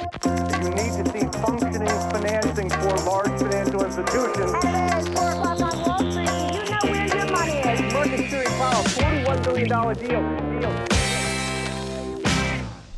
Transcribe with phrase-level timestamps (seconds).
[0.00, 4.52] You need to see functioning financing for large financial institutions.
[4.64, 6.30] It's four o'clock on Wall Street.
[6.56, 7.92] You know where your money is.
[7.92, 10.60] Market Series Powell, $41 billion deal.
[10.60, 10.72] deal.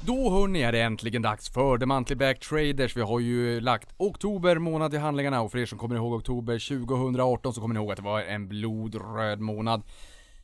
[0.05, 2.97] Då hörni är det äntligen dags för The Monthly Back Traders.
[2.97, 6.79] Vi har ju lagt oktober månad i handlingarna och för er som kommer ihåg oktober
[6.85, 9.83] 2018 så kommer ni ihåg att det var en blodröd månad.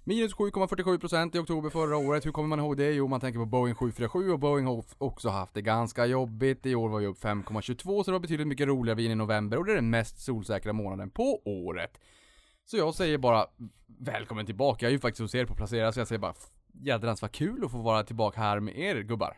[0.09, 2.27] Minus 7,47% i oktober förra året.
[2.27, 2.93] Hur kommer man ihåg det?
[2.93, 6.67] Jo, man tänker på Boeing 747 och Boeing har också haft det ganska jobbigt.
[6.67, 9.15] I år var vi upp 5,22 så det var betydligt mycket roligare vi in i
[9.15, 11.91] november och det är den mest solsäkra månaden på året.
[12.65, 13.47] Så jag säger bara
[13.99, 14.87] välkommen tillbaka.
[14.87, 16.35] Jag är ju faktiskt hos er på Placera så jag säger bara
[16.73, 19.37] jädrans vad kul att få vara tillbaka här med er gubbar.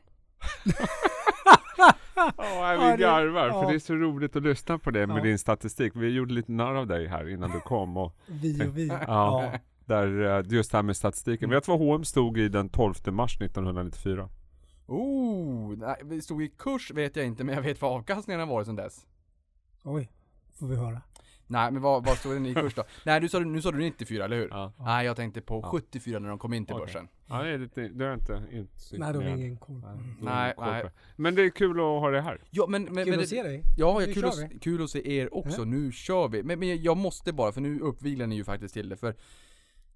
[1.76, 1.92] Ja,
[2.36, 3.62] Ja, vi det- garvar ja.
[3.62, 5.22] för det är så roligt att lyssna på det med Ja.
[5.22, 5.92] din statistik.
[5.96, 8.86] Vi gjorde lite narr av dig här innan du kom och Vi och vi.
[9.06, 9.52] ja,
[9.90, 11.50] där eh, just det här med statistiken.
[11.50, 14.28] Vet du vad H&M stod i den 12 mars 1994?
[14.86, 18.46] Oh, nej, vi stod i kurs vet jag inte men jag vet vad avkastningen har
[18.46, 19.06] varit sedan dess.
[19.84, 20.10] Oj,
[20.58, 21.00] får vi höra.
[21.46, 22.84] Nej men vad, vad stod den i kurs då?
[23.04, 24.48] Nej du sa, nu sa du 94 eller hur?
[24.50, 24.72] Ja.
[24.78, 25.68] Nej jag tänkte på Ja.
[25.70, 26.86] 74 när de kom in till Okej.
[26.86, 27.08] börsen.
[27.26, 29.38] Ja, det är det har jag inte, inte Nej, de har med.
[29.38, 30.26] ingen koll Nej, det.
[30.26, 30.82] har Nej, nej.
[30.82, 30.92] det.
[31.16, 32.40] Men det är kul att ha det här.
[32.50, 33.62] Ja men, men, Kul men att se dig.
[33.76, 35.64] Ja, Nu kul att, kul att se er också.
[35.64, 36.42] Nu kör vi.
[36.42, 38.96] Men, men jag måste bara, för nu uppviglar ni ju faktiskt till det.
[38.96, 39.14] För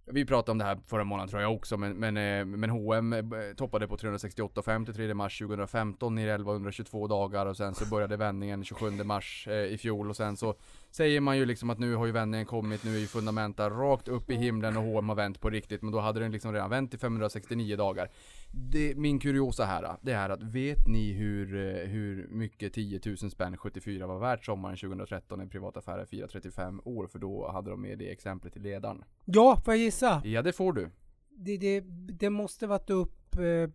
[0.06, 3.14] vi pratade om det här förra månaden tror jag också, men, men, eh, men H&M
[3.56, 8.90] toppade på 368,50 3 mars 2015 ner 1122 dagar och sen så började vändningen 27
[8.90, 10.54] mars eh, i fjol och sen så
[10.96, 14.08] säger man ju liksom att nu har ju vändningen kommit, nu är ju fundamenta rakt
[14.08, 16.70] upp i himlen och H&M har vänt på riktigt, men då hade den liksom redan
[16.70, 18.10] vänt i 569 dagar.
[18.52, 23.16] Det, min kuriosa här, det är att vet ni hur, eh, hur mycket 10 000
[23.16, 27.06] spänn 74 var värt sommaren 2013 när privata affärer firade 35 år?
[27.06, 29.04] För då hade de med det exemplet i ledaren.
[29.24, 30.22] Ja, får jag gissa?
[30.24, 30.90] Ja, det får du.
[31.30, 31.80] Det, det,
[32.18, 33.70] det måste varit upp eh,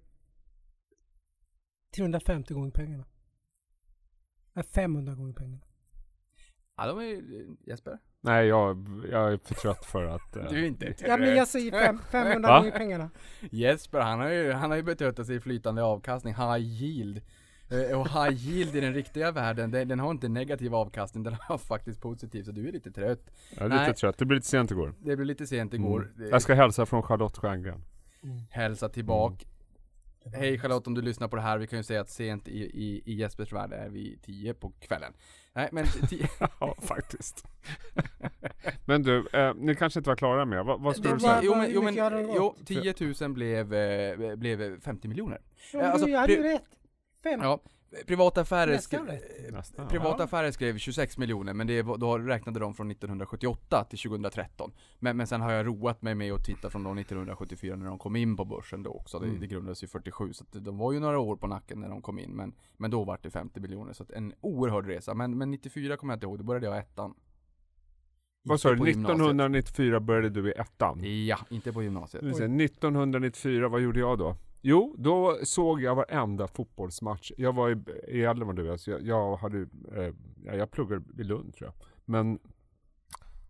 [1.96, 3.06] 350 gånger pengarna.
[4.54, 5.69] Nej, 500 gånger pengarna.
[6.80, 7.22] Ja, de är...
[7.70, 7.98] Jesper?
[8.22, 10.36] Nej, jag, jag är för trött för att...
[10.36, 12.58] eh, Du är inte Ja, men jag säger fem, 500 Va?
[12.60, 13.10] gånger pengarna.
[13.52, 17.22] Jesper, han har ju, han har ju betött sig i flytande avkastning, high yield.
[17.72, 21.34] Eh, Och high yield i den riktiga världen, den, den har inte negativ avkastning, den
[21.42, 23.32] har faktiskt positiv, så du är lite trött.
[23.50, 23.94] jag är lite Nej.
[23.94, 24.18] trött.
[24.18, 24.94] Det blir lite sent igår.
[25.00, 26.12] Det blev lite sent igår.
[26.18, 26.30] Mm.
[26.30, 27.82] Jag ska hälsa från Charlotte Stjärngren.
[28.50, 29.46] Hälsa tillbaka.
[30.34, 32.60] Hej Charlotte om du lyssnar på det här, vi kan ju säga att sent i,
[32.60, 35.14] i, i Jespers värld är vi 10 på kvällen.
[35.54, 36.30] Nej men 10
[36.60, 37.46] Ja, faktiskt.
[38.86, 40.66] Men du, eh, ni kanske inte var klara med.
[40.66, 41.40] Vad, vad ska Det du säga?
[41.44, 42.68] jo men, jo, men jo, gått?
[42.68, 45.42] 10 000 blev, eh, blev 50 miljoner.
[45.74, 46.64] Ja, Alltså, du hade ju rätt.
[47.24, 47.40] Fem.
[47.44, 47.60] Ja,
[48.08, 49.52] privata affärer Nästan skrev.
[49.52, 49.88] Nästan.
[49.88, 54.72] Privata affärer skrev 26 miljoner, men det då räknade de från 1978 till 2013.
[55.00, 58.00] Men, men sen har jag roat mig med att titta från då 1974 när de
[58.00, 59.20] kom in på börsen då också.
[59.20, 59.40] Det, Mm.
[59.40, 62.02] det grundades ju 47, så att de var ju några år på nacken när de
[62.02, 62.32] kom in.
[62.32, 65.14] Men, men då var det 50 miljoner, så att en oerhörd resa.
[65.14, 67.14] Men, men 94 kommer jag inte ihåg, då började jag ettan.
[68.44, 68.78] Vad sa du?
[68.78, 69.16] på gymnasiet.
[69.16, 71.26] 1994 började du i ettan.
[71.28, 72.24] Ja, inte på gymnasiet.
[72.24, 74.36] Vi säger 1994, vad gjorde jag då?
[74.62, 77.32] Jo, då såg jag varenda fotbollsmatch.
[77.38, 77.74] Jag var i,
[78.20, 78.26] i
[78.56, 79.60] du, alltså jag, jag hade,
[79.96, 80.14] eh,
[80.46, 81.88] ja, jag pluggade i Lund tror jag.
[82.06, 82.40] Men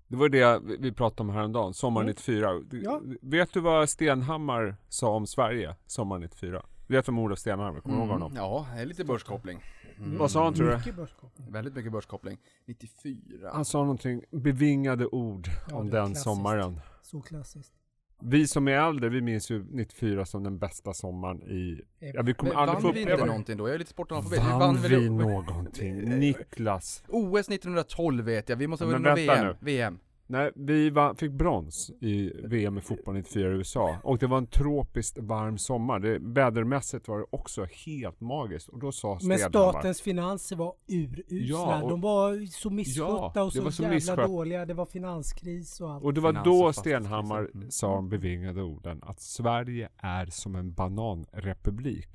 [0.07, 2.11] det var det vi- pratade om häromdagen, sommaren Mm.
[2.11, 2.53] 94.
[2.69, 3.01] Du- Ja.
[3.21, 6.65] Vet du vad Stenhammar sa om Sverige sommaren 94?
[6.87, 8.33] Du vet vem Olof Stenhammar, kommer du ihåg honom?
[8.35, 9.63] Ja, det är lite börskoppling.
[9.97, 10.17] Mm.
[10.17, 10.77] Vad sa han tror du?
[10.77, 11.51] Mycket börskoppling.
[11.51, 12.37] Väldigt mycket börskoppling.
[12.65, 13.49] 94.
[13.53, 16.23] Han sa någonting, bevingade ord Ja, om den klassiskt.
[16.23, 16.79] sommaren.
[17.01, 17.73] Så klassiskt.
[18.21, 21.81] Vi som är äldre, vi minns ju 94 som den bästa sommaren i...
[21.99, 23.67] Ja, vi kommer aldrig få vann vi inte uppleva någonting då?
[23.67, 24.39] Jag är lite sportanalfabet.
[24.39, 25.09] Vann väl- vi
[25.41, 26.19] någonting?
[26.19, 27.03] Niklas?
[27.07, 29.55] OS 1912 vet jag, vi måste ha vunnit VM.
[29.59, 29.99] VM.
[30.31, 33.95] Nej, vi vann, fick brons i VM i fotboll 94 i USA.
[34.03, 35.99] Och det var en tropiskt varm sommar.
[35.99, 38.67] Det, vädermässigt var det också helt magiskt.
[38.69, 41.37] Och då sa Men statens finanser var urusla.
[41.57, 44.27] Ja, och- de var så misskötta Ja, och så, var så jävla misskött.
[44.27, 44.65] dåliga.
[44.65, 46.03] Det var finanskris och allt.
[46.03, 47.71] Och det var då Stenhammar fastighetskrisen.
[47.71, 52.07] sa de bevingade orden att Sverige är som en bananrepublik.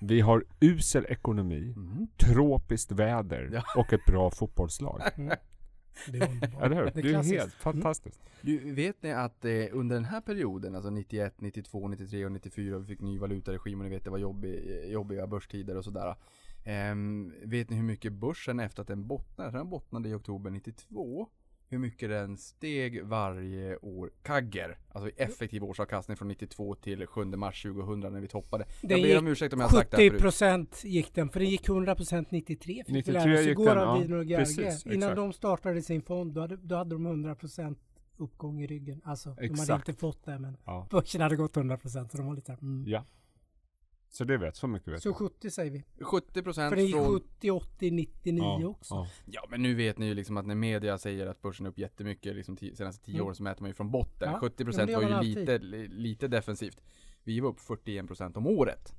[0.00, 2.08] Vi har usel ekonomi, Mhm.
[2.18, 3.62] tropiskt väder Ja.
[3.80, 5.00] och ett bra fotbollslag.
[6.12, 6.62] Det är underbart.
[6.62, 6.84] Eller hur?
[6.84, 7.40] Det Det är är ju klassiskt.
[7.40, 8.20] helt fantastiskt.
[8.40, 12.78] Du, vet ni att eh, under den här perioden, alltså 91, 92, 93 och 94,
[12.78, 16.16] vi fick ny valutaregim och ni vet det var jobbig, jobbiga börstider och sådär.
[16.64, 21.28] Ehm, vet ni hur mycket börsen efter att den bottnade, den bottnade i oktober 92,
[21.74, 27.24] hur mycket den steg varje år, kagger, alltså i effektiv årsavkastning från 92 till 7
[27.24, 28.64] mars 2000 när vi toppade.
[28.82, 30.22] Den jag ber om ursäkt om jag har sagt det här 70 förut.
[30.22, 32.74] procent gick den, för den gick 100 procent 93.
[32.74, 33.78] Fick 93 vi lära oss gick igår den,
[34.18, 34.38] av ja.
[34.38, 35.16] Precis, Innan exakt.
[35.16, 37.78] de startade sin fond, då hade, då hade de 100 procent
[38.16, 39.00] uppgång i ryggen.
[39.04, 39.88] Alltså, de hade Exakt.
[39.88, 40.86] inte fått det, men Ja.
[40.90, 42.84] börsen hade gått 100 procent, så de var lite mm.
[42.86, 43.04] Ja.
[44.16, 45.16] Så det vet, så mycket vet Så jag.
[45.16, 45.84] 70 säger vi.
[45.98, 47.14] 70% För det är från...
[47.20, 48.94] 70, 80, 99 Ja, också.
[48.94, 49.06] ja.
[49.26, 51.78] Ja men nu vet ni ju liksom att när media säger att börsen är upp
[51.78, 53.26] jättemycket liksom senaste 10 Mm.
[53.26, 54.30] åren så mäter man ju från botten.
[54.32, 55.58] Ja, 70% ja, men det gör var ju lite,
[55.94, 56.80] lite defensivt.
[57.24, 58.94] Vi var upp 41% om året.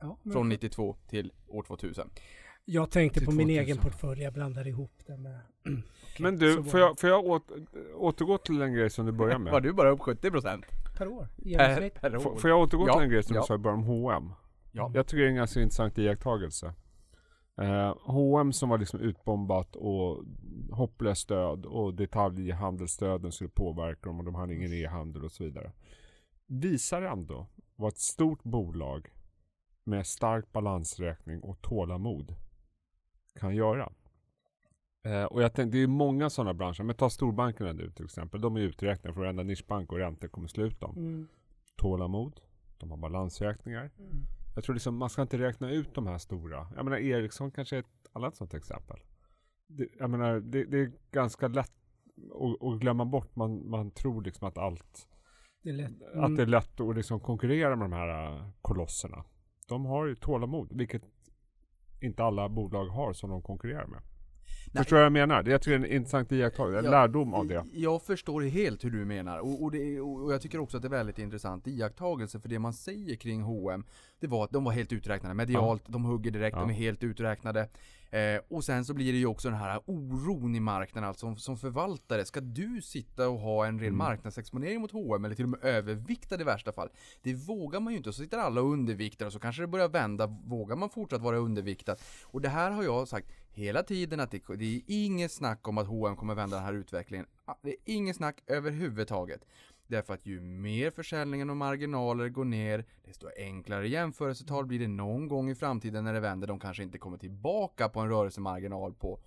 [0.00, 2.10] Ja, men Från 92 till år 2000.
[2.64, 3.64] Jag tänkte på min 2000.
[3.64, 5.38] egen portfölj, jag blandade ihop det med...
[5.62, 5.82] Okej,
[6.18, 7.50] Men så du, får jag, får jag åt,
[7.94, 9.52] återgå till en grej som du började med?
[9.52, 10.62] Var du bara upp 70%?
[10.96, 12.36] Per år, Per, per Får, år?
[12.36, 13.42] får jag återgå Ja, till en grej som ja.
[13.42, 14.32] du sa i början om H&M?
[14.72, 14.90] Ja.
[14.94, 16.74] Jag tycker det är en ganska intressant iakttagelse.
[17.56, 20.24] Eh, H&M som var liksom utbombat och
[20.70, 25.72] hopplöst stöd och detaljhandelsstöden skulle påverka dem och de hade ingen e-handel och så vidare.
[26.46, 27.46] Visar ändå
[27.76, 29.08] vad ett stort bolag
[29.84, 32.36] med stark balansräkning och tålamod
[33.40, 33.92] kan göra.
[35.04, 38.40] Eh, och jag tänkte, det är många sådana branscher, men ta storbankerna nu till exempel.
[38.40, 40.96] De är uträknade för varenda nischbank och räntor kommer slå ut dem.
[40.96, 41.28] Mm.
[41.76, 42.40] Tålamod,
[42.78, 43.90] de har balansräkningar.
[44.54, 46.66] Jag tror liksom man ska inte räkna ut de här stora.
[46.76, 48.96] Jag menar Ericsson kanske är ett annat sånt exempel.
[49.66, 51.72] Det, jag menar det, det är ganska lätt
[52.34, 53.36] att, att glömma bort.
[53.36, 55.08] Man, man tror liksom att allt,
[55.62, 56.02] Det är lätt.
[56.02, 56.36] att Mm.
[56.36, 59.24] det är lätt att liksom konkurrera med de här äh, kolosserna.
[59.68, 61.02] De har ju tålamod, vilket
[62.00, 64.00] inte alla bolag har som de konkurrerar med.
[64.72, 64.82] Nej.
[64.84, 65.42] Förstår du vad jag menar?
[65.42, 67.64] Det- Jag tycker det är en intressant iakttagelse, en Ja, lärdom av det.
[67.72, 70.88] Jag förstår helt hur du menar och, och, det, och jag tycker också att det
[70.88, 73.84] är väldigt intressant iakttagelse för det man säger kring H&M
[74.20, 76.60] Det var att de var helt uträknade medialt, de hugger direkt, Ja.
[76.60, 77.68] de är helt uträknade
[78.12, 81.36] eh, Och sen så blir det ju också den här oron i marknaden alltså som,
[81.36, 83.98] som förvaltare Ska du sitta och ha en ren Mm.
[83.98, 86.88] marknadsexponering mot H&M eller till och med överviktad i värsta fall?
[87.22, 89.66] Det vågar man ju inte, och så sitter alla och underviktar och så kanske det
[89.66, 91.96] börjar vända Vågar man fortsatt vara underviktad?
[92.24, 95.78] Och det här har jag sagt hela tiden att det, det är inget snack om
[95.78, 97.26] att H&M kommer vända den här utvecklingen.
[97.44, 99.44] Ah, Det är inget snack överhuvudtaget.
[99.86, 105.28] Därför att ju mer försäljningen och marginaler går ner, desto enklare jämförelsetal blir det någon
[105.28, 106.46] gång i framtiden när det vänder.
[106.46, 109.20] De kanske inte kommer tillbaka på en rörelsemarginal på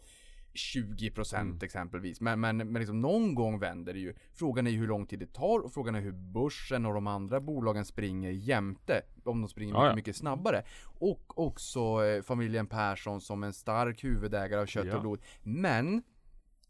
[0.54, 1.60] 20% Mm.
[1.64, 2.22] exempelvis.
[2.22, 4.14] Men, men, men liksom någon gång vänder det ju.
[4.34, 7.40] Frågan är hur lång tid det tar och frågan är hur börsen och de andra
[7.42, 9.02] bolagen springer jämte.
[9.24, 10.64] Om de springer mycket, mycket snabbare.
[11.00, 14.96] Och också eh, familjen Persson som en stark huvudägare av kött Ja.
[14.96, 15.22] och blod.
[15.44, 16.04] Men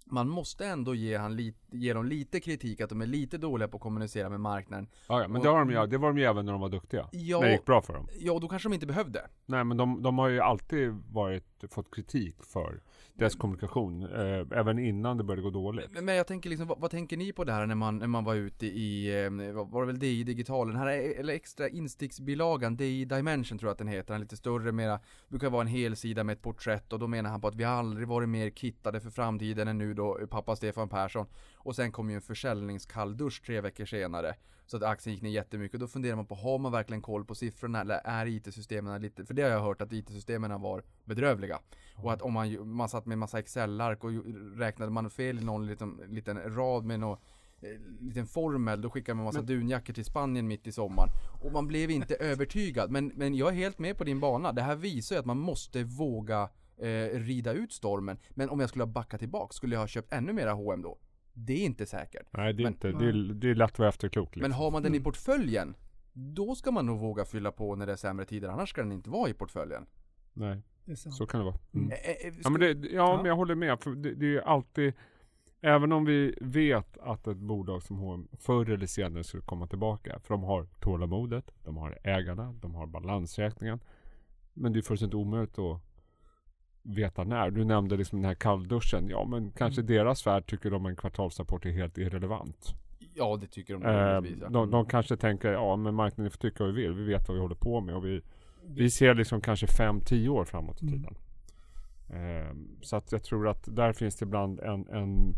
[0.06, 3.68] man måste ändå ge, han lite, ge dem lite kritik att de är lite dåliga
[3.68, 4.88] på att kommunicera med marknaden.
[5.07, 6.62] Ja, ja, men Och- det, har de ju, det var de ju även när de
[6.62, 7.10] var duktiga.
[7.12, 7.40] Ja.
[7.40, 8.07] När det gick bra för dem.
[8.19, 9.30] Ja, och då kanske de inte behövde.
[9.46, 12.81] Nej men de, de har ju alltid varit, fått kritik för
[13.16, 14.04] deras kommunikation.
[14.04, 15.92] Eh, även innan det började gå dåligt.
[15.94, 18.08] Men men jag tänker liksom, vad, vad tänker ni på det här när man, när
[18.08, 19.32] man var ute i, eh,
[19.66, 23.72] var det väl DI Digital, den här eh, eller extra insticksbilagan, DI Dimension tror jag
[23.72, 26.94] att den heter, den lite större, mera, brukar vara en hel sida med ett porträtt
[26.94, 29.94] och då menar han på att vi aldrig varit mer kittade för framtiden än nu
[29.94, 31.26] då, pappa Stefan Persson.
[31.66, 34.36] Och sen kom ju en försäljningskalldusch tre veckor senare.
[34.66, 37.36] Så att aktien gick ner jättemycket då funderar man på, har man verkligen koll på
[37.36, 41.60] siffrorna eller är IT-systemen lite, för det har jag hört att IT-systemen var bedrövliga.
[41.96, 44.12] Och att om man, man satt med massa Excel-ark och
[44.58, 47.18] räknade man fel i någon liten, liten rad med någon
[47.62, 47.70] eh,
[48.00, 51.10] liten formel, då skickade man massa dunjackor till Spanien mitt i sommaren.
[51.44, 52.92] Och man blev inte övertygad.
[52.92, 54.52] Men, men jag är helt med på din bana.
[54.52, 58.18] Det här visar ju att man måste våga eh, rida ut stormen.
[58.30, 60.98] Men om jag skulle ha backat tillbaka, skulle jag ha köpt ännu mera H&M då?
[61.38, 62.28] Det är inte säkert.
[62.32, 64.42] Nej det är Men- inte, det är, det är lätt att vara efterklok liksom.
[64.42, 65.76] Men har man den i portföljen,
[66.14, 68.48] då ska man nog våga fylla på när det är sämre tider.
[68.50, 69.86] Annars ska den inte vara i portföljen.
[70.34, 71.16] Nej, Det är sant.
[71.16, 71.58] så kan det vara.
[71.74, 71.92] Mm.
[71.92, 71.98] Eh,
[72.28, 73.18] eh, Ja men, det, ja, Ja.
[73.18, 73.80] men jag håller med.
[73.80, 74.94] För det, det är alltid,
[75.62, 80.20] även om vi vet att ett bolag som H&M förr eller senare skulle komma tillbaka.
[80.20, 83.80] För de har tålamodet, de har ägarna, de har balansräkningen.
[84.54, 85.82] Men det är fullständigt omöjligt att
[86.86, 87.51] veta när.
[87.51, 89.08] Du nämnde liksom den här kallduschen.
[89.10, 89.94] Ja men kanske Mm.
[89.94, 92.74] deras värld tycker de en kvartalsrapport är helt irrelevant.
[93.13, 96.74] Ja, det tycker de Eh, de, de kanske tänker, ja men marknaden får tycka vad
[96.74, 96.94] vi vill.
[96.94, 98.22] Vi vet vad vi håller på med och vi,
[98.68, 101.00] vi ser liksom kanske 5-10 år framåt i Mm.
[101.00, 101.15] tiden.
[102.10, 105.34] Eh, så att jag tror att där finns det ibland en, en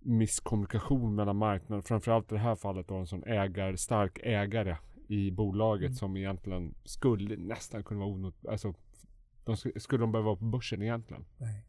[0.00, 1.82] misskommunikation mellan marknaden.
[1.82, 4.76] Framförallt i det här fallet då en sån ägar, stark ägare
[5.08, 5.94] i bolaget Mm.
[5.94, 8.46] som egentligen skulle nästan kunna vara onot...
[8.48, 8.74] Alltså,
[9.46, 11.24] de sk- skulle de behöva vara på börsen egentligen?
[11.38, 11.62] Nej.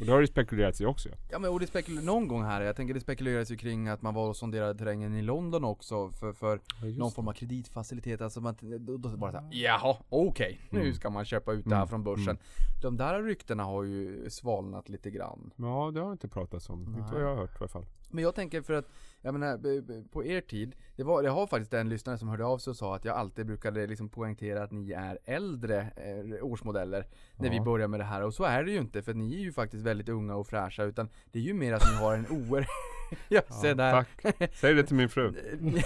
[0.00, 1.08] Och det har det spekulerats i också.
[1.30, 4.02] Ja men och det spekuleras någon gång här, jag tänker det spekuleras ju kring att
[4.02, 6.60] man var och sonderade terrängen i London också för, för
[6.98, 10.94] någon form av kreditfacilitet, alltså man, då, då bara såhär, jaha, okej, nu Mm.
[10.94, 12.38] ska man köpa ut det här Mm, från börsen.
[12.82, 15.50] De där ryktena har ju svalnat lite grann.
[15.56, 16.80] Ja, det har inte pratats om.
[16.80, 17.20] Inte vad Nej.
[17.20, 17.86] jag har hört i alla fall.
[18.10, 18.88] Men jag tänker för att,
[19.20, 22.58] jag menar, på er tid, det var, jag har faktiskt en lyssnare som hörde av
[22.58, 27.06] sig och sa att jag alltid brukade liksom poängtera att ni är äldre eh, årsmodeller
[27.36, 27.62] när vi Ja.
[27.64, 28.22] börjar med det här.
[28.22, 30.84] Och så är det ju inte, för ni är ju faktiskt väldigt unga och fräscha,
[30.84, 32.66] utan det är ju mer att ni har en oer...
[33.28, 33.92] ja, se där.
[34.22, 34.54] Tack.
[34.54, 35.32] Säg det till min fru.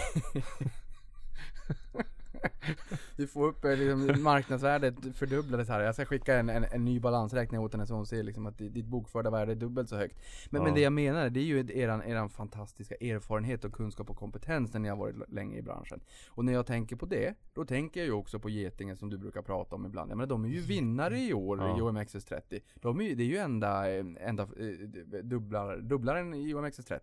[3.17, 5.81] Du får upp eh, liksom, marknadsvärdet fördubblades här.
[5.81, 8.59] Jag ska skicka en, en, en ny balansräkning åt henne så hon ser liksom att
[8.59, 10.19] di- ditt bokförda värde är dubbelt så högt.
[10.51, 10.75] Men, men Ja.
[10.75, 14.81] det jag menar, det är ju eran, eran fantastiska erfarenhet och kunskap och kompetens när
[14.81, 16.01] ni har varit länge i branschen.
[16.29, 19.19] Och när jag tänker på det, då tänker jag ju också på Getingen som du
[19.19, 20.11] brukar prata om ibland.
[20.11, 21.79] Jag menar, de är ju vinnare i år Ja.
[21.79, 22.61] i OMXS30.
[22.75, 27.01] De är, ju- det är ju enda, eh, enda eh, dubblar, dubblaren i OMXS30.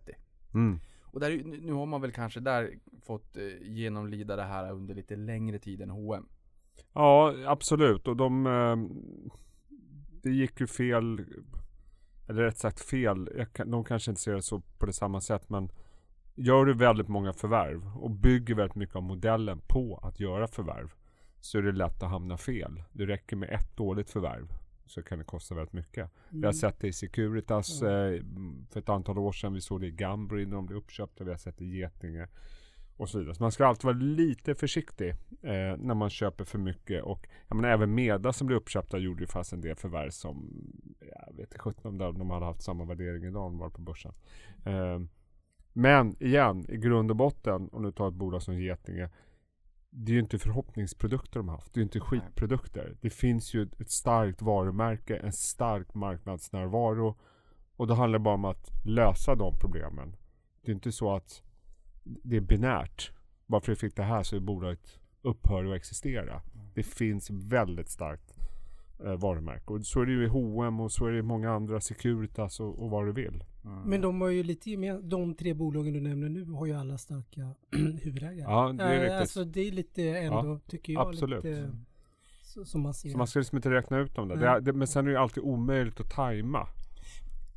[0.54, 0.80] Mm.
[1.12, 2.70] Och där, nu har man väl kanske där
[3.02, 6.28] fått eh, genomlida det här under lite längre tid än H&M.
[6.92, 8.08] Ja, absolut.
[8.08, 8.46] Och de...
[8.46, 8.76] Eh,
[10.22, 11.24] det gick ju fel.
[12.28, 13.28] Eller rätt sagt fel.
[13.36, 15.70] Jag de kanske inte ser det så på det samma sätt men
[16.34, 20.92] gör du väldigt många förvärv och bygger väldigt mycket av modellen på att göra förvärv
[21.40, 22.82] så är det lätt att hamna fel.
[22.92, 24.52] Det räcker med ett dåligt förvärv
[24.90, 26.10] så kan det kosta väldigt mycket.
[26.28, 28.22] Vi har sett det i Securitas eh,
[28.70, 29.52] för ett antal år sedan.
[29.52, 31.24] Vi såg det i Gambro innan de blev uppköpta.
[31.24, 32.28] Vi har sett det i Getinge
[32.96, 33.34] och så vidare.
[33.34, 35.10] Så man ska alltid vara lite försiktig
[35.42, 37.02] eh, när man köper för mycket.
[37.02, 40.64] Och jag menar, även Meda som blev uppköpta gjorde ju fast en del förvärv som
[41.00, 43.80] jag vet inte sjutton om de hade haft samma värdering idag om de var på
[43.80, 44.12] börsen.
[44.64, 45.00] Eh,
[45.72, 49.10] men igen, i grund och botten, om du tar ett bolag som Getinge,
[49.90, 51.74] det är ju inte förhoppningsprodukter de har haft.
[51.74, 52.96] Det är ju inte skitprodukter.
[53.00, 57.18] Det finns ju ett, starkt varumärke, en stark marknadsnärvaro.
[57.76, 60.16] Och då handlar det bara om att lösa de problemen.
[60.62, 61.42] Det är inte så att
[62.02, 63.12] det är binärt.
[63.46, 66.42] Bara för att vi fick det här så är bolaget upphör att existera.
[66.74, 68.29] Det finns väldigt starkt
[69.04, 69.72] eh, varumärke.
[69.72, 72.60] Och så är det ju i H&M och så är det i många andra Securitas
[72.60, 73.44] och, och vad du vill.
[73.84, 76.98] Men de har ju lite gemen- De tre bolagen du nämner nu har ju alla
[76.98, 77.54] starka
[78.02, 78.40] huvudägare.
[78.40, 79.20] Ja, det är Eh, riktigt.
[79.20, 81.44] Alltså det är lite ändå, tycker jag, absolut.
[81.44, 81.70] lite
[82.42, 83.08] så, som man ser.
[83.10, 84.36] Så man ska liksom inte räkna ut dem där.
[84.36, 86.66] Det det, men sen är det ju alltid omöjligt att tajma.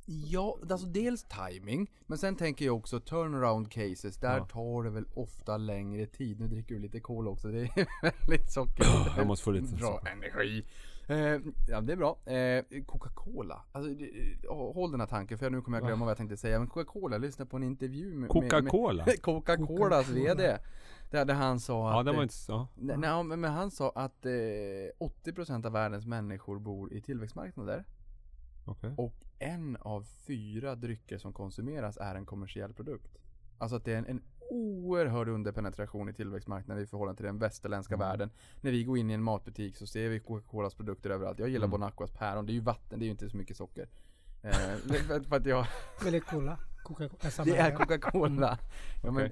[0.05, 4.45] Ja, alltså dels timing, men sen tänker jag också turnaround cases, där Ja.
[4.45, 6.39] tar det väl ofta längre tid.
[6.39, 7.88] Nu dricker du lite kol också, det är
[8.27, 8.85] väldigt socker.
[9.17, 10.12] Jag måste få lite Bra socker.
[10.12, 10.65] energi.
[11.07, 12.17] Eh, ja, det är bra.
[12.25, 13.63] Eh, Coca-Cola.
[13.72, 16.38] Alltså, det- eh, håll den här tanken, för nu kommer jag glömma vad jag tänkte
[16.38, 16.60] säga.
[16.60, 18.29] Men Coca-Cola, jag lyssnade på en intervju med...
[18.29, 19.05] Coca-Cola?
[19.22, 20.01] Coca-Colas Coca-Cola.
[20.01, 20.57] VD.
[21.12, 22.05] Där, där han sa Ja, att...
[22.05, 22.67] det var eh, inte så.
[22.75, 27.86] Nej, nej, men han sa att eh, 80% av världens människor bor i tillväxtmarknader.
[28.65, 28.93] Okej.
[28.98, 33.17] Och en av fyra drycker som konsumeras är en kommersiell produkt.
[33.57, 34.22] Alltså att det är en, en
[34.53, 38.07] oerhörd underpenetration i tillväxtmarknaden i förhållande till den västerländska Mm.
[38.07, 38.29] världen.
[38.62, 41.39] När vi går in i en matbutik så ser vi Coca-Colas produkter överallt.
[41.39, 41.72] Jag gillar Mm.
[41.79, 43.89] Bonacquas päron, det är ju vatten, det är ju inte så mycket socker.
[44.41, 44.51] Eh,
[45.07, 45.65] för, för att jag,
[46.07, 46.57] Eller cola.
[46.83, 47.31] Coca-Cola.
[47.31, 47.75] samma det är.
[47.75, 48.57] Coca-Cola.
[49.03, 49.25] Ja, men,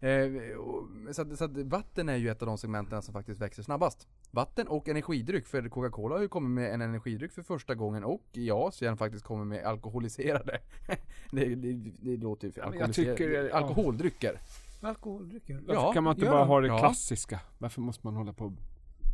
[0.00, 3.62] eh, så, att, så att vatten är ju ett av de segmenten som faktiskt växer
[3.62, 4.08] snabbast.
[4.34, 8.22] Vatten och energidryck, för Coca-Cola har ju kommit med en energidryck för första gången och
[8.32, 10.58] i Asien faktiskt kommer med alkoholiserade.
[11.30, 13.56] det, det, det låter ju men jag tycker- ja.
[13.56, 14.40] Alkoholdrycker.
[14.80, 15.62] Alkoholdrycker.
[15.68, 16.48] Ja, Varför kan man inte bara de?
[16.48, 16.78] ha det Ja.
[16.78, 17.40] klassiska?
[17.58, 18.52] Varför måste man hålla på och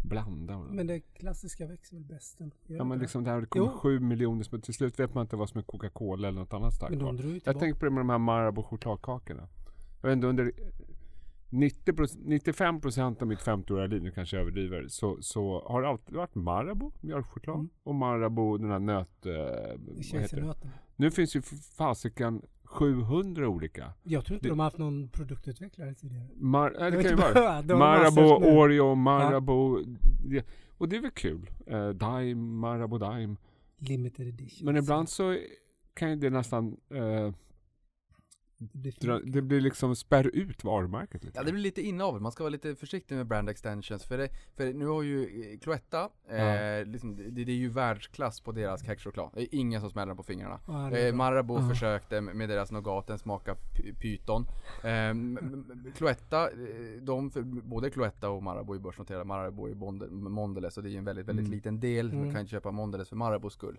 [0.05, 0.59] blanda?
[0.59, 2.57] Men det klassiska växer väl bäst ändå?
[2.67, 3.03] Ja men det?
[3.03, 3.79] liksom det här, det kommer Jo.
[3.79, 6.75] sju miljoner som till slut vet man inte vad som är Coca-Cola eller något annat
[6.75, 9.49] starkt Men de Jag tänker på det med de här Marabou chokladkakorna.
[10.01, 10.53] Jag vet inte, under
[11.51, 16.17] 90 95% av mitt 50-åriga liv, nu kanske jag överdriver, så, så har det alltid
[16.17, 17.69] varit Marabou mjölkchoklad Mm.
[17.83, 19.27] och Marabou den här nöt...
[19.27, 19.33] Eh,
[20.13, 20.55] vad heter det?
[20.97, 21.43] Nu finns ju
[21.77, 23.93] fasiken 700 olika.
[24.03, 26.27] Jag tror inte Det- de har haft någon produktutvecklare tidigare.
[26.37, 27.79] Mar- ja, det Jag kan ju vara.
[27.79, 28.59] Marabou.
[28.59, 29.85] Oreo, Marabou.
[30.29, 30.43] Ja.
[30.79, 31.51] Och det är väl kul.
[31.71, 33.37] Uh, Dime, Marabou Dime.
[33.79, 34.67] Limited edition.
[34.67, 35.37] Men ibland så
[35.95, 37.33] kan ju det nästan eh,
[38.61, 41.39] Det blir dra, det blir liksom spärr ut varumärket lite.
[41.39, 44.29] Ja det blir lite inavel, man ska vara lite försiktig med brand extensions för, det,
[44.57, 45.23] för nu har ju
[45.53, 46.85] eh, Cloetta, eh, Ja.
[46.85, 49.31] liksom, det, det är ju världsklass på deras kexchoklad.
[49.35, 50.61] Det är ingen som smäller på fingrarna.
[50.67, 51.15] Ja, Eh.
[51.15, 51.69] Marabou Ja.
[51.69, 54.47] försökte med deras nougat, den smakar py- pyton.
[54.85, 57.31] Eh, m- m- Cloetta, eh, de,
[57.65, 59.25] både Cloetta och Marabou är börsnoterade.
[59.25, 59.75] Marabou är
[60.29, 61.57] Mondelez och det är ju en väldigt, väldigt Mm.
[61.57, 62.09] liten del.
[62.09, 62.33] Man Mm.
[62.33, 63.79] kan inte köpa Mondelez för Marabous skull.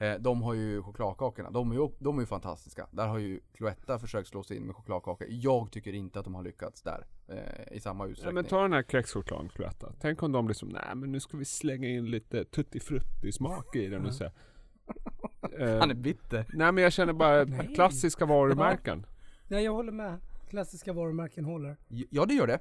[0.00, 2.86] Eh, de har ju chokladkakorna, de är ju, de är ju fantastiska.
[2.90, 5.26] Där har ju Cloetta försökt slå sig in med chokladkakor.
[5.30, 8.34] Jag tycker inte att de har lyckats där eh, i samma Ja, utsträckning.
[8.34, 9.92] men ta den här kexchokladen Cloetta.
[10.00, 13.32] Tänk om de blir som, nej men nu ska vi slänga in lite tutti frutti
[13.32, 14.24] smak i den och så.
[14.24, 14.30] Eh,
[15.80, 16.46] Han är bitter.
[16.52, 19.06] nej men jag känner bara klassiska varumärken.
[19.48, 20.18] Nej, jag håller med.
[20.48, 21.76] Klassiska varumärken håller.
[21.88, 22.58] Ja det gör det.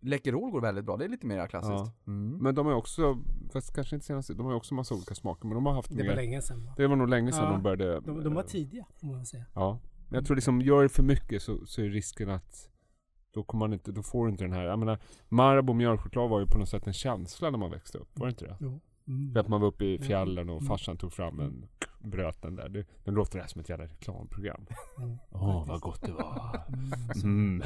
[0.00, 1.72] Läkerol går väldigt bra, det är lite mer klassiskt.
[1.72, 2.12] Ja.
[2.12, 2.38] Mm.
[2.38, 3.18] Men de har också,
[3.52, 5.96] fast kanske inte senast, de har också massa olika smaker men de har haft Det
[5.96, 6.14] var mer.
[6.16, 6.74] länge sedan va?
[6.76, 7.50] Det var nog länge sedan Ja.
[7.52, 8.00] de började.
[8.00, 9.44] De, de var tidiga, får man säga.
[9.54, 9.78] Ja.
[10.08, 12.68] Men jag tror liksom, gör det för mycket så, så är risken att
[13.34, 16.40] då kommer man inte, då får du inte den här, jag menar Marabou mjölkchoklad var
[16.40, 18.56] ju på något sätt en känsla när man växte upp, var det inte det?
[18.60, 18.80] Jo.
[19.08, 19.36] Mm.
[19.36, 20.06] Att man var uppe i Mm.
[20.06, 20.68] fjällen och Mm.
[20.68, 22.68] farsan tog fram en bröt den där.
[22.68, 24.66] Det, den låter här som ett jävla reklamprogram.
[24.98, 25.16] Mm.
[25.30, 26.60] Åh, vad gott det var.
[27.24, 27.62] Mm.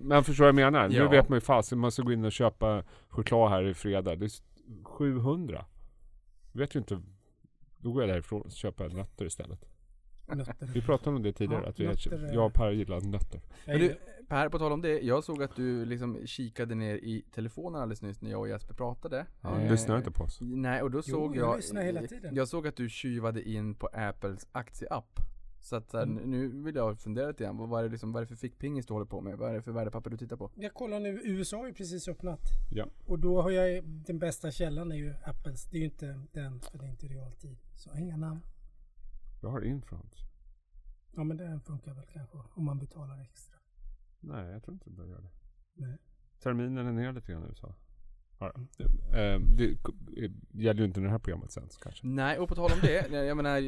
[0.00, 0.88] Men förstår vad jag menar?
[0.88, 1.08] Nu Ja.
[1.08, 4.16] vet man ju fasen, man ska gå in och köpa choklad här i fredag.
[4.16, 4.42] Det är s-
[4.84, 5.64] 700.
[6.52, 7.02] Vet ju inte.
[7.78, 9.64] Då går jag därifrån och köper nötter istället.
[10.26, 10.66] Nötter.
[10.74, 13.40] Vi pratade om det tidigare, Ja, att vi, nötter är- jag och Per gillar nötter.
[13.66, 13.96] Men du,
[14.28, 15.00] Per, på tal om det.
[15.00, 18.74] Jag såg att du liksom kikade ner i telefonen alldeles nyss när jag och Jesper
[18.74, 19.26] pratade.
[19.40, 20.38] Ja, Eh, lyssnar inte på oss.
[20.40, 21.82] Nej, och då såg jag jag...
[21.84, 22.34] hela tiden.
[22.34, 25.18] Jag såg att du tjuvade in på Apples aktieapp.
[25.60, 26.30] Så att här, Mm.
[26.30, 27.56] nu vill jag fundera lite grann.
[27.56, 29.38] Vad är det liksom, vad är det för fickpingis du håller på med?
[29.38, 30.50] Vad är det för värdepapper du tittar på?
[30.54, 32.40] Jag kollar nu, USA har ju precis öppnat.
[32.72, 32.86] Ja.
[33.06, 35.64] Och då har jag den bästa källan är ju Apples.
[35.70, 37.56] Det är ju inte den, för det är inte realtid.
[37.74, 38.40] Så inga namn.
[39.42, 40.14] Jag har infront.
[41.16, 43.58] Ja men den funkar väl kanske om man betalar extra.
[44.20, 45.30] Nej, jag tror inte det börjar göra det.
[45.74, 45.98] Nej.
[46.42, 47.74] Terminen är ner lite grann i USA.
[48.38, 48.68] Ja, Mm.
[48.78, 48.84] ja.
[49.18, 49.76] Eh, det
[50.52, 52.06] det gäller ju inte det här programmet sänds kanske.
[52.06, 53.60] Nej, och på tal om det, jag menar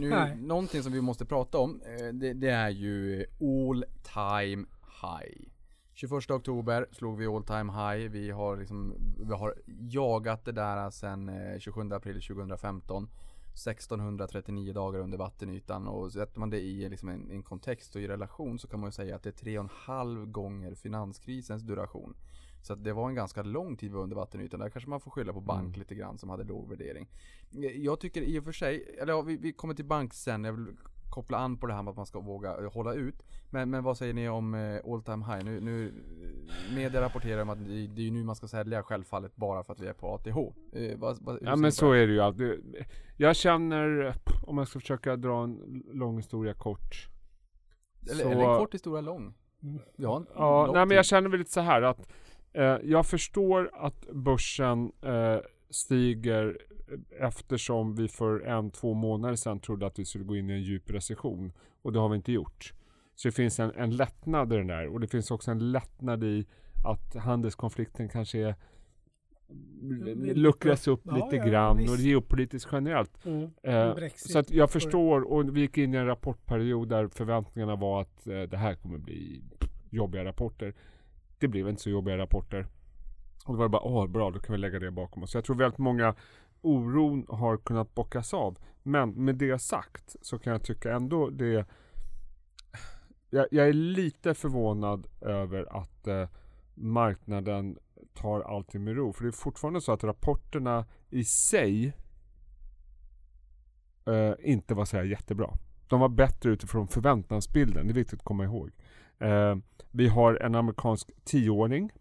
[0.00, 0.36] nu, Nej.
[0.36, 4.66] någonting som vi måste prata om, eh, det, det är ju all time
[5.02, 5.48] high.
[5.92, 10.90] 21 oktober slog vi all time high, vi har liksom, vi har jagat det där
[10.90, 13.08] sedan eh, 27 april 2015.
[13.56, 18.08] 1639 dagar under vattenytan och sätter man det i liksom en, en kontext och i
[18.08, 21.62] relation så kan man ju säga att det är tre och en halv gånger finanskrisens
[21.62, 22.16] duration.
[22.62, 24.60] Så att det var en ganska lång tid under vattenytan.
[24.60, 25.78] Där kanske man får skylla på bank Mm.
[25.78, 27.08] lite grann som hade låg värdering.
[27.76, 30.44] Jag tycker i och för sig, eller ja, vi, vi kommer till bank sen.
[30.44, 30.76] Jag vill
[31.16, 33.22] koppla an på det här med att man ska våga eh, hålla ut.
[33.50, 35.44] Men, men vad säger ni om eh, all time high?
[35.44, 35.92] Nu, nu
[36.74, 39.72] media rapporterar om att det, det är ju nu man ska sälja självfallet bara för
[39.72, 40.36] att vi är på ATH.
[40.72, 41.98] Eh, vad, vad, Ja men så det?
[41.98, 42.76] är det ju alltid.
[43.16, 47.08] Jag känner, om jag ska försöka dra en lång historia kort.
[48.10, 49.34] Eller, så- eller en kort historia lång.
[49.96, 50.24] Ja,
[50.66, 52.08] lång nej men jag känner väl lite så här att
[52.52, 55.38] eh, jag förstår att börsen eh,
[55.70, 56.58] stiger
[57.20, 60.62] eftersom vi för en, två månader sedan trodde att vi skulle gå in i en
[60.62, 61.52] djup recession
[61.82, 62.74] och det har vi inte gjort.
[63.14, 66.24] Så det finns en, en lättnad i den där och det finns också en lättnad
[66.24, 66.46] i
[66.84, 68.54] att handelskonflikten kanske är
[70.34, 71.92] luckras upp Ja, lite ja, grann visst.
[71.92, 73.26] och geopolitiskt generellt.
[73.26, 73.50] Mm.
[73.62, 78.00] Eh, så att jag förstår och vi gick in i en rapportperiod där förväntningarna var
[78.00, 79.42] att eh, det här kommer bli
[79.90, 80.74] jobbiga rapporter.
[81.38, 82.66] Det blev inte så jobbiga rapporter.
[83.46, 85.30] Och då var det bara, åh bra, då kan vi lägga det bakom oss.
[85.30, 86.14] Så jag tror väldigt många
[86.66, 88.58] oron har kunnat bockas av.
[88.82, 91.66] Men med det sagt så kan jag tycka ändå det
[93.30, 96.28] jag, jag är lite förvånad över att eh,
[96.74, 97.78] marknaden
[98.14, 99.12] tar allting med ro.
[99.12, 101.92] För det är fortfarande så att rapporterna i sig
[104.06, 105.50] eh, inte var så här jättebra.
[105.88, 108.70] De var bättre utifrån förväntansbilden, det är viktigt att komma ihåg.
[109.18, 109.56] Eh,
[109.90, 111.92] vi har en amerikansk tioåring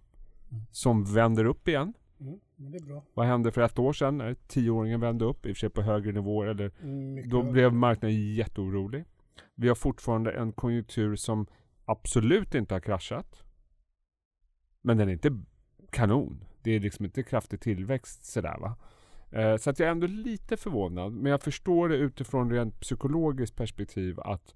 [0.71, 1.93] som vänder upp igen.
[2.59, 2.63] Mm.
[2.63, 3.03] Men det är bra.
[3.13, 5.45] Vad hände för ett år sedan när tioåringen vände upp?
[5.45, 6.47] I och för sig på högre nivåer.
[6.47, 9.05] Eller, Mm, då blev marknaden jätteorolig.
[9.55, 11.47] Vi har fortfarande en konjunktur som
[11.85, 13.43] absolut inte har kraschat.
[14.81, 15.39] Men den är inte
[15.91, 16.43] kanon.
[16.63, 18.75] Det är liksom inte kraftig tillväxt sådär va.
[19.31, 21.13] Eh, så att jag är ändå lite förvånad.
[21.13, 24.55] Men jag förstår det utifrån rent psykologiskt perspektiv att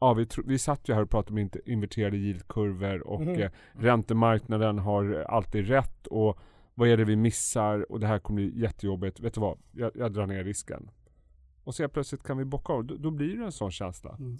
[0.00, 3.40] Ja, vi, vi satt ju här och pratade om inte- inverterade yieldkurvor och Mhm.
[3.40, 6.38] eh, räntemarknaden har alltid rätt och
[6.74, 9.20] vad är det vi missar och det här kommer bli jättejobbigt.
[9.20, 9.58] Vet du vad?
[9.72, 10.90] Jag, jag drar ner risken.
[11.64, 12.84] Och så helt plötsligt kan vi bocka av.
[12.84, 14.16] Då, då blir det en sån känsla.
[14.18, 14.38] Mm.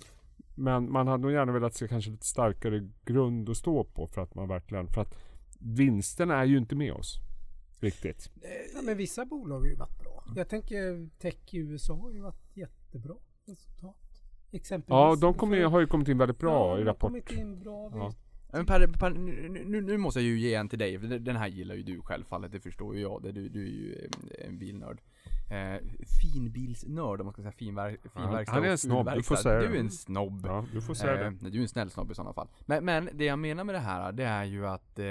[0.54, 4.20] Men man hade nog gärna velat se kanske lite starkare grund att stå på för
[4.20, 5.18] att man verkligen, för att
[5.58, 7.18] vinsterna är ju inte med oss.
[7.80, 8.30] Riktigt.
[8.74, 10.24] Ja, men vissa bolag har ju varit bra.
[10.36, 13.96] Jag tänker tech i USA har ju varit jättebra resultat.
[14.50, 14.90] Exempelvis.
[14.90, 17.08] Ja, de kommer, har ju kommit in väldigt bra ja, i de har rapport.
[17.08, 17.90] kommit in bra.
[17.94, 18.12] Ja.
[18.54, 21.48] Men per, per, nu, nu, måste jag ju ge en till dig, för den här
[21.48, 23.22] gillar ju du självfallet, det förstår ju jag.
[23.22, 25.00] Du, du är ju eh, en bilnörd.
[25.50, 25.80] Eh,
[26.22, 29.68] finbilsnörd om man ska säga finver, finverkstad han är en snobb, du får säga Du
[29.68, 29.76] det.
[29.76, 30.42] är en snobb.
[30.46, 31.50] Ja, du får säga Eh, det.
[31.50, 32.48] du är en snäll snobb i sådana fall.
[32.66, 35.04] Men, men det jag menar med det här, det är ju att eh,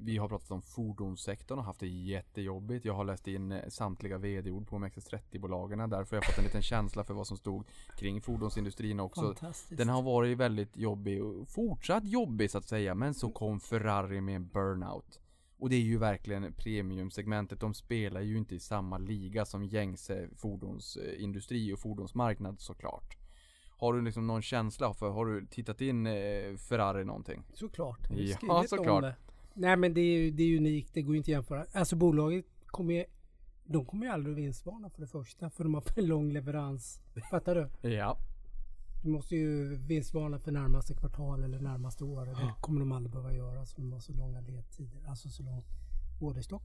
[0.00, 2.84] vi har pratat om fordonssektorn och haft det jättejobbigt.
[2.84, 5.90] Jag har läst in eh, samtliga vd-ord på OMXS30-bolagen.
[5.90, 7.64] Därför har jag fått en liten känsla för vad som stod
[7.98, 9.20] kring fordonsindustrin också.
[9.22, 9.78] Fantastiskt.
[9.78, 12.94] Den har varit väldigt jobbig och fortsatt jobbig så att säga.
[12.94, 15.20] Men så kom Ferrari med en burnout.
[15.58, 17.60] Och det är ju verkligen premiumsegmentet.
[17.60, 23.16] De spelar ju inte i samma liga som gängse fordonsindustri och fordonsmarknad såklart.
[23.70, 27.42] Har du liksom någon känsla för, har du tittat in eh, Ferrari någonting?
[27.54, 27.98] Såklart.
[28.10, 29.02] Ja, skrivit om såklart.
[29.02, 29.14] det.
[29.54, 30.94] Nej men det är ju det är unikt.
[30.94, 31.66] Det går ju inte att jämföra.
[31.72, 33.04] Alltså bolaget kommer ju
[33.66, 35.50] de kommer ju aldrig vinstvarna för det första.
[35.50, 37.02] För de har för lång leverans.
[37.30, 37.88] Fattar du?
[37.88, 38.18] Ja.
[39.04, 42.26] Du måste ju vinstvarna för närmaste kvartal eller närmaste år.
[42.26, 43.66] Det kommer de aldrig behöva göra.
[43.66, 45.00] Så de har så långa ledtider.
[45.08, 45.64] Alltså så lång
[46.20, 46.62] orderstock.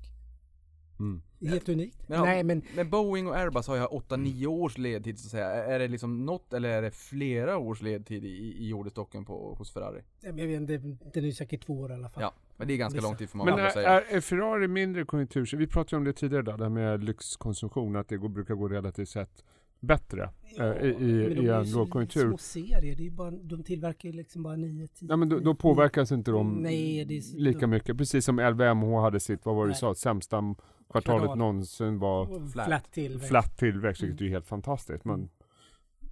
[1.00, 1.22] Mm.
[1.40, 1.98] Det är helt unikt.
[2.08, 5.46] Men, Nej men men Boeing och Airbus har ju 8-9 års ledtid så att säga.
[5.48, 9.72] Är det liksom något eller är det flera års ledtid i, i orderstocken på, hos
[9.72, 10.02] Ferrari?
[10.22, 12.24] jag vet inte, den är ju säkert två år i alla fall.
[12.24, 13.08] Ja, men det är ganska Vissa.
[13.08, 13.90] lång tid får man Men är, säga.
[13.90, 15.58] är, är Ferrari mindre konjunktur?
[15.58, 18.56] Vi pratade ju om det tidigare där, det här med lyxkonsumtion, att det går, brukar
[18.56, 19.44] gå relativt sett
[19.80, 21.10] bättre eh, i, i,
[21.44, 22.28] i är en lågkonjunktur.
[22.28, 24.90] Små serier, det är bara, de tillverkar ju liksom bara 9-10.
[25.00, 27.98] Ja, men då, då påverkas inte de Nej, det är lika mycket.
[27.98, 30.56] Precis som LVMH hade sitt, vad var det du sa, sämsta
[30.92, 31.38] kvartalet Kvartal.
[31.38, 32.66] någonsin var Flat.
[32.68, 33.28] Flat tillväxt.
[33.28, 35.06] flat tillväxt, vilket är ju helt fantastiskt.
[35.06, 35.30] Men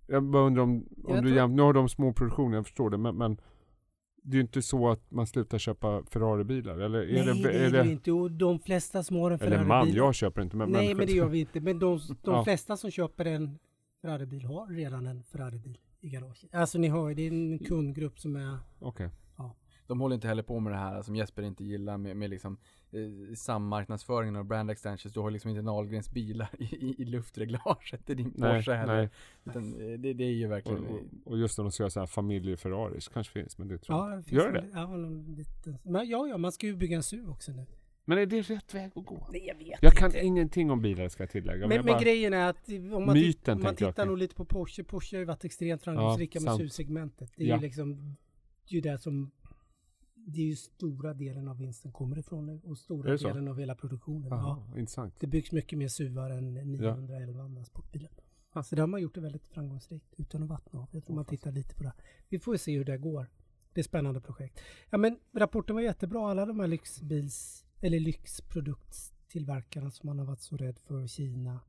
[0.08, 2.66] jag bara undrar om, om Jag du tror- jäm, nu har de små produktioner, jag
[2.66, 3.38] förstår det, men, men
[4.28, 7.60] det är ju inte så att man slutar köpa Ferrari-bilar, eller är Nej, det, det
[7.60, 8.12] är är det ju inte.
[8.12, 9.96] Och de flesta som har en eller man, Ferrari-bil.
[9.96, 11.60] jag köper inte, men Nej, men det gör vi inte.
[11.60, 12.44] Men de, de Ja.
[12.44, 13.60] flesta som köper en
[14.02, 16.56] Ferrari-bil har redan en Ferrari-bil i garaget.
[16.56, 18.58] Alltså ni hör ju, det är en kundgrupp som är...
[18.80, 19.10] Okej.
[19.88, 22.58] De håller inte heller på med det här som Jesper inte gillar med, med liksom
[22.92, 25.14] eh, sammarknadsföringen och brand extensions.
[25.14, 28.96] Du har liksom inte Nahlgrens bilar i, i, i luftreglaget i din Nej, Porsche heller.
[28.96, 29.10] nej.
[29.46, 30.86] Utan, eh, det, det är ju Och, verkligen...
[30.86, 33.98] och, och just när de ska göra så här familjeferraris, kanske finns, men det tror
[33.98, 34.18] jag.
[34.18, 34.66] Ja, finns Gör en- det?
[34.74, 34.96] Ja,
[35.38, 37.66] liten, men ja, ja, man ska ju bygga en SUV också nu.
[38.10, 39.28] Men är det rätt väg att gå?
[39.32, 40.26] Nej, jag vet Jag kan inte.
[40.26, 41.68] ingenting om bilar ska jag tillägga.
[41.68, 44.84] Men, jag men grejen är att om man, Myten, man tittar nog lite på Porsche.
[44.84, 46.60] Porsche har ju varit extremt framgångsrika med sant.
[46.62, 47.32] SUV-segmentet.
[47.36, 47.56] Det är Ja.
[47.56, 48.16] ju liksom,
[48.70, 49.32] det är ju där som,
[50.30, 53.60] det är ju stora delen av vinsten kommer ifrån nu och stora det delen av
[53.60, 54.28] hela produktionen.
[54.30, 54.80] Jaha, Ja.
[54.80, 55.14] intressant.
[55.20, 58.12] Det byggs mycket mer SUVar än 911 andra sportbilar.
[58.64, 60.88] Så där har man gjort det väldigt framgångsrikt utan att vattna av.
[60.92, 61.94] Jag tror man tittar lite på det.
[62.30, 63.28] Vi får se hur det går.
[63.74, 64.60] Det är spännande projekt.
[64.90, 66.32] Ja men rapporten var jättebra.
[66.32, 71.08] Alla de här lyxbils eller lyxprodukttillverkarna som man har varit så rädd för.
[71.08, 71.60] Kina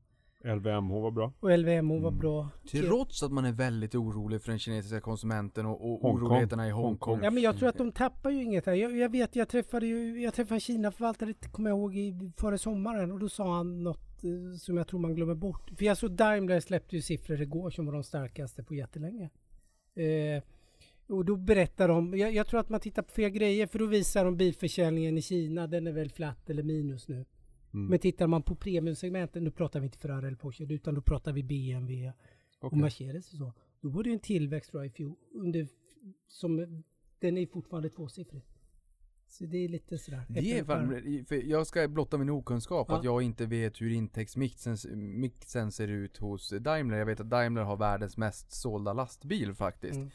[0.43, 1.33] LVMH var bra.
[1.39, 2.17] och LVMH var Mm.
[2.19, 2.49] bra.
[2.71, 6.15] Trots att man är väldigt orolig för den kinesiska konsumenten och, och Hongkong.
[6.15, 7.19] oroligheterna i Hongkong.
[7.23, 8.73] Ja men jag tror att de tappar ju inget här.
[8.73, 13.11] Jag, jag vet, jag träffade ju, jag träffade Kina-förvaltare, kommer jag ihåg, i, före sommaren
[13.11, 15.69] och då sa han något eh, som jag tror man glömmer bort.
[15.77, 19.29] För jag såg Daimler släppte ju siffror igår som var de starkaste på jättelänge.
[19.95, 20.43] Eh,
[21.07, 23.85] och då berättar de, jag, jag tror att man tittar på fel grejer för då
[23.85, 27.25] visar de bilförsäljningen i Kina, den är väl flat eller minus nu.
[27.73, 27.85] Mm.
[27.87, 31.33] Men tittar man på premiumsegmenten, nu pratar vi inte Ferrari eller Porsche, utan då pratar
[31.33, 32.13] vi BMW
[32.59, 32.73] och.
[32.77, 33.53] Mercedes och så.
[33.81, 35.67] Då var det en tillväxt tror jag i fjol, under,
[36.27, 36.83] som,
[37.19, 38.45] den är fortfarande tvåsiffrig.
[39.27, 40.23] Så det är lite sådär.
[40.29, 42.97] Det är fan, för jag ska blotta min okunskap Ja.
[42.97, 44.77] att jag inte vet hur intäktsmixen
[45.19, 46.97] mixen ser ut hos Daimler.
[46.97, 49.95] Jag vet att Daimler har världens mest sålda lastbil faktiskt.
[49.95, 50.09] Mm.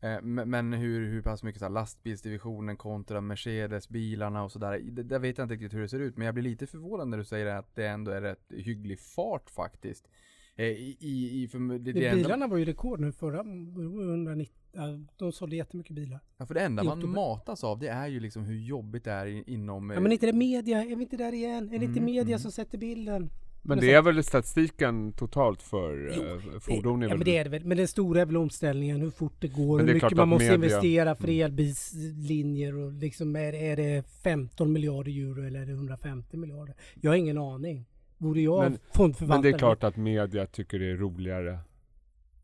[0.00, 4.78] Eh, Men hur, hur pass mycket så här, lastbilsdivisionen kontra Mercedes-bilarna och sådär.
[4.82, 6.16] Det, där vet jag inte riktigt hur det ser ut.
[6.16, 9.50] Men jag blir lite förvånad när du säger att det ändå är rätt hygglig fart
[9.50, 10.08] faktiskt.
[10.56, 13.42] Eh, I, i, i för, det, det Men enda, bilarna var ju rekord nu förra,
[13.42, 14.82] det var 190, ja,
[15.16, 16.20] de sålde jättemycket bilar.
[16.36, 17.14] ja, för det enda man oktober.
[17.14, 19.90] matas av det är ju liksom hur jobbigt det är inom...
[19.90, 21.64] Ja men inte det media, är vi inte där igen?
[21.64, 22.38] Är det inte Mm, media mm.
[22.38, 23.30] som sätter bilden?
[23.68, 26.22] Men det är väl statistiken totalt för Jo,
[26.54, 27.00] eh, fordon?
[27.00, 27.64] det, är ja, men det är det väl.
[27.64, 30.28] Men den stora är väl omställningen, hur fort det går, hur det är mycket man
[30.28, 31.44] måste media- investera för Mm.
[31.44, 36.74] elbilslinjer och liksom är, är det 15 miljarder euro eller är det 150 miljarder?
[37.00, 37.84] Jag har ingen aning.
[38.18, 39.42] Borde jag Men- fondförvaltare...
[39.42, 41.58] men det är klart att media tycker det är roligare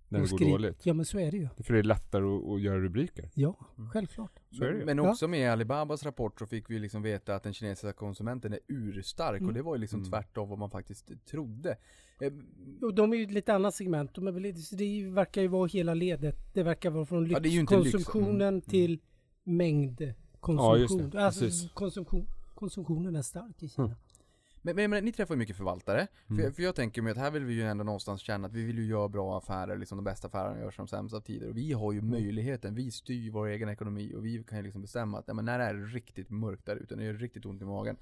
[0.08, 0.86] när det går skri- dåligt.
[0.86, 1.48] Ja men så är det ju.
[1.62, 3.30] För det är lättare att, att göra rubriker.
[3.34, 3.56] Ja,
[3.92, 4.40] självklart.
[4.50, 4.84] Så är det ju.
[4.84, 8.58] Men också med Alibabas rapport så fick vi liksom veta att den kinesiska konsumenten är
[8.68, 9.48] urstark Mm.
[9.48, 10.10] och det var ju liksom Mm.
[10.10, 11.76] tvärtom vad man faktiskt trodde.
[12.20, 12.32] Eh,
[12.82, 14.14] Och de är ju ett lite annat segment.
[14.14, 16.36] De är väl, det verkar ju vara hela ledet.
[16.54, 17.54] Det verkar vara från inte lyx.
[17.54, 18.60] lyxkonsumtionen Mm, mm.
[18.60, 19.00] till
[19.44, 20.56] mängdkonsumtion.
[20.56, 21.24] Ja, just det.
[21.24, 23.96] Alltså konsumtion, konsumtionen är stark i Kina.
[24.64, 24.76] Mm.
[24.76, 26.06] Men, men, men ni träffar ju mycket förvaltare.
[26.26, 26.44] För, Mm.
[26.44, 28.64] jag- för jag tänker mig att här vill vi ju ändå någonstans känna att vi
[28.64, 31.48] vill ju göra bra affärer, liksom de bästa affärerna görs som sämst av tider.
[31.48, 34.82] Och vi har ju möjligheten, vi styr vår egen ekonomi och vi kan ju liksom
[34.82, 37.46] bestämma att ja, men när det är riktigt mörkt där ute, när det är riktigt
[37.46, 37.96] ont i magen,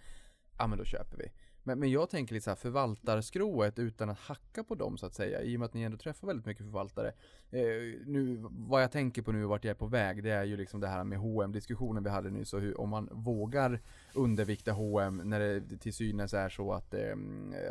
[0.59, 1.25] ja men då köper vi.
[1.65, 5.15] Men, men jag tänker lite så här förvaltarskrået utan att hacka på dem så att
[5.15, 7.09] säga, i och med att ni ändå träffar väldigt mycket förvaltare.
[7.51, 7.63] Eh,
[8.07, 10.57] nu, vad jag tänker på nu och vart jag är på väg, det är ju
[10.57, 13.81] liksom det här med hm diskussionen vi hade nyss och hur, om man vågar
[14.15, 17.17] undervikta H&M när det till synes är så att, eh,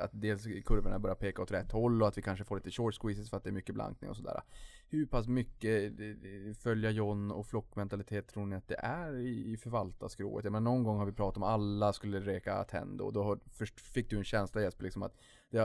[0.01, 2.95] att dels kurvorna börjar peka åt rätt håll och att vi kanske får lite short
[3.01, 4.41] squeezes för att det är mycket blankning och sådär.
[4.91, 5.93] Hur pass mycket
[6.57, 10.43] följa John och flockmentalitet tror ni att det är i, förvaltarskrået?
[10.43, 13.39] Jag menar någon gång har vi pratat om alla skulle reka Attendo och då har,
[13.51, 15.15] först fick du en känsla Jesper liksom att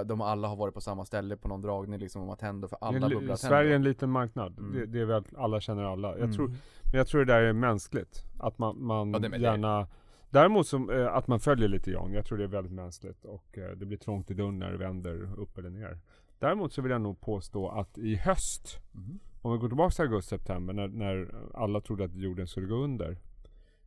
[0.06, 3.08] de alla har varit på samma ställe på någon dragning liksom om Attendo för alla
[3.08, 4.58] bubblar Sverige är en liten marknad.
[4.58, 4.72] Mm.
[4.72, 6.08] Det, det är väl att alla känner alla.
[6.08, 6.32] Jag Mm.
[6.32, 8.24] tror, men jag tror det där är mänskligt.
[8.38, 9.44] Att man, man Ja, det med det.
[9.44, 9.86] gärna...
[10.30, 12.12] Däremot som, eh, att man följer lite Jan.
[12.12, 13.24] Jag tror det är väldigt mänskligt.
[13.24, 15.98] Och eh, det blir trångt i dörren när det vänder upp eller ner.
[16.38, 19.18] Däremot så vill jag nog påstå att i höst, Mhm.
[19.42, 23.18] om vi går tillbaka till augusti-september när, när alla trodde att jorden skulle gå under.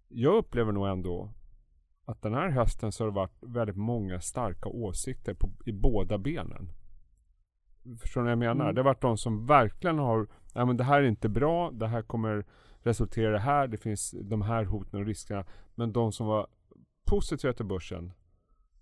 [0.08, 1.30] Jag upplever nog ändå
[2.06, 6.18] att den här hösten så har det varit väldigt många starka åsikter på, i båda
[6.18, 6.72] benen.
[8.00, 8.64] Förstår ni vad jag menar?
[8.66, 8.76] Mm.
[8.76, 11.88] Det har varit de som verkligen har, ja men det här är inte bra, det
[11.88, 12.46] här kommer
[12.82, 15.46] resultera i det här, det finns de här hoten och riskerna.
[15.76, 16.48] Men de som var
[17.06, 18.14] positiva till börsen,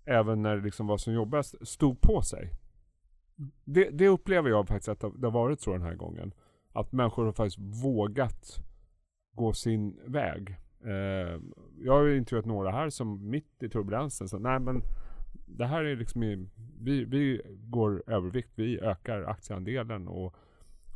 [0.04, 2.52] även när det liksom var som jobbigast, stod på sig.
[3.64, 6.32] Det, det upplever jag faktiskt att det, har varit så den här gången.
[6.72, 8.64] Att människor har faktiskt vågat
[9.32, 10.56] gå sin väg.
[10.84, 11.40] Eh,
[11.78, 14.82] jag har ju intervjuat några här som mitt i turbulensen sa nej men
[15.46, 16.48] det här är liksom i,
[16.80, 20.34] vi, vi går övervikt, vi ökar aktieandelen och,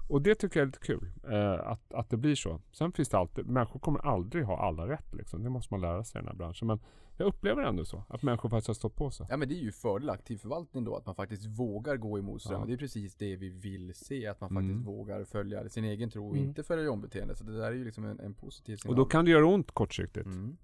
[0.09, 1.13] och det tycker jag är lite kul.
[1.31, 2.61] Eh, att, att det blir så.
[2.73, 5.43] Sen finns det alltid, människor kommer aldrig ha alla rätt liksom.
[5.43, 6.67] Det måste man lära sig i den här branschen.
[6.67, 6.81] Men
[7.23, 8.05] jag upplever ändå så.
[8.09, 9.27] Att människor faktiskt har stått på sig.
[9.31, 12.43] Ja men det är ju fördel aktiv förvaltning då, att man faktiskt vågar gå emot
[12.43, 12.61] strömmen.
[12.61, 12.67] Ja.
[12.67, 14.85] Det är precis det vi vill se, att man faktiskt Mm.
[14.85, 16.49] vågar följa sin egen tro och Mm.
[16.49, 17.37] inte följa ombeteende.
[17.37, 18.93] Så det där är ju liksom en, en positiv signal.
[18.99, 20.27] Och då kan det göra ont kortsiktigt.
[20.27, 20.57] mm.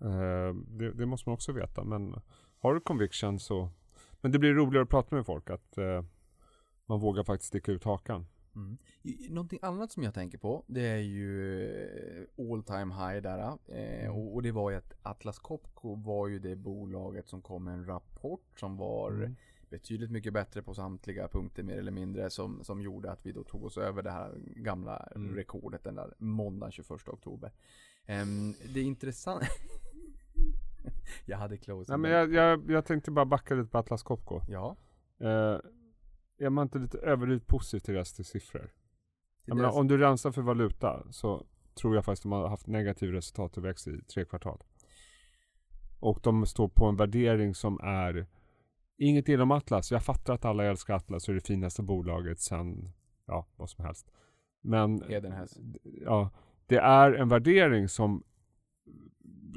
[0.00, 1.84] Eh, det, det måste man också veta.
[1.84, 2.20] Men
[2.58, 3.70] har du conviction så...
[4.20, 5.50] Men det blir roligare att prata med folk.
[5.50, 6.04] Att eh,
[6.86, 8.26] man vågar faktiskt sticka ut hakan.
[8.58, 8.78] Mm.
[9.30, 11.64] Någonting annat som jag tänker på, det är ju
[12.38, 13.58] eh, all time high där.
[13.68, 17.64] Eh, och, och det var ju att Atlas Copco var ju det bolaget som kom
[17.64, 19.36] med en rapport som var Mm.
[19.70, 23.44] betydligt mycket bättre på samtliga punkter mer eller mindre som, som gjorde att vi då
[23.44, 25.34] tog oss över det här gamla Mm.
[25.36, 27.52] rekordet den där måndagen 21 oktober.
[28.06, 29.42] Ehm, det är intressant.
[31.26, 31.92] jag hade closing.
[31.92, 34.40] Nej, men jag, jag, jag tänkte bara backa lite på Atlas Copco.
[34.48, 34.76] Ja.
[35.20, 35.58] Eh,
[36.38, 38.72] är man inte lite överdrivet positiv till siffror?
[39.44, 42.66] Jag menar, om du rensar för valuta så tror jag faktiskt att de har haft
[42.66, 44.62] negativ resultattillväxt i tre kvartal.
[46.00, 48.26] Och de står på en värdering som är
[48.96, 49.90] inget illa om Atlas.
[49.90, 52.92] Jag fattar att alla älskar Atlas och det finaste bolaget sen,
[53.26, 54.10] ja, vad som helst.
[54.60, 55.02] Men
[55.82, 56.30] ja,
[56.66, 58.22] det är en värdering som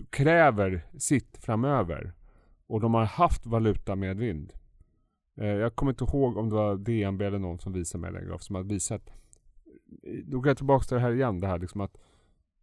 [0.09, 2.13] kräver sitt framöver.
[2.67, 4.53] Och de har haft valuta med vind.
[4.53, 4.60] Eh,
[5.35, 8.55] jag kommer inte ihåg om det var DNB eller någon som visade mig längre som
[8.55, 9.09] hade visat.
[10.25, 11.39] Då går jag tillbaka till det här igen.
[11.39, 11.97] Det här liksom att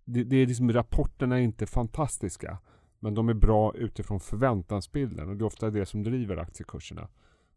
[0.04, 2.59] det, det är liksom rapporterna är inte fantastiska.
[2.98, 7.09] Men de är bra utifrån förväntansbilden och det är ofta det som driver aktiekurserna.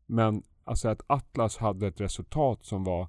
[0.06, 3.08] Men alltså att Atlas hade ett resultat som var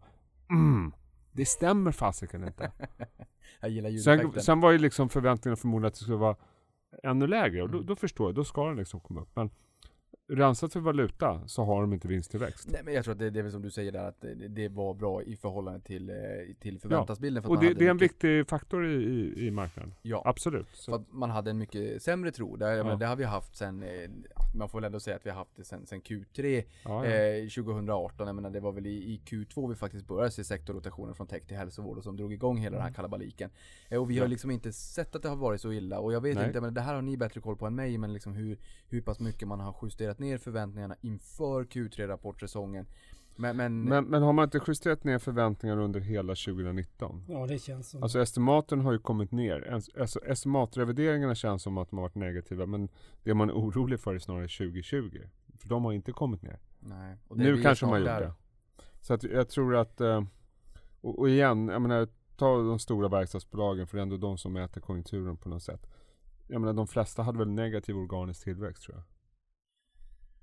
[0.50, 0.92] mm,
[1.32, 2.72] det stämmer fasiken inte.
[3.60, 4.42] jag gillar Sen, ljudeffekten.
[4.42, 6.36] sen var ju liksom förväntningarna förmodligen att det skulle vara
[7.02, 7.86] ännu lägre och då, Mm.
[7.86, 9.30] då förstår jag, då ska den liksom komma upp.
[9.36, 9.50] Men
[10.36, 12.68] rensat för valuta så har de inte vinsttillväxt.
[12.72, 14.34] Nej men jag tror att det, det är väl som du säger där att det,
[14.48, 16.16] det var bra i förhållande till, eh,
[16.60, 17.42] till förväntansbilden.
[17.42, 19.94] för att Och det, det är en mycket, viktig faktor i, i, i marknaden.
[20.02, 20.68] Ja, Absolut.
[20.68, 22.56] för att man hade en mycket sämre tro.
[22.56, 22.84] Det, jag Ja.
[22.84, 24.10] menar, det har vi haft sen, eh,
[24.54, 27.12] man får väl ändå säga att vi har haft det sen, sen Q3 ja, ja.
[27.14, 28.26] eh, 2018.
[28.26, 31.46] Jag menar det var väl i, i Q2 vi faktiskt började se sektorrotationen från tech
[31.46, 33.50] till hälsovård och som drog igång hela den här kalabaliken.
[33.88, 34.28] Eh, och vi har Ja.
[34.30, 35.98] liksom inte sett att det har varit så illa.
[35.98, 36.46] Och jag vet Nej.
[36.46, 39.00] inte, men det här har ni bättre koll på än mig, men liksom hur, hur
[39.00, 42.86] pass mycket man har justerat ner förväntningarna inför Q3-rapportsäsongen.
[43.36, 47.24] Men, men, men, men har man inte justerat ner förväntningar under hela 2019?
[47.28, 48.02] Ja, det känns som.
[48.02, 49.80] Alltså estimaten har ju kommit ner.
[50.00, 52.66] Alltså estimatrevideringarna känns som att de har varit negativa.
[52.66, 52.88] Men
[53.22, 55.18] det man är orolig för är snarare 2020.
[55.58, 56.58] För de har inte kommit ner.
[56.80, 57.16] nej.
[57.28, 58.20] Och det är Nu kanske man gjort där.
[58.20, 58.32] det.
[59.00, 60.22] Så att jag tror att, eh,
[61.00, 64.52] och, och igen, jag menar, ta de stora verkstadsbolagen för det är ändå de som
[64.52, 65.86] mäter konjunkturen på något sätt.
[66.48, 69.04] Jag menar de flesta hade väl negativ organisk tillväxt tror jag.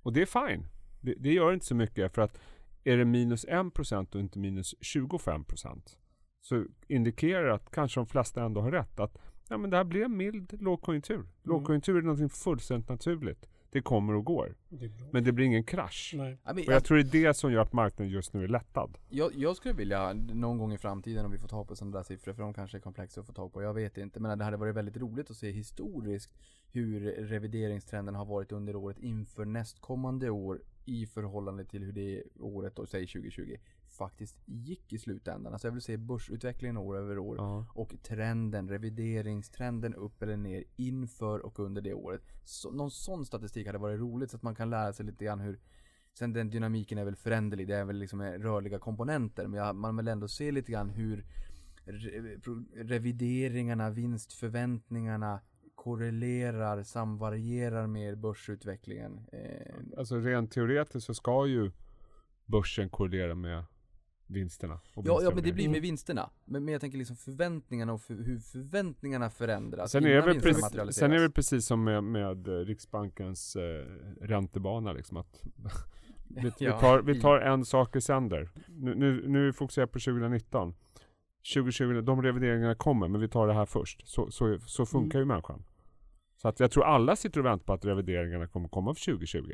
[0.10, 0.66] Och det är fine.
[1.02, 2.40] Det, det gör inte så mycket för att
[2.84, 5.82] är det minus 1% och inte minus 25%
[6.42, 9.18] så indikerar det att kanske de flesta ändå har rätt att
[9.50, 11.26] ja, men det här blir en mild lågkonjunktur.
[11.44, 13.50] Lågkonjunktur är något fullständigt naturligt.
[13.72, 14.56] Det kommer och går.
[14.70, 14.92] Det är.
[15.12, 16.14] Men det blir ingen krasch.
[16.18, 16.38] Nej.
[16.46, 18.98] Och jag tror det är det som gör att marknaden just nu är lättad.
[19.10, 22.04] Jag, jag skulle vilja någon gång i framtiden om vi får tag på sådana där
[22.04, 24.20] siffror, för de kanske är komplexa att få tag på, jag vet inte.
[24.20, 26.34] Men det hade varit väldigt roligt att se historiskt
[26.72, 32.76] hur revideringstrenden har varit under året inför nästkommande år i förhållande till hur det året,
[32.76, 33.58] då, säg 2020,
[34.00, 35.54] faktiskt gick i slutändan.
[35.54, 37.66] Alltså jag vill se börsutvecklingen år över år Ja.
[37.74, 42.22] och trenden, revideringstrenden upp eller ner inför och under det året.
[42.44, 45.40] Så, någon sån statistik hade varit roligt så att man kan lära sig lite grann
[45.40, 45.60] hur
[46.14, 49.98] Sen den dynamiken är väl föränderlig, det är väl liksom rörliga komponenter men jag, man
[49.98, 51.26] vill ändå se lite grann hur
[51.86, 52.38] re,
[52.76, 55.40] revideringarna, vinstförväntningarna
[55.76, 59.20] korrelerar, samvarierar med börsutvecklingen.
[59.32, 61.72] Eh, Alltså rent teoretiskt så ska ju
[62.46, 63.64] börsen korrelera med
[64.30, 64.80] vinsterna.
[64.94, 66.30] och ja, ja men det blir med vinsterna.
[66.46, 70.96] Men, men jag tänker liksom förväntningarna och för, hur förväntningarna förändras Sen är, väl precis,
[70.96, 73.86] sen är det precis som med, med eh, Riksbankens eh,
[74.22, 75.44] räntebana liksom att
[76.28, 78.50] vi, vi, Ja, tar, vi tar en sak i sänder.
[78.68, 80.76] Nu, nu, nu fokuserar jag på 2019.
[81.54, 84.08] 2020, de revideringarna kommer men vi tar det här först.
[84.08, 85.64] Så, så, så funkar ju människan.
[86.42, 89.52] Så att jag tror alla sitter och väntar på att revideringarna kommer komma för 2020.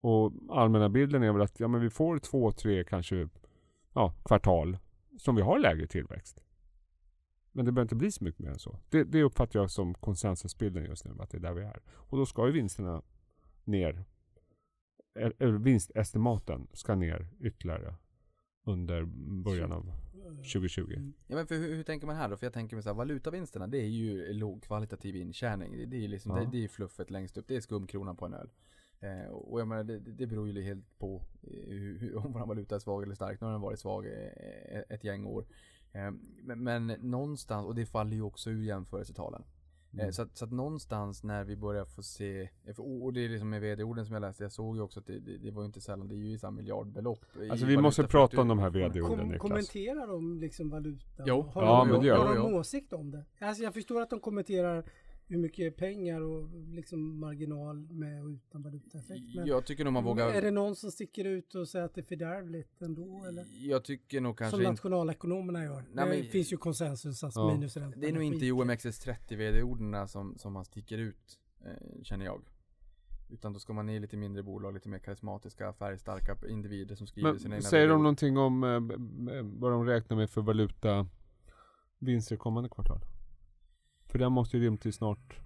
[0.00, 3.28] Och allmänna bilden är väl att ja, men vi får två, tre kanske
[3.94, 4.78] ja, kvartal
[5.18, 6.42] som vi har lägre tillväxt.
[7.52, 8.78] Men det behöver inte bli så mycket mer än så.
[8.88, 11.82] Det, det uppfattar jag som konsensusbilden just nu, att det är där vi är.
[11.88, 13.02] Och då ska ju vinsterna
[13.64, 14.04] ner.
[15.14, 17.94] Eller vinstestimaten ska ner ytterligare
[18.64, 19.04] under
[19.44, 19.92] början av
[20.36, 21.12] 2020.
[21.26, 22.36] Ja men för hur, hur tänker man här då?
[22.36, 25.76] För jag tänker mig så här, valutavinsterna det är ju lågkvalitativ intjäning.
[25.76, 26.44] Det, det är ju liksom, Ja.
[26.44, 27.48] det, det är fluffet längst upp.
[27.48, 28.50] Det är skumkronan på en öl.
[29.00, 32.46] Eh, och jag menar det, det beror ju helt på eh, hur, hur, om vår
[32.46, 33.40] valuta är svag eller stark.
[33.40, 35.46] Nu har den varit svag eh, ett gäng år.
[35.92, 36.10] Eh,
[36.42, 39.42] men, men någonstans, och det faller ju också ur jämförelsetalen.
[39.92, 40.12] Mm.
[40.12, 43.60] Så, att, så att någonstans när vi börjar få se, och det är liksom med
[43.60, 45.80] vd-orden som jag läste, jag såg ju också att det, det, det var ju inte
[45.80, 47.24] sällan, det är ju i samma miljardbelopp.
[47.50, 49.40] Alltså vi måste prata om de här vd-orden Kom, Niklas.
[49.40, 51.22] kommenterar de liksom valuta?
[51.26, 51.42] Jo.
[51.42, 52.52] Har Ja, de, men det gör har de.
[52.52, 53.24] de åsikt om det?
[53.38, 54.84] Alltså jag förstår att de kommenterar
[55.30, 59.34] hur mycket pengar och liksom marginal med och utan valutaeffekt.
[59.36, 60.28] Men Jag tycker nog man vågar...
[60.30, 63.24] är det någon som sticker ut och säger att det är fördärvligt ändå?
[63.28, 63.46] Eller?
[63.58, 65.84] Jag tycker nog kanske Som nationalekonomerna gör.
[65.92, 67.52] Nej, det men- finns ju konsensus att Ja.
[67.54, 67.98] minusränta.
[68.00, 72.42] Det är nog inte i OMXS30 vd-orden som, som man sticker ut, eh, känner jag.
[73.32, 77.34] Utan då ska man ner lite mindre bolag, lite mer karismatiska, färgstarka individer som skriver
[77.38, 78.80] sina Men egna säger de någonting om eh,
[79.60, 81.06] vad de räknar med för valuta
[81.98, 83.00] vinster kommande kvartal?
[84.10, 85.40] För den måste ju rimligtvis snart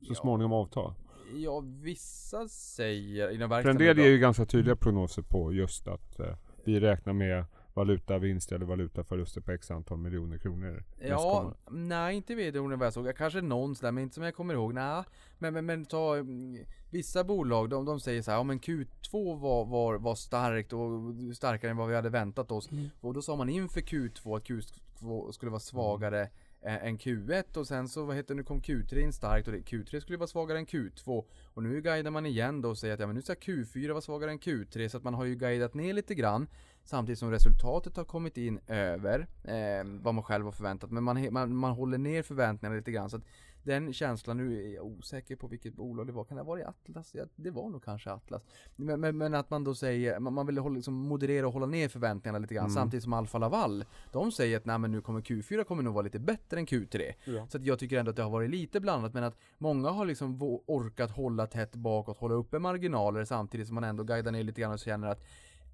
[0.00, 0.14] så Ja.
[0.14, 0.94] småningom avta.
[1.36, 5.88] Ja, vissa säger, inom För en verksamheten del ger ju ganska tydliga prognoser på just
[5.88, 12.16] att eh, vi räknar med valutavinst eller valutaförluster på x antal miljoner kronor Ja, nej
[12.16, 13.16] inte vd-orden vad jag såg.
[13.16, 14.74] Kanske någon sådär, men inte som jag kommer ihåg.
[14.74, 15.04] Nej,
[15.38, 19.40] men, men, men ta mm, vissa bolag, de, de säger så här, ja men Q2
[19.40, 22.70] var, var, var starkt och starkare än vad vi hade väntat oss.
[22.70, 22.88] Mm.
[23.00, 26.28] Och då sa man inför Q2 att Q2 skulle vara svagare eh,
[26.60, 29.52] Eh, än Q1 och sen så vad heter det, nu kom Q3 in starkt och
[29.52, 32.94] det, Q3 skulle vara svagare än Q2 och nu guidar man igen då och säger
[32.94, 35.34] att ja men nu ska Q4 vara svagare än Q3 så att man har ju
[35.34, 36.46] guidat ner lite grann
[36.84, 40.90] samtidigt som resultatet har kommit in över eh, vad man själv har förväntat.
[40.90, 43.24] Men man, man, man håller ner förväntningarna lite grann så att
[43.68, 46.66] den känslan, nu är jag osäker på vilket bolag det var, kan det ha varit
[46.66, 47.14] Atlas?
[47.14, 48.42] Ja, det var nog kanske Atlas.
[48.76, 51.66] Men, men, men att man då säger, man, man vill hålla, liksom moderera och hålla
[51.66, 52.74] ner förväntningarna lite grann Mm.
[52.74, 56.04] samtidigt som Alfa Laval, de säger att nej men nu kommer Q4 kommer nog vara
[56.04, 57.12] lite bättre än Q3.
[57.24, 57.46] Ja.
[57.46, 60.06] Så att jag tycker ändå att det har varit lite blandat men att många har
[60.06, 64.60] liksom orkat hålla tätt bakåt, hålla uppe marginaler samtidigt som man ändå guidar ner lite
[64.60, 65.24] grann och känner att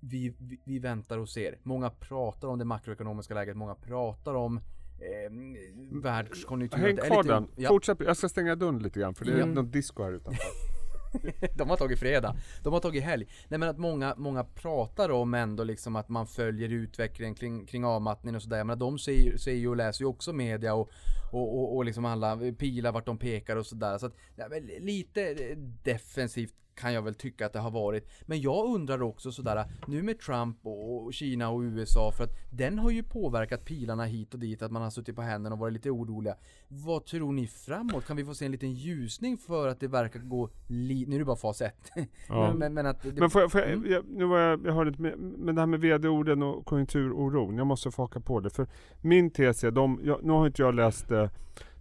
[0.01, 1.59] vi, vi, vi väntar och ser.
[1.63, 4.61] Många pratar om det makroekonomiska läget, många pratar om
[4.99, 6.85] eh, världskonjunkturen.
[6.85, 7.49] Häng kvar den.
[7.57, 7.69] Ja.
[7.69, 9.55] Fortsätt, jag ska stänga dörren lite grann för det är Mm.
[9.55, 10.45] något disco här utanför.
[11.57, 12.37] De har tagit fredag.
[12.63, 13.27] De har tagit helg.
[13.49, 17.85] Nej men att många, många pratar om ändå liksom att man följer utvecklingen kring, kring
[17.85, 18.65] avmattningen och sådär.
[18.65, 20.91] Men de säger, säger ju och läser ju också media och,
[21.33, 23.99] och, och, och liksom alla pilar vart de pekar och sådär.
[23.99, 25.35] Så att, ja, men lite
[25.83, 28.09] defensivt kan jag väl tycka att det har varit.
[28.27, 32.79] Men jag undrar också sådär, nu med Trump och Kina och USA, för att den
[32.79, 35.73] har ju påverkat pilarna hit och dit, att man har suttit på händerna och varit
[35.73, 36.35] lite oroliga.
[36.69, 38.07] Vad tror ni framåt?
[38.07, 41.19] Kan vi få se en liten ljusning för att det verkar gå li- Nu är
[41.19, 41.75] det bara fas 1.
[42.29, 42.49] Ja.
[42.49, 43.91] men, men, men att det, Men får jag, får jag, Mm.
[43.93, 47.57] jag, nu var jag, jag hörde inte med, men det här med vd-orden och konjunkturoron,
[47.59, 48.51] jag måste få haka på det.
[48.51, 48.67] För
[49.01, 51.29] min tes är, de, jag, nu har inte jag läst eh,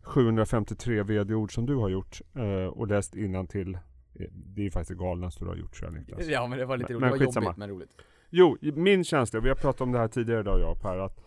[0.03, 3.15] 753 vd-ord som du har gjort eh, och läst
[3.47, 3.77] till.
[4.13, 6.27] Det är ju faktiskt det galnaste du har gjort tror jag Niklas.
[6.27, 7.45] Ja men det var lite roligt, men det var skitsamma.
[7.45, 7.97] jobbigt men roligt.
[8.29, 11.23] Jo, min känsla, vi har pratat om det här tidigare idag jag och Per, att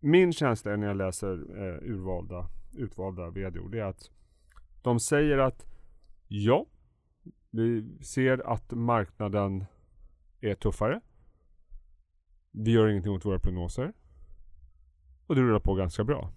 [0.00, 2.46] min känsla är när jag läser eh, urvalda,
[2.76, 4.10] utvalda vd-ord, det är att
[4.82, 5.66] de säger att
[6.28, 6.66] ja,
[7.50, 9.64] vi ser att marknaden
[10.40, 11.00] är tuffare.
[12.50, 13.92] Vi gör ingenting åt våra prognoser.
[15.26, 16.32] Och det rullar på ganska bra.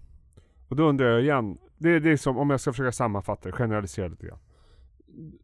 [0.68, 3.52] Och då undrar jag igen, det är det som, om jag ska försöka sammanfatta det,
[3.52, 4.38] generalisera lite grann.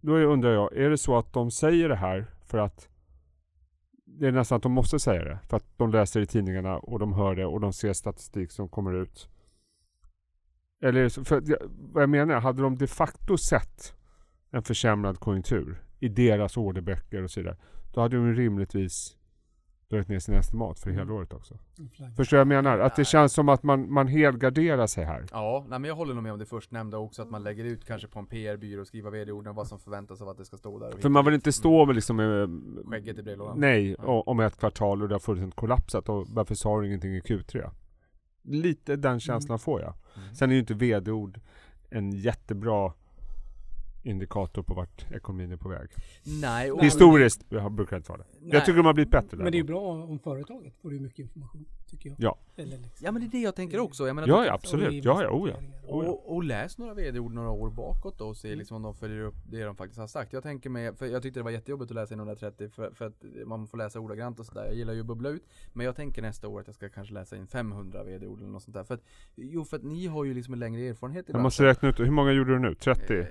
[0.01, 2.89] Då undrar jag, är det så att de säger det här för att
[4.05, 5.39] det är nästan att de måste säga det.
[5.49, 8.69] För att de läser i tidningarna och de hör det och de ser statistik som
[8.69, 9.29] kommer ut.
[10.83, 11.43] Eller är det så- för
[11.93, 13.95] vad jag menar, hade de de facto sett
[14.51, 17.57] en försämrad konjunktur i deras orderböcker och så vidare.
[17.95, 19.16] Då hade de rimligtvis
[19.91, 21.59] dragit ner sin estimat för hela året också.
[22.17, 22.79] Förstår jag menar?
[22.79, 25.27] Att det känns som att man, man helgarderar sig här.
[25.33, 27.85] Ja, nej, men jag håller nog med om det förstnämnda också, att man lägger ut
[27.85, 30.79] kanske på en PR-byrå och skriver vd-orden vad som förväntas av att det ska stå
[30.79, 30.93] där.
[30.99, 32.49] För man vill inte stå med liksom med,
[32.91, 33.61] Skägget i brevlådan.
[33.61, 34.23] Nej, Ja.
[34.27, 37.71] om ett kvartal och det har fullständigt kollapsat och varför sa du ingenting i Q3?
[38.43, 39.95] Lite den känslan får jag.
[40.17, 40.35] Mm.
[40.35, 41.41] Sen är ju inte vd-ord
[41.91, 42.93] en jättebra
[44.07, 45.89] indikator på vart ekonomin är på väg.
[46.43, 48.27] Nej, och, Historiskt har- brukar det inte vara det.
[48.41, 48.51] Nej.
[48.53, 49.43] Jag tycker de har blivit bättre där.
[49.45, 52.17] Men det är ju bra om företaget får ju mycket information, tycker jag.
[52.21, 52.39] Ja.
[52.57, 53.05] Eller liksom.
[53.07, 54.07] Ja men det är det jag tänker också.
[54.07, 55.05] Jag menar, Ja, ja absolut.
[55.05, 55.57] Ja, ja, oh ja.
[55.89, 56.11] Oh, ja.
[56.11, 59.21] Och, och läs några vd-ord några år bakåt då och se liksom om de följer
[59.21, 60.33] upp det de faktiskt har sagt.
[60.33, 63.05] Jag tänker mig, för jag tyckte det var jättejobbigt att läsa in 130 för, för
[63.05, 64.65] att man får läsa ordagrant och sådär.
[64.65, 65.43] Jag gillar ju att bubbla ut.
[65.73, 68.63] Men jag tänker nästa år att jag ska kanske läsa in 500 vd-ord eller något
[68.63, 68.85] sånt där.
[68.85, 69.03] För att,
[69.35, 72.01] jo för att ni har ju liksom en längre erfarenhet i Jag måste räkna ut,
[72.01, 72.75] hur många gjorde du nu?
[72.75, 73.19] 30?
[73.19, 73.27] Eh,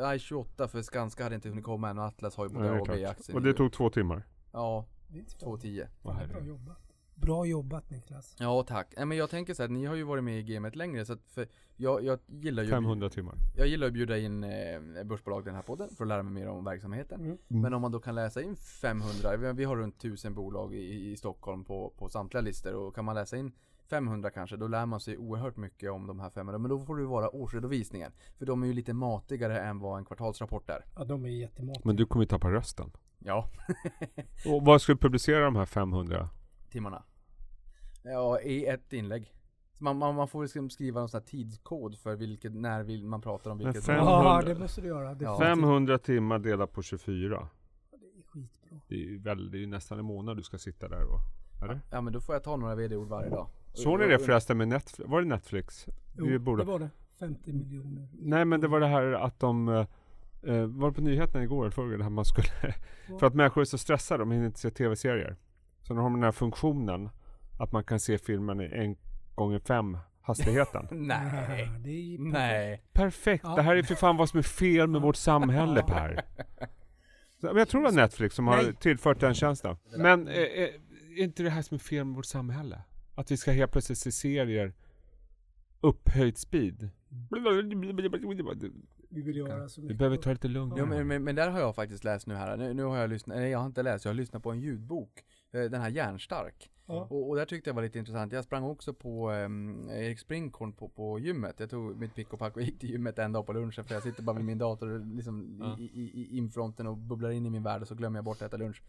[0.00, 2.80] Nej 28 för Skanska hade inte hunnit komma än och Atlas har ju både A
[2.80, 2.86] och.
[2.86, 3.36] B-aktier.
[3.36, 4.22] Och det tog två timmar.
[4.52, 5.86] Ja, Det är inte så 2,10.
[6.02, 6.92] Vad Bra jobbat.
[7.14, 8.36] Bra jobbat Niklas.
[8.38, 8.94] Ja tack.
[8.96, 11.12] Nej men jag tänker så här, ni har ju varit med i gamet längre så
[11.12, 13.34] att för jag, jag gillar ju 500 timmar.
[13.56, 16.48] Jag gillar att bjuda in eh, börsbolag den här podden för att lära mig mer
[16.48, 17.20] om verksamheten.
[17.20, 17.38] Mm.
[17.48, 21.10] Men om man då kan läsa in 500, vi, vi har runt 1000 bolag i,
[21.10, 23.52] i Stockholm på, på samtliga listor och kan man läsa in
[23.90, 26.58] 500 kanske, då lär man sig oerhört mycket om de här 500.
[26.58, 28.12] Men då får det vara årsredovisningen.
[28.38, 30.84] För de är ju lite matigare än vad en kvartalsrapport är.
[30.96, 31.82] Ja, de är jättematiga.
[31.84, 32.90] Men du kommer ju tappa rösten.
[33.18, 33.48] Ja,
[34.46, 36.28] Och vad ska du publicera de här 500?
[36.70, 37.02] timmarna.
[38.02, 39.32] Ja, i ett inlägg.
[39.78, 43.20] Man, man, man får liksom skriva någon sån här tidskod för vilket, när vill man
[43.20, 44.12] pratar om vilket fem- bolag.
[44.12, 44.54] Ja, 500.
[44.54, 45.04] det måste du göra.
[45.04, 45.14] Ja.
[45.14, 45.38] definitivt.
[45.46, 47.48] 500 timmar delat på 24.
[47.90, 48.80] Det är skitbra.
[48.88, 51.20] Det är ju väl, det är ju nästan en månad du ska sitta där och...
[51.64, 51.80] Eller?
[51.90, 53.48] Ja men då får jag ta några vd-ord varje dag.
[53.72, 55.08] Såg ni det förresten med Netflix?
[55.10, 55.86] Var det Netflix?
[56.16, 56.90] Jo, borde- det var det.
[57.18, 58.08] 50 miljoner.
[58.12, 59.86] Nej men det var det här att de eh,
[60.42, 62.48] eh, var det på nyheterna igår eller förrgår, det här man skulle
[63.20, 65.36] För att människor är så stressade, de hinner inte se tv-serier
[65.82, 67.10] Så nu har de den här funktionen
[67.60, 68.96] Att man kan se filmen i en
[69.34, 71.70] gånger fem hastigheten Nej.
[71.84, 72.82] Är ju Nej.
[72.92, 73.44] Perfekt!
[73.44, 73.54] Ja.
[73.56, 76.20] Det här är för fan vad som är fel med vårt samhälle Per
[77.40, 78.74] men Jag tror det var Netflix som har Nej.
[78.80, 80.42] tillfört den tjänsten Men eh, eh,
[81.16, 82.82] är inte det här som är fel med vårt samhälle?
[83.14, 84.72] Att vi ska helt plötsligt se serier
[85.80, 86.88] upphöjd speed
[89.08, 91.50] Vi vill göra så Vi behöver ta det lite lugnt Jo, men, men, men där
[91.50, 92.56] har jag faktiskt läst nu här.
[92.56, 94.60] Nu, nu har jag lyssnat, nej jag har inte läst, jag har lyssnat på en
[94.60, 95.24] ljudbok.
[95.52, 96.70] eh, Den här Järnstark.
[96.86, 97.06] Ja.
[97.10, 98.32] Och, och där tyckte jag var lite intressant.
[98.32, 101.60] Jag sprang också på um, Erik Springhorn på, på gymmet.
[101.60, 103.94] Jag tog mitt pick och pack och gick till gymmet en dag på lunchen för
[103.94, 105.76] jag sitter bara vid min dator liksom Ja.
[105.78, 108.36] i, i, i infronten och bubblar in i min värld och så glömmer jag bort
[108.36, 108.82] att äta lunch.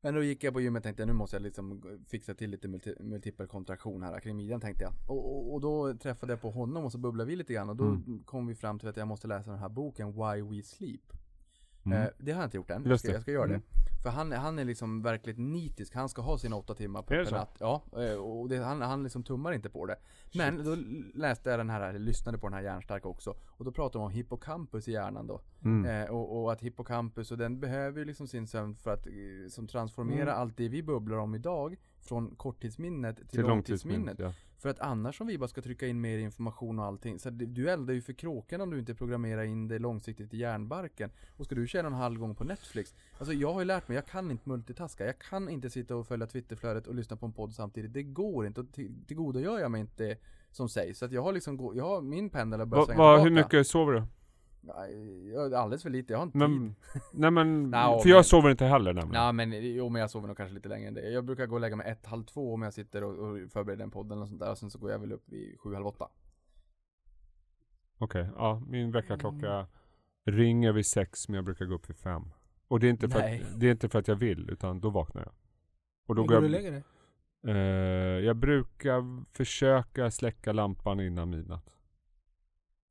[0.00, 2.68] Men då gick jag på gymmet och tänkte nu måste jag liksom fixa till lite
[2.68, 4.92] multi, multipel kontraktion här kring midjan tänkte jag.
[5.06, 7.76] Och, och, och då träffade jag på honom och så bubblade vi lite grann och
[7.76, 8.22] då Mm.
[8.24, 11.00] kom vi fram till att jag måste läsa den här boken Why We Sleep.
[11.92, 12.02] Mm.
[12.02, 12.84] Eh, det har jag inte gjort än.
[12.86, 13.60] Jag ska, jag ska göra Mm.
[13.60, 14.02] det.
[14.02, 15.94] För han, han är liksom verkligt nitisk.
[15.94, 17.56] Han ska ha sina åtta timmar på per natt.
[17.60, 19.96] Ja, eh, och det, han, han liksom tummar inte på det.
[20.34, 20.76] Men då
[21.14, 23.36] läste jag den här, eller lyssnade på den här Hjärnstark också.
[23.46, 25.40] Och då pratade de om hippocampus i hjärnan då.
[25.64, 26.02] Mm.
[26.04, 29.12] Eh, och, och att hippocampus, och den behöver ju liksom sin sömn för att eh,
[29.48, 30.34] som transformera Mm.
[30.40, 34.18] allt det vi bubblar om idag från korttidsminnet till, Till långtidsminnet.
[34.18, 34.47] långtidsminnet, ja.
[34.58, 37.70] För att annars om vi bara ska trycka in mer information och allting, så du
[37.70, 41.10] eldar ju för kråkan om du inte programmerar in det långsiktigt i hjärnbarken.
[41.36, 42.94] Och ska du tjäna en halv gång på Netflix?
[43.18, 45.06] Alltså jag har ju lärt mig, jag kan inte multitaska.
[45.06, 47.92] Jag kan inte sitta och följa Twitterflödet och lyssna på en podd samtidigt.
[47.92, 50.16] Det går inte och till, tillgodogör jag mig inte
[50.50, 50.98] som sägs.
[50.98, 53.24] Så att jag har liksom, jag har min pendel har börjat Va, svänga va, hur
[53.24, 53.46] tillbaka.
[53.46, 54.02] mycket sover du?
[54.76, 56.48] Nej, jag- alldeles för lite, jag har inte tid.
[56.48, 56.74] Men,
[57.12, 59.22] nej men, Nå, för jag men- sover inte heller nämligen.
[59.24, 61.10] Ja men jo men jag sover nog kanske lite längre än det.
[61.10, 63.84] Jag brukar gå och lägga mig ett, halv två om jag sitter och, och förbereder
[63.84, 64.50] en podd eller sånt där.
[64.50, 66.08] Och sen så går jag väl upp vid sju, halv åtta.
[67.98, 69.66] Okej, ja min väckarklocka
[70.24, 72.22] ringer vid sex men jag brukar gå upp vid fem.
[72.68, 73.42] Och det är inte för, Nej.
[73.42, 75.32] att, det är inte för att jag vill utan då vaknar jag.
[76.06, 76.84] Och då När går går du jag, lägger dig?
[77.46, 81.74] eh, jag brukar försöka släcka lampan innan midnatt.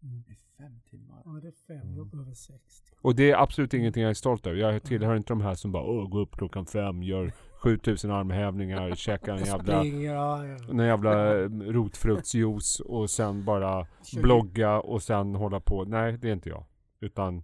[0.02, 1.22] I fem timmar.
[1.26, 1.96] Ja, det är fem.
[1.96, 2.94] Jag behöver 60.
[3.02, 4.58] Och det är absolut ingenting jag är stolt över.
[4.60, 7.34] Jag tillhör inte de här som bara Åh, gå upp klockan fem, gör
[7.64, 10.58] 7000 armhävningar, käkar en jävla, Springer, ja, ja.
[10.70, 15.86] en jävla eh, rotfruktsjuice och sen bara Kör blogga och sen hålla på.
[15.86, 16.66] Nej, det är inte jag.
[17.00, 17.44] Utan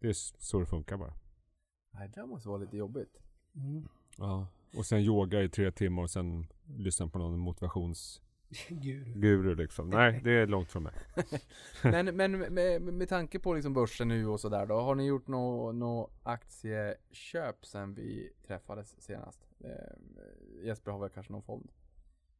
[0.00, 1.14] det är så det funkar bara.
[1.90, 3.16] Nej det måste vara lite jobbigt.
[3.54, 3.88] Mm.
[4.18, 4.46] Ja.
[4.76, 8.25] Och sen yoga i tre timmar och sen lyssna på någon motivationsguru
[8.68, 9.54] Guru.
[9.54, 9.90] liksom.
[9.90, 10.92] Nej, det är långt från mig.
[11.82, 14.80] Men, men med, med tanke på liksom börsen nu och sådär då.
[14.80, 19.46] Har ni gjort något nå aktieköp sen vi träffades senast?
[19.60, 21.70] Eh, Jesper har väl kanske någon fond?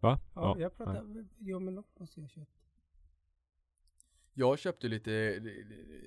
[0.00, 0.18] Va?
[0.34, 1.26] Ja, jag pratar...
[1.38, 2.55] Ja, men något måste jag köpa.
[4.39, 5.41] Jag köpte lite,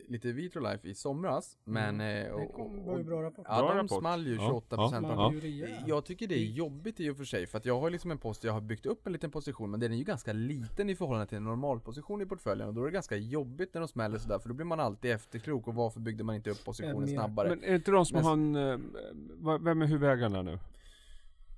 [0.08, 1.58] lite Vitrolife i somras.
[1.64, 2.02] Men...
[2.02, 3.46] eh, Det kom, och- var ju bra rapport.
[3.50, 4.00] Ja, Bra de rapport.
[4.00, 5.40] small ju Ja, 28% ja, ja.
[5.42, 5.84] rejäl.
[5.88, 8.18] Jag tycker det är jobbigt i och för sig för att jag har liksom en
[8.18, 10.96] post, jag har byggt upp en liten position men den är ju ganska liten i
[10.96, 14.18] förhållande till en normalposition i portföljen och då är det ganska jobbigt när de smäller
[14.18, 17.50] sådär för då blir man alltid efterklok och varför byggde man inte upp positionen snabbare?
[17.50, 18.56] Men är det inte de som Men- har en...
[19.56, 20.60] eh, Vem är huvudägarna nu?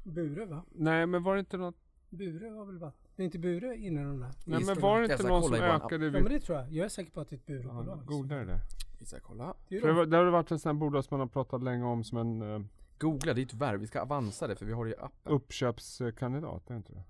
[0.04, 0.64] Bure, va?
[0.72, 1.76] Nej, men var det inte något...
[2.10, 2.92] Bure var väl va?
[3.16, 4.32] Det är inte Bure innan de där?
[4.46, 6.06] Nej, men var det inte ska någon som i ökade...
[6.06, 6.72] Ja, men det tror jag.
[6.72, 8.06] Jag är säker på att det är ett Ja, Burebolag.
[8.06, 8.60] Googla det där.
[9.06, 9.54] Ska jag kolla?
[9.70, 11.34] Det är För det, var- det har varit en sån här bolag som man har
[11.34, 12.62] pratat länge om som en uh,
[12.98, 13.80] Googla, det är ett verb.
[13.82, 15.34] Vi ska avansa det för vi har det i appen.
[15.34, 17.04] uppköpskandidat, är det inte det?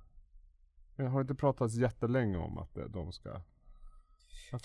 [0.95, 3.29] Jag har inte pratats jättelänge om att eh, de ska...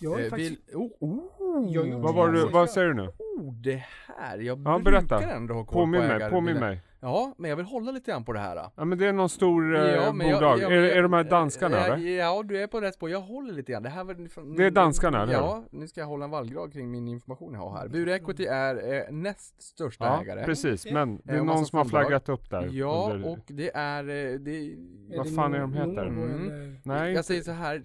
[0.01, 0.51] Jag har ju Eh, faktiskt...
[0.51, 3.09] vill, oh, oh, Jag- Vad var du, vad säger du nu?
[3.19, 3.85] oh, det
[4.19, 4.39] här.
[4.39, 4.79] Jag Ja, brukar
[5.09, 5.31] berätta.
[5.31, 6.83] ändå ha koll Påminn på mig, ägar- påminn vill- mig.
[7.01, 8.71] Ja, men jag vill hålla lite grann på det här.
[8.77, 10.59] Ja men det är någon stor eh, Ja, bolag.
[10.61, 12.09] jag- är, är de här danskarna ja, eller?
[12.19, 13.11] Ja, du är på rätt spår.
[13.11, 13.83] Jag håller lite grann.
[13.83, 14.15] Det här var
[14.57, 15.33] Det är danskarna, eller?
[15.33, 17.89] Ja, nu ska jag hålla en vallgrad kring min information jag har här.
[17.89, 20.45] Bure Equity är eh, näst största Ja, ägare.
[20.45, 20.87] precis.
[20.93, 22.69] Men det är Eh, någon som har flaggat upp där.
[22.73, 24.03] Ja, under- och det är...
[24.05, 26.07] eh, Det, är vad det fan är de heter?
[26.07, 26.77] Mm.
[26.85, 27.83] Nej, jag säger så här.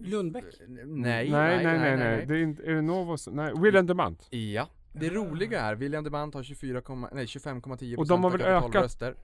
[0.00, 0.44] Lundbäck?
[0.68, 2.26] Nej, nej, nej, nej, nej.
[2.26, 3.28] Det är, inte, är det Novos?
[3.32, 4.26] Nej, William Demant.
[4.30, 4.66] Ja.
[4.92, 6.82] Det roliga är, William Demant har 24,
[7.12, 9.14] nej 25,10% Och de har väl ökat-.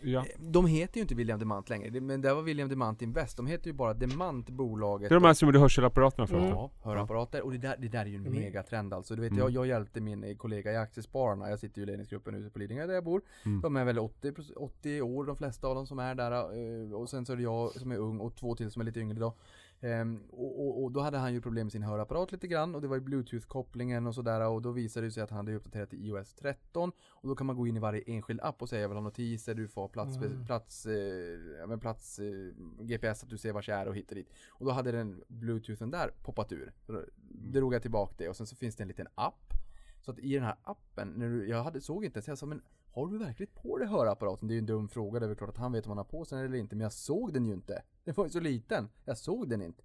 [0.00, 0.24] Ja.
[0.38, 3.36] De heter ju inte William Demant längre, men det var William Demant Invest.
[3.36, 5.08] De heter ju bara Demant bolaget.
[5.08, 6.48] Det är de här som gjorde hörselapparaterna förut.
[6.50, 7.42] Ja, hörapparater.
[7.44, 8.32] Och det där, det där är ju en Mm.
[8.40, 9.16] megatrend alltså.
[9.16, 9.38] Du vet, Mm.
[9.42, 12.58] jag, jag hjälpte min eh, kollega i Aktiespararna, jag sitter ju i ledningsgruppen ute på
[12.58, 13.20] Lidingö där jag bor.
[13.44, 13.60] Mm.
[13.60, 16.32] De är väl 80, proc- 80 år de flesta av dem som är där.
[16.32, 18.86] eh, Och sen så är det jag som är ung och två till som är
[18.86, 19.34] lite yngre då.
[19.80, 22.82] Ehm, och, och, och då hade han ju problem med sin hörapparat lite grann och
[22.82, 25.90] det var ju bluetooth-kopplingen och sådär och då visade det sig att han hade uppdaterat
[25.90, 28.82] till iOS 13 och då kan man gå in i varje enskild app och säga
[28.82, 30.46] jag vill ha notiser, du får plats, Mm.
[30.46, 34.32] plats, eh, plats eh, GPS att du ser vart jag är och hit och dit.
[34.48, 36.72] Och då hade den bluetoothen där poppat ur.
[36.86, 39.52] Då drog jag tillbaka det och sen så finns det en liten app.
[40.00, 42.46] Så att i den här appen, när du, jag hade, såg inte ens, jag sa
[42.46, 42.62] men
[42.96, 44.48] har du verkligen på dig hörapparaten?
[44.48, 45.98] Det är ju en dum fråga, det är väl klart att han vet om han
[45.98, 47.82] har på sig den eller inte, men jag såg den ju inte.
[48.04, 49.82] Den var ju så liten, jag såg den inte.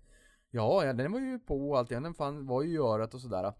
[0.49, 3.53] Ja, den var ju på och allt, den fan, var ju i örat och sådär.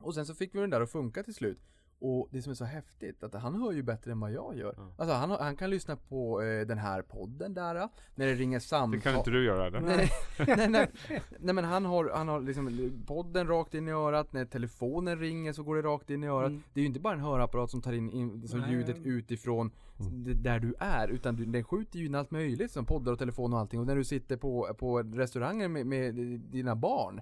[0.00, 1.58] Och sen så fick vi den där att funka till slut.
[1.98, 4.74] Och det som är så häftigt, att han hör ju bättre än vad jag gör.
[4.96, 8.90] Alltså han, han kan lyssna på eh, den här podden där, när det ringer samtal.
[8.90, 9.80] Det kan inte du göra eller?
[9.80, 10.10] Nej,
[10.56, 10.90] nej, nej,
[11.38, 15.52] nej men han har, han har liksom podden rakt in i örat, när telefonen ringer
[15.52, 16.50] så går det rakt in i örat.
[16.50, 16.62] Mm.
[16.72, 18.72] Det är ju inte bara en hörapparat som tar in, in som Nej.
[18.72, 22.86] ljudet utifrån d- där du är, utan du, den skjuter ju in allt möjligt som
[22.86, 23.80] poddar och telefon och allting.
[23.80, 27.20] Och när du sitter på, på restaurangen med, med dina barn,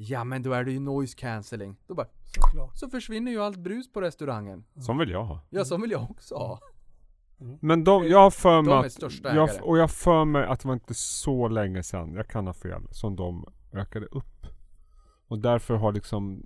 [0.00, 1.76] ja men då är det ju noise cancelling.
[1.86, 2.76] Då bara, Såklart.
[2.76, 4.64] så försvinner ju allt brus på restaurangen.
[4.80, 5.40] Som vill jag ha.
[5.50, 6.60] Ja, så vill jag också ha.
[7.60, 10.46] Men de, jag har för mig De är att, största jag, och jag för mig
[10.46, 14.46] att det var inte så länge sedan, jag kan ha fel, som de ökade upp.
[15.28, 16.42] Och därför har liksom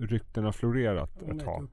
[0.00, 1.68] ryktena florerat Om ett tag.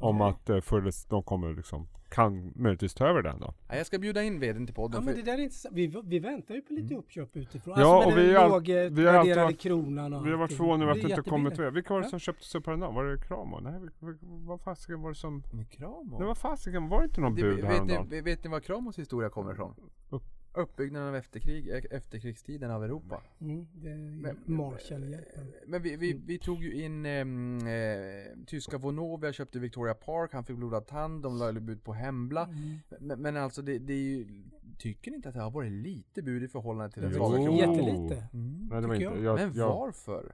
[0.00, 3.54] Om att eh, förr de kommer liksom, kan möjligtvis ta över den då.
[3.68, 5.00] Ja, jag ska bjuda in vdn till podden.
[5.00, 5.74] Ja men det där är.
[5.74, 7.74] Vi, vi väntar ju på lite uppköp utifrån.
[7.78, 10.26] Ja, alltså och med vi den har all- vi har alltid lågvärderade varit- kronan och
[10.26, 11.72] Vi har varit förvånade över att Det inte kommit med.
[11.72, 12.10] Vilka var det Ja.
[12.10, 13.60] som köpte Superman Var det Kramo?
[13.60, 13.80] Nej,
[14.22, 15.42] vad fasiken var det som...
[15.52, 16.18] Med Kramo?
[16.18, 18.06] Det var fasiken, var det inte någon Det, bud vet, häromdagen?
[18.10, 19.74] ni, vet ni var Kramos historia kommer ifrån?
[20.10, 20.22] Upp.
[20.54, 23.22] Uppbyggnaden av efterkrig, e- efterkrigstiden av Europa.
[23.40, 25.52] Mm, det är Men- Marshallhjälpen.
[25.66, 30.44] Men vi, vi, vi tog ju in ehm, eh, tyska Vonovia, köpte Victoria Park, han
[30.44, 32.44] fick blodad tand, de la bud på Hembla.
[32.44, 32.78] Mm.
[33.00, 34.42] Men, men alltså det, det är ju,
[34.78, 37.16] tycker ni inte att det har varit lite bud i förhållande till den Jo.
[37.16, 37.56] svaga kronan?
[37.56, 38.28] Jättelite.
[38.32, 38.68] Mm.
[38.70, 39.04] Nej, det var inte.
[39.04, 39.22] jag.
[39.22, 40.32] Jag, Men jag, varför?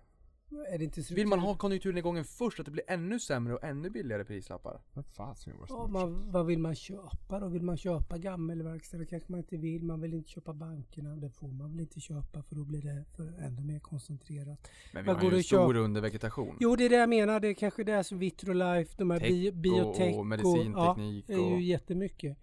[0.50, 3.64] Är det inte så Vill man ha konjunkturnedgången först, att det blir ännu sämre och
[3.64, 4.80] ännu billigare prislappar?
[4.92, 5.04] Vad
[5.50, 7.48] det Ja, man, vad vill man köpa då?
[7.48, 9.04] Vill man köpa gammelverkstäder?
[9.04, 9.84] kanske man inte vill.
[9.84, 11.16] Man vill inte köpa bankerna.
[11.16, 14.68] Det får man väl inte köpa för då blir det för ännu mer koncentrerat.
[14.92, 15.78] Men vi Vad har går ju en att stor köpa?
[15.78, 16.56] undervegetation.
[16.60, 17.40] Jo, det är det jag menar.
[17.40, 21.34] Det är kanske det som Vitrolife, de här Tech bi- och- biotech och medicinteknik ja,
[21.36, 22.38] det är och- ju jättemycket.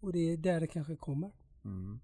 [0.00, 1.30] Och det är där det kanske kommer.
[1.64, 2.00] Mm.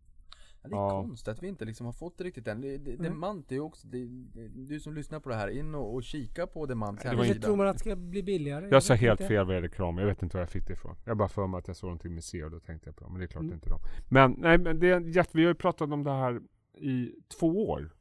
[0.65, 1.03] Ja, det är Ja.
[1.03, 2.61] konstigt att vi inte liksom har fått det riktigt än.
[2.61, 3.03] Det, det, Mm.
[3.03, 6.03] Demant är ju också, det, det, du som lyssnar på det här, in och, och
[6.03, 6.85] kika på Det Eller
[7.25, 7.47] hemsida.
[7.47, 8.69] tror man att det ska bli billigare?
[8.71, 9.29] Jag sa helt inte.
[9.29, 9.99] fel vad gäller kram.
[9.99, 10.97] Jag vet inte var jag fick det ifrån.
[11.05, 13.05] Jag bara för mig att jag såg någonting med C och då tänkte jag på
[13.05, 13.13] dem.
[13.13, 13.51] Men det är klart Mm.
[13.51, 13.81] det inte dem.
[14.09, 16.41] Men nej, men det är jätte, vi har ju pratat om det här
[16.79, 17.95] i två år.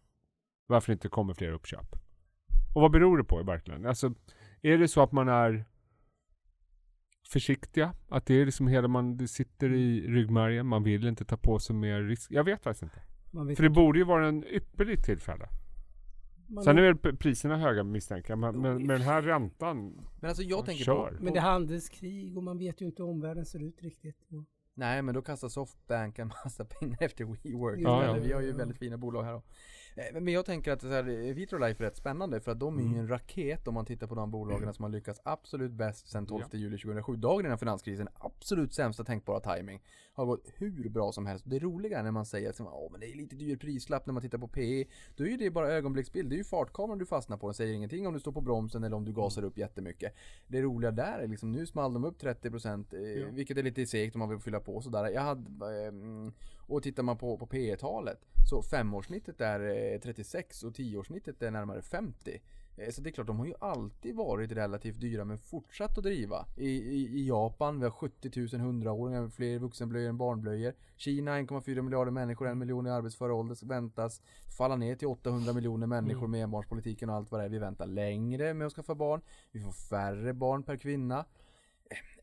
[0.68, 1.96] Varför det inte kommer fler uppköp.
[2.76, 3.86] Och vad beror det på verkligen?
[3.86, 4.14] Alltså,
[4.62, 5.66] är det så att man är
[7.28, 7.94] försiktiga?
[8.10, 10.68] Att det är liksom hela man, det sitter i ryggmärgen.
[10.68, 12.32] Man vill inte ta på sig mer risk.
[12.32, 13.02] Jag vet faktiskt inte.
[13.32, 15.48] Man vet För det borde ju vara en ypperligt tillfälle.
[16.48, 18.40] man Sen är väl priserna höga misstänker jag.
[18.40, 20.02] Men, med den här räntan.
[20.20, 21.12] Men alltså jag Ja, tänker kör.
[21.18, 24.18] på, Men det är handelskrig och man vet ju inte hur omvärlden ser ut riktigt.
[24.32, 24.44] Och
[24.76, 27.80] Nej men då kastar Softbank en massa pengar efter WeWork.
[27.80, 28.14] Ja, ja.
[28.14, 29.44] Vi har ju väldigt fina bolag här då.
[29.96, 32.82] Eh, Men jag tänker att så här, Vitrolife är rätt spännande för att de är
[32.94, 36.26] ju en raket om man tittar på de bolagen som har lyckats absolut bäst sedan
[36.26, 37.16] 12 juli 2007.
[37.16, 39.82] Dagen innan finanskrisen, absolut sämsta tänkbara timing.
[40.14, 41.46] Har gått hur bra som helst.
[41.48, 44.14] Det roliga är när man säger att "Åh, men det är lite dyr prislapp när
[44.14, 44.86] man tittar på PE.
[45.16, 46.30] Då är ju det bara ögonblicksbild.
[46.30, 47.48] Det är ju fartkameran du fastnar på.
[47.48, 50.14] Den säger ingenting om du står på bromsen eller om du gasar upp jättemycket.
[50.48, 54.16] Det roliga där är liksom, nu small de upp 30% eh, vilket är lite segt
[54.16, 55.10] om man vill fylla på sådär.
[55.10, 55.92] Jag hade, eh,
[56.68, 61.52] och tittar man på, på P talet så femårssnittet är eh, 36 och tioårssnittet är
[61.52, 62.42] närmare 50.
[62.78, 66.04] Eh, Så det är klart, de har ju alltid varit relativt dyra men fortsatt att
[66.04, 66.46] driva.
[66.58, 70.74] I, i, i Japan, vi har 70 000 hundraåringar, fler vuxenblöjor än barnblöjor.
[70.96, 74.22] Kina, 1,4 miljarder människor, en miljon i arbetsför ålder, väntas
[74.58, 77.50] falla ner till 800 miljoner människor med enbarnspolitiken och allt vad det är.
[77.50, 79.22] Vi väntar längre med att skaffa barn.
[79.52, 81.26] Vi får färre barn per kvinna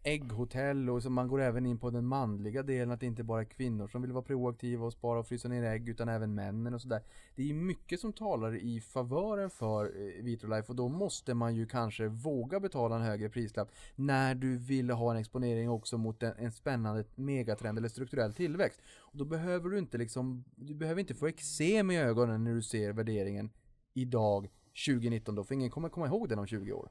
[0.03, 3.41] ägghotell och så man går även in på den manliga delen att det inte bara
[3.41, 6.75] är kvinnor som vill vara proaktiva och spara och frysa ner ägg utan även männen
[6.75, 7.03] och sådär.
[7.37, 11.67] Det är mycket som talar i favören för eh, Vitrolife och då måste man ju
[11.67, 16.33] kanske våga betala en högre prislapp när du vill ha en exponering också mot en,
[16.39, 18.81] en spännande megatrend eller strukturell tillväxt.
[18.99, 22.63] Och då behöver du inte liksom, du behöver inte få eksem i ögonen när du
[22.63, 23.51] ser värderingen
[23.95, 24.49] idag
[24.87, 26.91] 2019 då, för ingen kommer komma ihåg den om 20 år.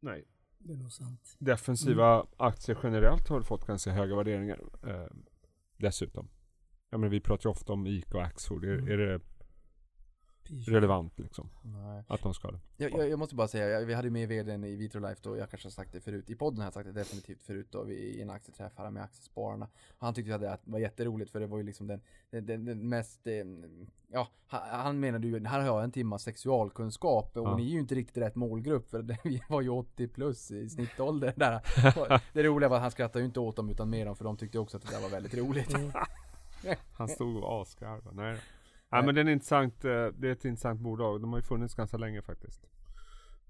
[0.00, 0.24] Nej.
[0.64, 1.36] Det är nog sant.
[1.38, 4.60] Defensiva aktier generellt har fått ganska höga värderingar.
[4.86, 5.06] Eh,
[5.76, 6.28] dessutom.
[6.90, 8.64] Ja, men vi pratar ju ofta om ICA och Axfood.
[8.64, 9.20] Är, är det
[10.50, 11.48] relevant liksom?
[11.62, 12.02] Nej.
[12.08, 12.60] Att de ska det?
[12.76, 15.50] Jag, jag, jag måste bara säga, jag, vi hade med vdn i Vitrolife då, jag
[15.50, 17.94] kanske har sagt det förut, i podden har jag sagt det definitivt förut då, vi,
[17.94, 19.68] i en aktieträff här med Aktiespararna.
[19.98, 22.88] Han tyckte att det var jätteroligt för det var ju liksom den, den, den, den
[22.88, 23.34] mest, eh,
[24.12, 27.56] ja, han, menade ju, här har jag en timma sexualkunskap och Ja.
[27.56, 30.68] ni är ju inte riktigt rätt målgrupp för det, vi var ju 80 plus i
[30.68, 31.60] snittålder där.
[32.32, 34.36] Det roliga var att han skrattade ju inte åt dem utan med dem för de
[34.36, 35.74] tyckte också att det där var väldigt roligt.
[36.92, 38.16] Han stod och asgarvade.
[38.16, 38.38] Nej.
[38.94, 41.20] Nej men det är, en intressant, eh, det är ett intressant bolag.
[41.20, 42.64] De har ju funnits ganska länge faktiskt.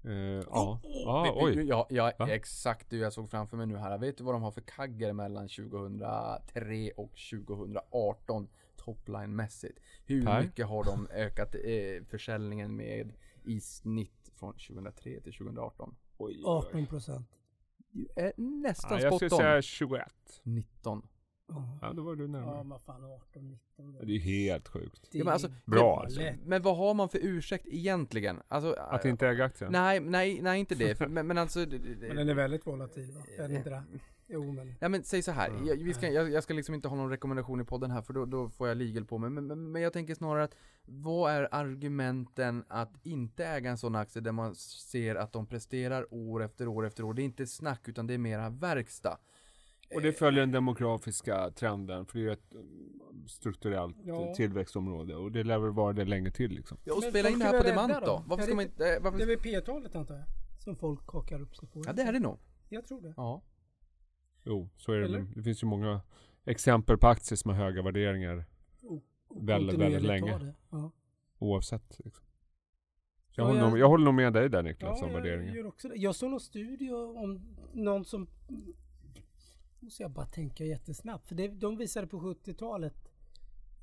[0.03, 0.79] Eh, ja.
[0.83, 1.55] ja, Vet- vet oj.
[1.55, 2.29] du, Ja, ja Va?
[2.29, 3.97] exakt det jag såg framför mig nu här.
[3.97, 9.77] Vet du vad de har för kagger mellan 2003 och 2018 topline-mässigt?
[10.05, 10.41] Hur Per?
[10.41, 15.95] mycket har de ökat eh, försäljningen med i snitt från 2003 till 2018?
[16.17, 16.43] oj, oj.
[16.45, 17.29] 18 procent.
[17.91, 19.37] Du är nästan Ja, jag spot skulle on.
[19.37, 20.03] säga 21.
[20.43, 21.07] 19.
[21.81, 22.63] Ja, då var du Ja, närmare.
[22.63, 23.95] men fan 18, 19.
[23.99, 25.07] Ja, det är helt sjukt.
[25.11, 26.21] Det Ja, men alltså, är Bra, alltså.
[26.45, 28.41] Men vad har man för ursäkt egentligen?
[28.47, 29.71] Alltså, Att inte äga aktien?
[29.71, 30.95] Nej, nej, nej inte det.
[30.95, 31.65] För- Men, men alltså...
[31.65, 33.21] det- det- Men den är väldigt volatil va?
[33.37, 33.83] Är den inte det?
[34.27, 34.75] Jo men.
[34.79, 35.51] Ja men säg så här.
[35.65, 38.13] jag, vi ska, jag, jag ska liksom inte ha någon rekommendation i podden här för
[38.13, 39.29] då, då får jag legal på mig.
[39.29, 43.95] Men, men, men jag tänker snarare att vad är argumenten att inte äga en sån
[43.95, 47.13] aktie där man ser att de presterar år efter år efter år?
[47.13, 49.17] Det är inte snack utan det är mera verkstad.
[49.93, 52.05] Och det följer den demografiska trenden.
[52.05, 54.33] För det är ett mm, strukturellt Ja.
[54.35, 55.15] tillväxtområde.
[55.15, 56.77] Och det lär väl vara det länge till liksom.
[56.83, 57.99] Ja, och Men spela in det här är på demant då?
[58.05, 58.23] då?
[58.27, 58.83] Varför ska det man inte...
[58.83, 59.25] eh, Det är Varför...
[59.25, 60.23] väl P-talet antar jag?
[60.63, 61.81] Som folk hakar upp sig på.
[61.85, 62.39] Ja det är det nog.
[62.69, 63.13] Jag tror det.
[63.17, 63.41] Ja.
[64.43, 65.05] Jo, så är det.
[65.05, 65.17] Eller?
[65.19, 65.31] väl.
[65.35, 66.01] Det finns ju många
[66.45, 68.45] exempel på aktier som har höga värderingar.
[68.81, 69.03] Och
[69.49, 70.37] Väldigt, väldigt kontinuerligt länge.
[70.37, 70.55] det.
[70.69, 70.91] Ja.
[71.39, 71.99] Oavsett.
[72.05, 72.25] Liksom.
[73.35, 75.21] Jag, Ja, håller jag- nog, jag håller nog med dig där Niklas Ja, om jag
[75.21, 75.53] värderingen.
[75.55, 75.95] gör också det.
[75.95, 78.27] Jag såg någon studie om någon som...
[79.85, 81.27] Måste jag bara tänka jättesnabbt.
[81.27, 83.11] För det, de visade på 70-talet.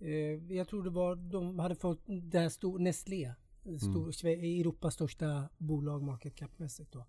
[0.01, 1.17] Eh, jag tror det var...
[1.17, 3.35] De hade fått det här stor, Nestlé.
[3.79, 7.07] Stor, Sve- Europas största bolag market cap-mässigt då.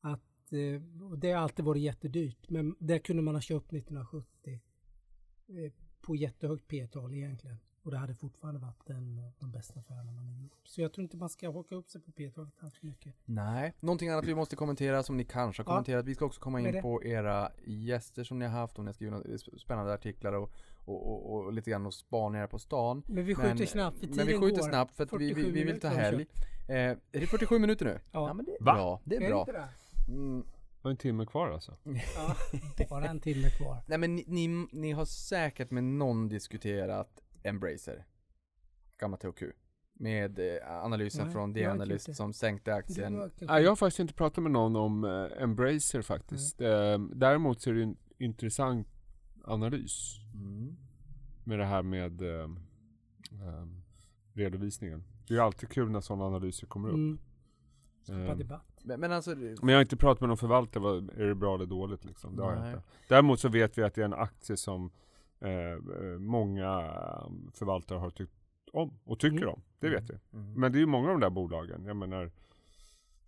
[0.00, 0.80] Att eh,
[1.18, 2.50] det har alltid varit jättedyrt.
[2.50, 4.60] Men det kunde man ha köpt 1970.
[5.48, 7.56] Eh, på jättehögt P-tal egentligen.
[7.86, 10.52] Och det hade fortfarande varit en av de bästa affärerna man har gjort.
[10.64, 13.14] Så jag tror inte man ska haka upp sig på P-talet allt för mycket.
[13.24, 13.74] Nej.
[13.80, 15.74] Någonting annat vi måste kommentera som ni kanske har Ja.
[15.74, 16.06] kommenterat.
[16.06, 18.78] Vi ska också komma in på era gäster som ni har haft.
[18.78, 20.50] Om ni har skrivit några spännande artiklar och,
[20.84, 23.02] och, och, och lite grann och spaningar på stan.
[23.06, 24.68] Men vi skjuter snabbt för Men vi skjuter går.
[24.68, 26.26] snabbt för att vi, vi, 47 vi vill ta helg.
[26.68, 28.00] Eh, är det 47 minuter nu?
[28.12, 28.34] Ja.
[28.34, 28.74] men det är Va?
[28.74, 29.00] bra.
[29.04, 29.44] Det är, Är bra.
[29.44, 29.68] det?
[30.12, 30.40] Mm.
[30.42, 31.76] Det var en timme kvar alltså.
[32.16, 32.36] Ja,
[32.90, 33.76] bara en timme kvar.
[33.86, 38.04] Nej men ni, ni, ni har säkert med någon diskuterat Embracer.
[38.98, 39.42] Gamla THQ.
[39.98, 43.30] Med eh, analysen Nej, från The Analyst som sänkte aktien.
[43.40, 46.60] Nej, jag har faktiskt inte pratat med någon om eh, Embracer faktiskt.
[46.60, 48.88] Eh, däremot så är det en intressant
[49.44, 50.76] analys Mm.
[51.44, 52.44] med det här med eh,
[53.32, 53.66] eh,
[54.32, 55.04] redovisningen.
[55.26, 56.94] Det är ju alltid kul när sådana analyser kommer upp.
[56.94, 57.18] Mm,
[58.02, 58.80] skapa Eh, debatt.
[58.84, 61.54] Men, men alltså, Men jag har inte pratat med någon förvaltare, vad, är det bra
[61.54, 62.36] eller dåligt liksom?
[62.36, 62.82] Det har jag inte.
[63.08, 64.90] Däremot så vet vi att det är en aktie som
[65.46, 66.68] eh, eh, många
[67.54, 68.32] förvaltare har tyckt
[68.72, 69.48] om och tycker Mm.
[69.48, 69.62] om.
[69.78, 70.18] Det vet vi.
[70.32, 70.52] mm.
[70.60, 71.84] Men det är ju många av de där bolagen.
[71.84, 72.30] Jag menar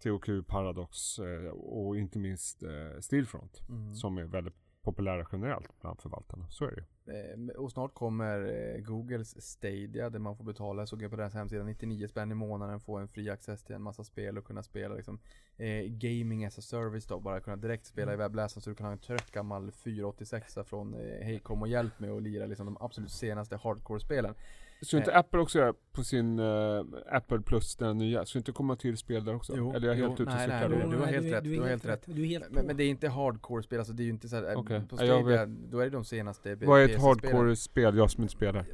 [0.03, 3.61] THQ, Paradox eh, och inte minst eh, Stillfront.
[3.69, 3.95] Mm.
[3.95, 4.55] Som är väldigt
[4.91, 6.47] populära generellt bland förvaltarna.
[6.51, 6.85] Så är det ju.
[7.15, 11.35] Eh, Och snart kommer eh, Googles Stadia där man får betala, såg jag på deras
[11.35, 14.63] hemsida, 99 spänn i månaden, få en fri access till en massa spel och kunna
[14.63, 15.19] spela liksom
[15.57, 18.87] eh, gaming as a service då, bara kunna direkt spela i webbläsaren så du kan
[18.87, 22.67] ha en trött gammal 486 från eh, Hej kom och hjälp mig och lira liksom
[22.67, 24.35] de absolut senaste hardcore-spelen.
[24.83, 25.19] Så inte Eh.
[25.19, 26.81] Apple också göra på sin eh,
[27.13, 28.25] Apple Plus, den nya?
[28.25, 29.53] Så inte komma till spel där också?
[29.57, 31.27] Jo, Eller är jag jo, helt ute och nej, nej, cyklar du- har Nej, helt
[31.27, 32.03] är- rätt, du har helt rätt.
[32.07, 32.67] Du är helt Men, på.
[32.67, 34.81] men det är inte hardcore-spel, alltså det är ju inte såhär, Okej.
[34.89, 38.23] på Ja, jag Stadia, då är det de senaste Vad är ett hardcore-spel, jag som
[38.23, 38.65] inte spelar?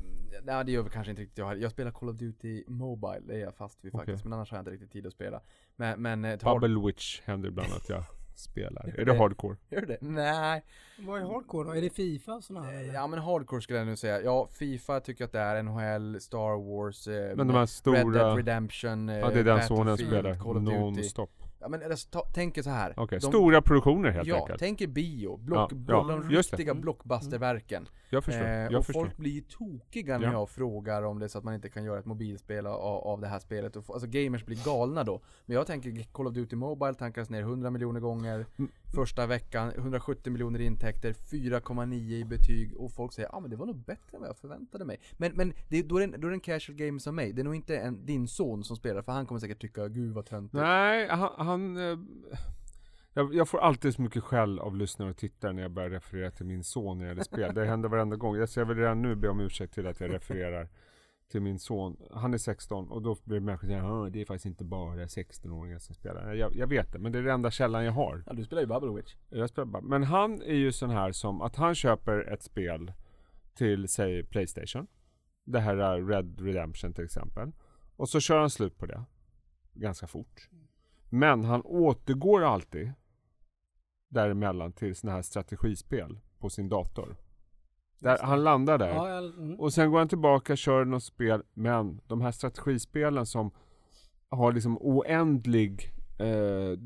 [0.47, 1.63] Nej det gör vi kanske inte riktigt jag heller.
[1.63, 4.15] Jag spelar Call of Duty Mobile, det är jag fast vid faktiskt.
[4.15, 4.25] Okej.
[4.29, 5.41] Men annars har jag inte riktigt tid att spela.
[5.77, 8.05] Men, men eh, Bubble Witch händer ibland att jag
[8.39, 8.87] spelar.
[8.89, 9.57] Är det- det hardcore?
[9.71, 9.99] Gör det?
[10.01, 10.63] Nej.
[10.99, 11.75] Vad är hardcore då?
[11.77, 12.95] Är det Fifa och sådana här eller?
[12.95, 14.21] Ja men hardcore skulle jag nu säga.
[14.23, 17.69] Ja, Fifa tycker jag att det är, NHL, Star Wars, eh, Men de här Red
[17.69, 18.03] stora...
[18.25, 20.39] Dead Redemption, eh, Ja det är den sonen spelar.
[20.39, 20.77] Call of Duty.
[20.79, 21.31] Non-stop.
[21.61, 22.95] Ja men alltså, ta, tänk så här.
[22.97, 24.59] Okej, De- stora produktioner helt ja, enkelt.
[24.59, 26.57] tänk er bio, block, Ja, ja, de just det.
[26.57, 27.89] riktiga blockbusterverken.
[28.15, 28.45] Jag förstår.
[28.45, 29.01] Eh, jag och förstår.
[29.01, 30.33] folk blir ju tokiga när Ja.
[30.33, 33.27] jag frågar om det så att man inte kan göra ett mobilspel av, av det
[33.27, 33.77] här spelet.
[33.77, 35.21] Och, alltså gamers blir galna då.
[35.47, 38.47] Men jag tänker Call of Duty Mobile tankas ner 100 miljoner gånger.
[38.57, 38.71] Mm.
[38.95, 42.77] Första veckan, 170 miljoner intäkter, 4,9 i betyg.
[42.77, 45.01] Och folk säger ja ah, men det var nog bättre än vad jag förväntade mig.
[45.13, 47.33] Men, men det, då, är det en, då är det en casual game som mig.
[47.33, 50.13] Det är nog inte en, din son som spelar för han kommer säkert tycka gud
[50.15, 50.55] vad töntigt.
[50.63, 51.31] Nej, han...
[51.37, 51.99] han eh,
[53.15, 56.31] jag, jag får alltid så mycket skäll av lyssnare och tittare när jag börjar referera
[56.31, 57.55] till min son när det gäller spel.
[57.55, 58.37] Det händer varenda gång.
[58.37, 60.69] Jag, så jag vill redan nu be om ursäkt till att jag refererar
[61.31, 61.97] till min son.
[62.13, 65.95] Han är 16 och då blir människor säga det är faktiskt inte bara 16-åringar som
[65.95, 66.35] spelar.
[66.35, 68.23] Jag, jag vet det, men det är den enda källan jag har.
[68.27, 69.15] Ja, du spelar ju Bubble Witch.
[69.31, 69.83] Jag spelar bara.
[69.83, 72.93] Men han är ju sån här som att han köper ett spel
[73.55, 74.87] till, säg Playstation.
[75.45, 77.53] Det här är Red Redemption till exempel.
[77.97, 79.05] Och så kör han slut på det.
[79.73, 80.49] Ganska fort.
[81.11, 82.93] Men han återgår alltid
[84.15, 87.17] däremellan till såna här strategispel på sin dator.
[87.99, 88.89] Där, han landar där.
[88.89, 89.61] Ja, jag, mm.
[89.61, 93.51] Och sen går han tillbaka, kör något spel, men de här strategispelen som
[94.29, 95.93] har liksom oändlig...
[96.19, 96.79] Eh,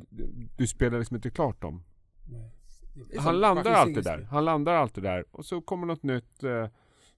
[0.57, 1.83] du spelar liksom inte klart dem.
[3.19, 4.29] Han landar alltid där.
[4.31, 5.25] Han landar alltid där.
[5.31, 6.67] Och så kommer något nytt eh,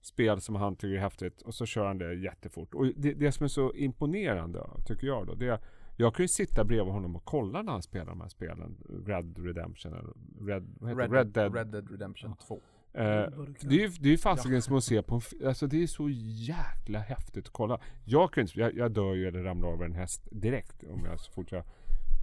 [0.01, 1.43] spel som han tycker är häftigt.
[1.43, 2.75] Och så kör han det jättefort.
[2.75, 5.61] Och det, det som är så imponerande, tycker jag då, det är
[6.01, 8.77] jag kan ju sitta bredvid honom och kolla när han spelar de här spelen.
[9.07, 10.13] Red Redemption eller
[10.47, 11.19] Red, vad heter Red, det?
[11.19, 11.55] Red Dead.
[11.55, 12.61] Red Dead Redemption 2.
[12.93, 13.57] Eh, kan.
[13.61, 15.87] det är ju det är ju fasiken som att se på en Alltså det är
[15.87, 16.09] så
[16.49, 17.81] jäkla häftigt att kolla.
[18.05, 21.21] Jag kan inte, jag, jag dör ju eller ramlar av en häst direkt om jag
[21.21, 21.65] så fort jag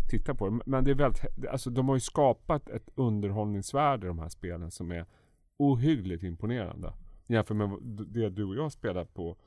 [0.10, 0.60] tittar på det.
[0.66, 4.72] Men det är väldigt, alltså de har ju skapat ett underhållningsvärde i de här spelen
[4.72, 5.06] som är
[5.58, 6.94] ohyggligt imponerande.
[7.28, 7.70] Jämfört med
[8.08, 9.38] det du och jag spelar på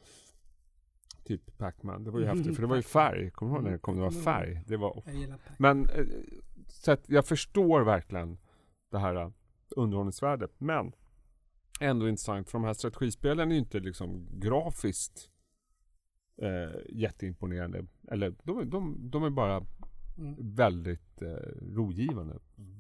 [1.30, 2.04] Typ Pac-Man.
[2.04, 3.30] Det var ju Mm, häftigt för det var ju färg.
[3.30, 3.94] Kommer du ihåg när det kom?
[3.96, 4.62] Det var Mm, färg.
[4.66, 5.02] Det var
[5.58, 6.04] men eh,
[6.68, 8.38] så att jag förstår verkligen
[8.90, 9.30] det här eh,
[9.76, 10.50] underhållningsvärdet.
[10.60, 10.92] Men
[11.80, 15.30] ändå intressant för de här strategispelen är ju inte liksom grafiskt
[16.42, 17.86] eh, jätteimponerande.
[18.10, 19.66] Eller de, de, de är bara
[20.18, 20.54] Mm.
[20.54, 21.28] väldigt eh,
[21.74, 22.38] rogivande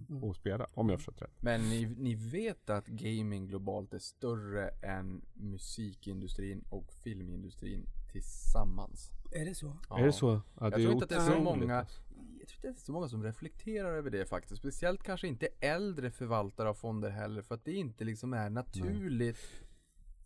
[0.08, 0.24] Mm.
[0.30, 0.66] att spela.
[0.74, 1.42] Om jag förstått rätt.
[1.42, 9.10] Men ni, ni vet att gaming globalt är större än musikindustrin och filmindustrin tillsammans.
[9.32, 9.76] Är det så?
[9.88, 9.98] Ja.
[9.98, 10.26] Är det så?
[10.30, 12.00] Ja, Jag det tror inte att det är så många alltså.
[12.40, 14.60] Jag tror inte det är så många som reflekterar över det faktiskt.
[14.60, 17.42] Speciellt kanske inte äldre förvaltare av fonder heller.
[17.42, 19.38] För att det inte liksom är naturligt.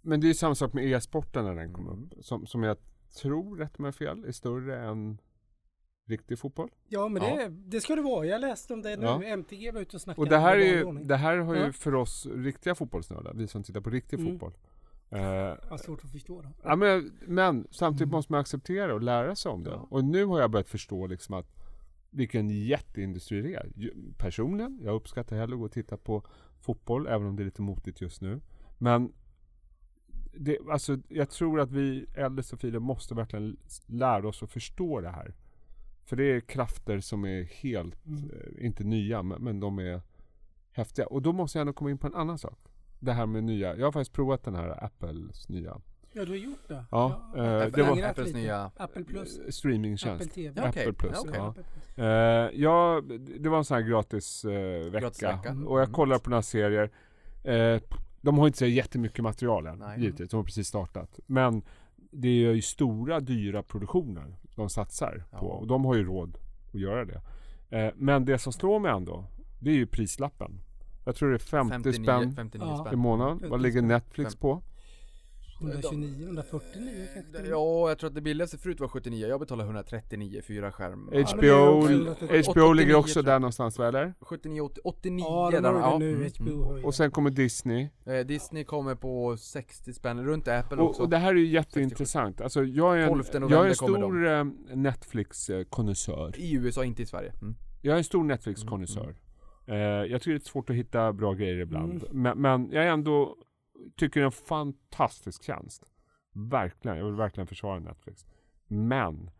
[0.02, 2.04] Men det är ju samma sak med e-sporten när den kom Mm.
[2.04, 2.24] upp.
[2.24, 2.76] Som, som jag
[3.22, 5.20] tror, rätt mig fel, är större än
[6.06, 6.70] riktig fotboll.
[6.88, 7.36] Ja men Ja.
[7.36, 8.26] Det, det ska det vara.
[8.26, 9.06] Jag läste om det nu.
[9.06, 9.22] Ja.
[9.22, 11.72] MTG var ute och snackade Och det här, är ju, det här har ju Ja.
[11.72, 14.32] för oss riktiga fotbollsnördar, vi som tittar på riktig Mm.
[14.32, 14.52] fotboll.
[15.14, 16.48] Eh, Vad svårt att förstå då.
[16.62, 18.12] ja, men, men samtidigt Mm.
[18.16, 19.70] måste man acceptera och lära sig om det.
[19.70, 19.86] Ja.
[19.90, 21.54] Och nu har jag börjat förstå liksom att
[22.10, 23.72] vilken jätteindustri det är.
[24.18, 26.22] Personligen, jag uppskattar hellre att gå och titta på
[26.60, 28.40] fotboll, även om det är lite motigt just nu.
[28.78, 29.12] Men
[30.36, 33.56] det, alltså, jag tror att vi äldre Sofie måste verkligen
[33.86, 35.34] lära oss att förstå det här.
[36.04, 38.30] För det är krafter som är helt, Mm.
[38.30, 40.00] eh, inte nya, men, men de är
[40.72, 41.06] häftiga.
[41.06, 42.58] Och då måste jag ändå komma in på en annan sak.
[43.04, 45.80] Det här med nya, jag har faktiskt provat den här Apples nya
[46.16, 46.84] Ja du har gjort det?
[46.90, 48.38] Ja, eh, Apple det var- Apples lite.
[48.38, 49.38] nya- Apple Plus.
[49.38, 50.22] eh, streamingtjänst.
[50.26, 50.60] Apple TV.
[50.60, 50.68] Ja.
[50.68, 51.12] Apple Plus.
[51.14, 51.34] Ja, okej.
[51.36, 51.52] Ja.
[51.52, 51.66] Plus.
[51.98, 53.02] Eh, ja,
[53.40, 54.50] det var en sån här gratis eh,
[54.84, 55.00] vecka.
[55.00, 55.48] Gratisvecka.
[55.48, 55.66] Mm.
[55.68, 56.90] Och jag kollar på några serier.
[57.44, 57.80] Eh,
[58.20, 60.00] de har inte så jättemycket material än, Nej.
[60.00, 60.30] givetvis.
[60.30, 61.20] De har precis startat.
[61.26, 61.62] Men
[61.96, 65.36] det är ju stora, dyra produktioner de satsar på.
[65.46, 65.52] Ja.
[65.52, 66.38] Och de har ju råd
[66.74, 67.20] att göra det.
[67.70, 69.24] Eh, men det som slår mig ändå,
[69.60, 70.60] det är ju prislappen.
[71.04, 72.74] Jag tror det är 50 59, spänn 59 Ja.
[72.84, 72.98] i spänn.
[72.98, 73.38] månaden.
[73.38, 73.82] 50 Vad ligger.
[73.82, 74.62] Netflix på?
[75.60, 77.50] 129, 149 kanske?
[77.50, 79.26] Ja, jag tror att det billigaste förut var 79.
[79.26, 81.08] Jag betalar 139 fyra skärm.
[81.08, 81.80] HBO,
[82.52, 84.14] HBO ligger 89 också där någonstans va, eller?
[84.20, 85.98] 79, 80, 89 Ja, de där, ja.
[85.98, 86.14] nu.
[86.14, 87.88] Mm, HBO ju Och sen kommer Disney.
[88.04, 88.20] mm.
[88.20, 91.02] Eh, Disney kommer på 60 spänn, runt Apple Och, också.
[91.02, 92.40] och det här är ju jätteintressant.
[92.40, 94.44] Alltså jag är 12 en, jag är en stor eh,
[94.74, 96.38] Netflix-konnässör.
[96.40, 97.32] I USA, inte i Sverige.
[97.42, 97.54] Mm.
[97.82, 99.14] Jag är en stor Netflix-konnässör.
[99.66, 101.92] Eh, jag tycker det är svårt att hitta bra grejer ibland.
[102.04, 102.22] Mm.
[102.22, 103.36] Men, men jag ändå
[103.96, 105.90] tycker det är en fantastisk tjänst.
[106.32, 108.26] Verkligen, jag vill verkligen försvara Netflix.
[108.66, 109.30] Men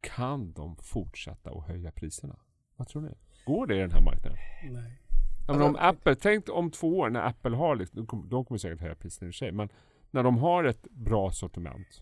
[0.00, 2.36] kan de fortsätta att höja priserna?
[2.76, 3.14] Vad tror ni?
[3.46, 4.38] Går det i den här marknaden?
[4.70, 5.00] Nej.
[5.48, 8.44] Men om Alltså- Apple, tänk om två år när Apple har liksom, de kommer, de
[8.44, 9.68] kommer säkert höja priserna i och för sig, men
[10.10, 12.00] när de har ett bra sortiment?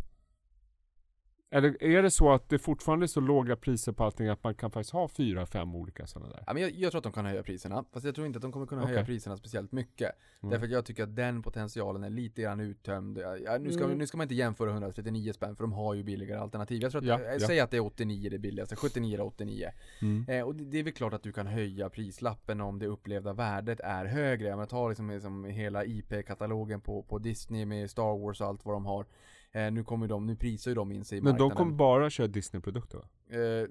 [1.54, 4.54] Eller är det så att det fortfarande är så låga priser på allting att man
[4.54, 6.44] kan faktiskt ha fyra, fem olika sådana där?
[6.46, 8.42] Ja, men jag, jag tror att de kan höja priserna, fast jag tror inte att
[8.42, 9.06] de kommer kunna höja Okej.
[9.06, 10.10] priserna speciellt mycket.
[10.42, 10.50] Mm.
[10.50, 13.18] Därför att jag tycker att den potentialen är lite grann uttömd.
[13.18, 13.98] Ja, nu, ska, Mm.
[13.98, 16.82] nu ska man inte jämföra 139 spänn, för de har ju billigare alternativ.
[16.82, 17.46] Jag tror att, Ja, eh, ja.
[17.46, 19.68] säg att det är 89 det billigaste, 79 eller 89.
[20.02, 20.24] Mm.
[20.28, 23.32] Eh, och det, det är väl klart att du kan höja prislappen om det upplevda
[23.32, 24.48] värdet är högre.
[24.48, 28.64] Jag menar, ta liksom, liksom hela IP-katalogen på, på Disney med Star Wars och allt
[28.64, 29.06] vad de har.
[29.54, 31.56] Eh, nu kommer de, nu prisar ju de in sig i Men de marknaden.
[31.56, 33.04] kommer bara köra Disney-produkter va?
[33.28, 33.68] Eh,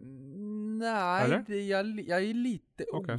[0.79, 3.13] nej, det, jag, jag är lite det.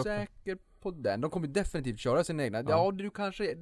[0.00, 1.20] osäker på den.
[1.20, 2.58] De kommer definitivt köra sina egna.
[2.58, 2.90] Ja, Ja.
[2.92, 3.56] du kanske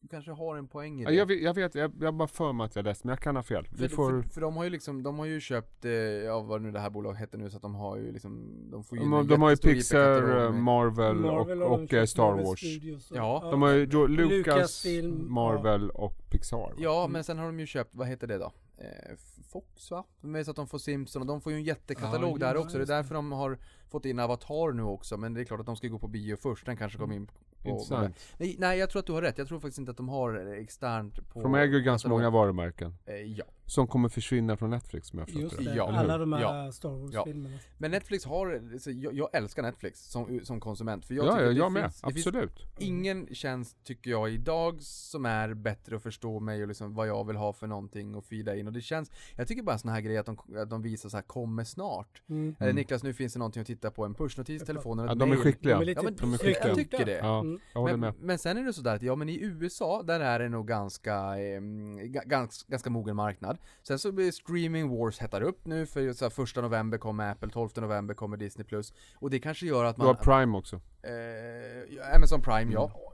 [0.00, 1.16] du kanske har en poäng i Ja, det.
[1.16, 3.36] jag, vet, jag vet, jag, jag bara för mig att jag läst, men jag kan
[3.36, 3.64] ha fel.
[3.66, 4.22] för, Vi får...
[4.22, 6.80] för, för de har ju liksom, de har ju köpt, eh, ja vad nu det
[6.80, 9.26] här bolaget heter nu, så att de har ju liksom, de får ju in De,
[9.26, 12.58] de har ju Pixar, Marvel, Marvel och, och eh, köpt, Star Marvel Wars.
[12.60, 16.58] Studios och- Ja, De har ju jo, Lucas, Lucasfilm, Marvel och Pixar.
[16.58, 16.72] va?
[16.78, 17.12] Ja, Mm.
[17.12, 18.52] men sen har de ju köpt, vad heter det då?
[18.78, 19.16] Eh,
[19.52, 20.04] Fox va?
[20.20, 22.76] Med så att de får Simpson och de får ju en jättekatalog Ja, där också.
[22.78, 23.58] Det är därför de har
[23.90, 25.16] fått in Avatar nu också.
[25.16, 26.66] Men det är klart att de ska gå på bio först.
[26.66, 27.32] Den kanske kommer in på...
[27.32, 28.16] på Intressant.
[28.36, 29.38] nej, nej, jag tror att du har rätt.
[29.38, 31.40] Jag tror faktiskt inte att de har eh, externt på...
[31.40, 32.94] För de äger ju ganska många varumärken.
[33.06, 33.44] Eh, ja.
[33.68, 35.64] Som kommer försvinna från Netflix om jag förstått Just det.
[35.64, 36.72] det, Ja, alla de här Ja.
[36.72, 37.56] Star Wars-filmerna.
[37.78, 41.06] Men Netflix har, så jag, jag älskar Netflix som, som konsument.
[41.06, 41.82] För jag Ja, tycker ja, att det jag med.
[41.82, 42.66] finns, det finns Absolut.
[42.78, 47.26] ingen tjänst tycker jag idag som är bättre att förstå mig och liksom vad jag
[47.26, 50.00] vill ha för någonting och feeda in och det känns Jag tycker bara såna här
[50.00, 52.56] grejer att de, att de visar så här kommer snart Mm.
[52.60, 55.32] Eller Niklas nu finns det någonting att titta på, en pushnotis i telefonen, Ja, de
[55.32, 55.74] är skickliga.
[55.74, 56.74] De är lite Ja men De är jag skickliga.
[56.74, 57.60] tycker det Ja, Mm.
[57.72, 58.14] jag håller men, med.
[58.20, 61.38] men sen är det sådär att, ja men i USA, där är det nog ganska,
[61.38, 61.60] eh,
[62.24, 63.57] ganska, ganska mogen marknad.
[63.82, 67.50] Sen så blir streaming wars hettar upp nu, för så här, första november kommer Apple,
[67.50, 68.94] 12 november kommer Disney Plus.
[69.14, 70.80] Och det kanske gör att Du har man, Prime också.
[71.02, 72.84] eh, Amazon Prime ja.
[72.84, 73.08] Mm.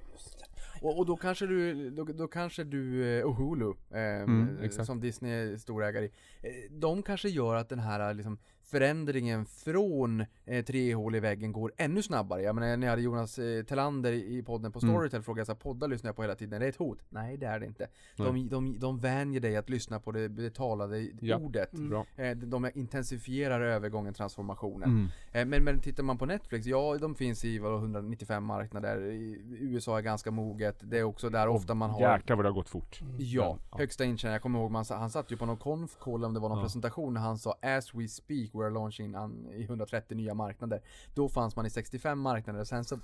[0.83, 5.01] Och, och då kanske du, då, då kanske du, eh, och Hulu, eh, Mm, som
[5.01, 6.11] Disney är storägare i,
[6.43, 11.53] eh, de kanske gör att den här liksom förändringen från eh, tre hål i väggen
[11.53, 12.43] går ännu snabbare.
[12.43, 14.95] Jag menar, när jag hade Jonas eh, Telander i podden på Mm.
[14.95, 16.99] Storytel frågade jag så här, poddar lyssnar jag på hela tiden, är det ett hot?
[17.09, 17.87] Nej det är det inte.
[18.17, 21.37] De, de, de vänjer dig att lyssna på det, det talade Ja.
[21.37, 21.73] ordet.
[21.73, 22.07] Bra.
[22.17, 24.89] Eh, de intensifierar övergången, transformationen.
[24.91, 25.07] Mm.
[25.33, 29.41] Eh, Men, men tittar man på Netflix, ja de finns i vadå, 195 marknader, I
[29.61, 32.55] USA är ganska moget, det är också där ofta man har Jäklar vad det har
[32.55, 33.01] gått fort.
[33.19, 33.79] Ja, Ja.
[33.79, 34.33] högsta intjäning.
[34.33, 36.65] Jag kommer ihåg, man, han satt ju på någon konf om det var någon Ja.
[36.65, 40.81] presentation när han sa As we speak we're launching an, i 130 nya marknader.
[41.15, 42.99] Då fanns man i 65 marknader och sen så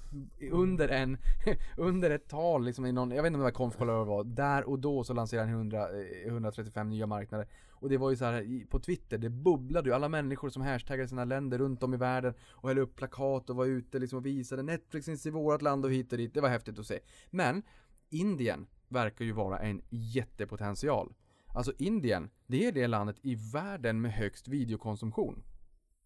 [0.50, 1.18] under en,
[1.76, 4.06] under ett tal liksom i någon, jag vet inte om det var konf eller vad
[4.06, 5.88] var, där och då så lanserade han 100,
[6.26, 7.48] 135 nya marknader.
[7.70, 11.08] Och det var ju så här på Twitter, det bubblade ju alla människor som hashtaggade
[11.08, 14.26] sina länder runt om i världen och hällde upp plakat och var ute liksom och
[14.26, 16.34] visade Netflix finns i vårat land och hit och dit.
[16.34, 16.98] Det var häftigt att se.
[17.30, 17.62] Men
[18.10, 21.12] Indien verkar ju vara en jättepotential.
[21.54, 25.42] Alltså Indien, det är det landet i världen med högst videokonsumtion.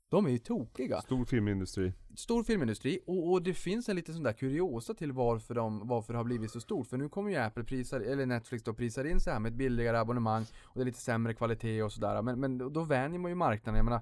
[0.09, 1.01] De är ju tokiga.
[1.01, 1.92] Stor filmindustri.
[2.16, 6.12] Stor filmindustri och, och det finns en liten sån där kuriosa till varför, de, varför
[6.12, 6.86] det har blivit så stort.
[6.86, 9.57] För nu kommer ju Apple prisar, eller Netflix då prisar in så här med ett
[9.59, 12.22] billigare abonnemang och det är lite sämre kvalitet och sådär.
[12.22, 13.76] Men, men då- vänjer man ju marknaden.
[13.76, 14.01] Jag menar,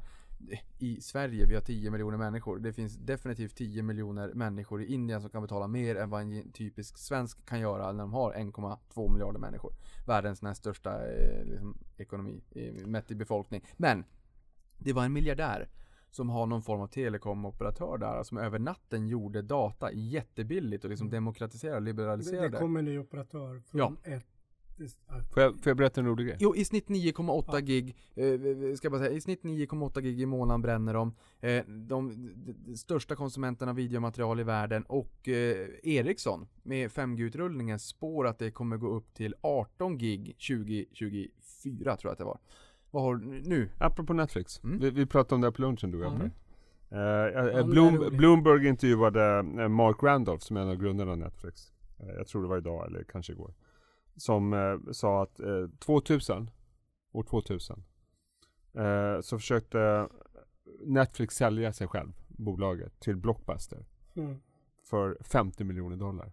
[0.78, 2.58] i Sverige, vi har 10 miljoner människor.
[2.58, 6.52] Det finns definitivt 10 miljoner människor i Indien som kan betala mer än vad en
[6.52, 9.72] typisk svensk kan göra när de har 1,2 miljarder människor.
[10.06, 13.64] Världens näst största eh, liksom, ekonomi, eh, mätt i befolkning.
[13.76, 14.04] Men,
[14.78, 15.68] det var en miljardär
[16.10, 21.10] som har någon form av telekomoperatör där som över natten gjorde data jättebilligt och liksom
[21.10, 22.48] demokratiserade och Det, liberaliserade.
[22.48, 23.92] det kommer en ny operatör från Ja.
[24.12, 24.26] ett...
[25.34, 26.36] Får jag, får jag berätta en rolig grej?
[26.40, 30.26] Jo, i snitt 9,8 gig, eh, ska jag bara säga, i snitt 9,8 gig i
[30.26, 31.14] månaden bränner de.
[31.40, 32.34] Eh, de, de,
[32.66, 38.50] de största konsumenterna av videomaterial i världen och eh, Ericsson med 5G-utrullningen spår att det
[38.50, 42.38] kommer gå upp till 18 gig 2024 tror jag att det var.
[42.90, 43.68] Vad har du nu?
[43.78, 44.64] Apropå Netflix.
[44.64, 44.78] Mm.
[44.78, 46.14] Vi, vi pratade om det här på lunchen du och jag.
[46.14, 46.30] Mm.
[46.90, 48.16] Eh, eh, Ja, Bloom.
[48.16, 51.72] Bloomberg intervjuade eh, Mark Randolph som är en av grundarna av Netflix.
[52.00, 53.54] Eh, jag tror det var idag eller kanske igår.
[54.16, 56.50] Som eh, sa att eh, 2000,
[57.12, 57.84] år 2000,
[58.74, 60.08] eh, så försökte
[60.86, 63.86] Netflix sälja sig själv, bolaget, till Blockbuster
[64.16, 64.36] Mm.
[64.84, 66.32] för 50 miljoner dollar.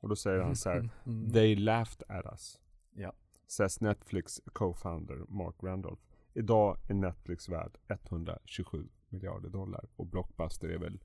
[0.00, 1.30] Och då säger han så här, Mm.
[1.32, 2.60] They laughed at us.
[2.94, 3.12] Ja.
[3.46, 6.02] Says Netflix co-founder Mark Randolph.
[6.34, 10.98] Idag är Netflix värd 127 miljarder dollar och Blockbuster är väl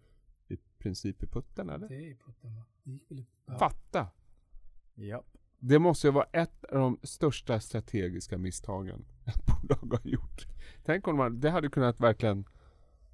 [0.48, 1.88] i princip i putten eller?
[1.88, 2.64] Det är i putten va?
[2.84, 3.58] Det gick väl i- ja.
[3.58, 4.08] Fatta!
[4.96, 5.24] Ja.
[5.66, 10.48] Det måste ju vara ett av de största strategiska misstagen ett bolag har gjort.
[10.86, 12.46] Tänk om man, det hade kunnat verkligen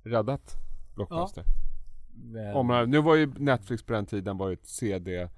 [0.03, 0.55] räddat
[0.95, 1.43] Blockbuster.
[2.23, 5.29] Väl- Om man, nu var ju Netflix på den tiden var ju ett CD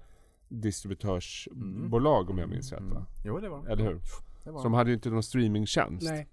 [0.49, 3.05] distributörsbolag om jag minns rätt va?
[3.26, 3.99] Jo det var Eller hur?
[4.43, 4.51] det.
[4.51, 6.09] Var Som hade ju inte någon streamingtjänst.
[6.09, 6.28] Nej.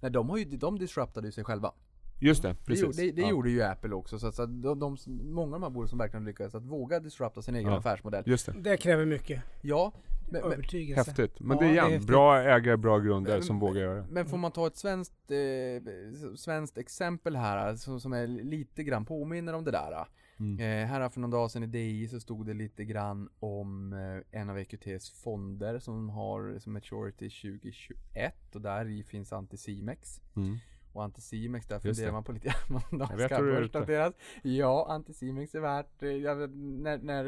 [0.00, 1.72] Nej de har ju, de disruptade ju sig själva.
[2.20, 2.82] Just det, Det, precis.
[2.84, 3.30] gjorde, det, det ja.
[3.30, 5.88] gjorde ju Apple också så att, så att de, de, många av de här bolagen
[5.88, 7.78] som verkligen lyckades att våga disrupta sin egen Ja.
[7.78, 8.22] affärsmodell.
[8.26, 8.52] Just det.
[8.52, 9.92] Det kräver mycket Ja,
[10.34, 11.10] men, men, övertygelse.
[11.10, 11.40] Häftigt.
[11.40, 14.06] Men Ja, det är det är igen, bra ägare, bra grundare som vågar göra det.
[14.10, 19.04] men får man ta ett svenskt, eh, svenskt exempel här som, som är lite grann
[19.04, 20.06] påminner om det där.
[20.36, 20.60] Mm.
[20.60, 24.40] Eh, här för någon dag sedan i DI så stod det lite grann om eh,
[24.40, 30.20] en av EQTs fonder som har som maturity 2021 och där i finns Anticimex.
[30.36, 30.58] Mm.
[30.94, 32.12] Och Anticimex, där Just funderar det.
[32.12, 34.14] man på lite grann om de Jag ska börsnoteras.
[34.42, 37.24] Ja, Anticimex är värt, eh, jag när, när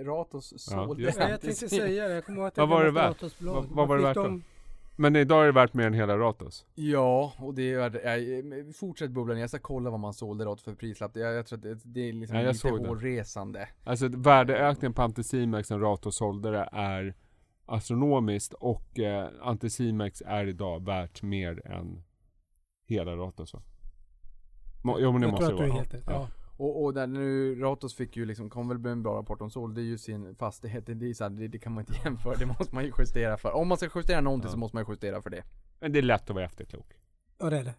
[0.00, 1.14] eh, Ratos sålde det.
[1.18, 3.22] Ja, jag tänkte säga det, jag kommer ihåg att Vad det var det värt?
[3.40, 4.42] Vad- vad var det värt de-
[4.98, 6.66] Men idag är det värt mer än hela Ratos.
[6.74, 9.40] Ja, och det är, äh, fortsätt bubbla ner.
[9.40, 11.16] Jag ska kolla vad man sålde Ratos för prislapp.
[11.16, 13.68] Jag, jag tror att det, det är liksom Ja, jag lite hårresande.
[13.84, 17.14] Alltså värdeökningen på Anticimex sen Ratos sålde det är
[17.66, 22.02] astronomiskt och eh, Anticimex är idag värt mer än
[22.86, 23.62] hela Ratos va?
[24.84, 25.78] Jo men det Jag måste tror det att du är vara.
[25.78, 26.04] helt rätt.
[26.06, 26.28] Ja.
[26.58, 29.50] Och, och där nu, Ratos fick ju liksom, kom väl med en bra rapport, de
[29.50, 32.46] sålde ju sin fastighet, det, är så här, det, det kan man inte jämföra, det
[32.46, 33.52] måste man ju justera för.
[33.52, 34.52] Om man ska justera någonting Ja.
[34.52, 35.42] så måste man ju justera för det.
[35.80, 36.86] Men det är lätt att vara efterklok.
[37.38, 37.74] ja, det är det.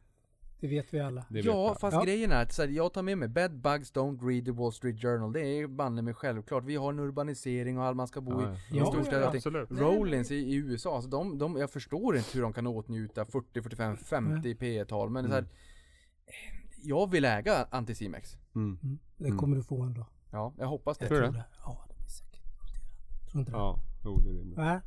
[0.59, 1.25] Det vet vi alla.
[1.29, 1.79] Det vet ja, jag.
[1.79, 2.03] fast Ja.
[2.03, 4.71] grejen är att så här, jag tar med mig Bed Bugs Don't Read the Wall
[4.73, 6.63] Street Journal, det är banne mig självklart.
[6.63, 9.71] Vi har en urbanisering och all man ska bo i Ja, Ja, storstäder absolut.
[9.71, 13.61] Rollins i, i USA, alltså de, de, jag förstår inte hur de kan åtnjuta 40,
[13.61, 15.47] 45, 50 P tal men det är så här,
[16.83, 18.37] Jag vill äga Anticimex.
[18.55, 18.79] Mm.
[18.83, 18.99] Mm.
[19.17, 19.37] Det Mm.
[19.37, 20.05] kommer du få ändå.
[20.31, 21.05] Ja, jag hoppas det.
[21.05, 21.45] Jag Tror det.
[21.65, 22.41] Ja, det blir säkert.
[23.31, 23.57] Tror inte det?
[23.57, 24.57] Ja, jo det är rimligt.
[24.57, 24.81] Va?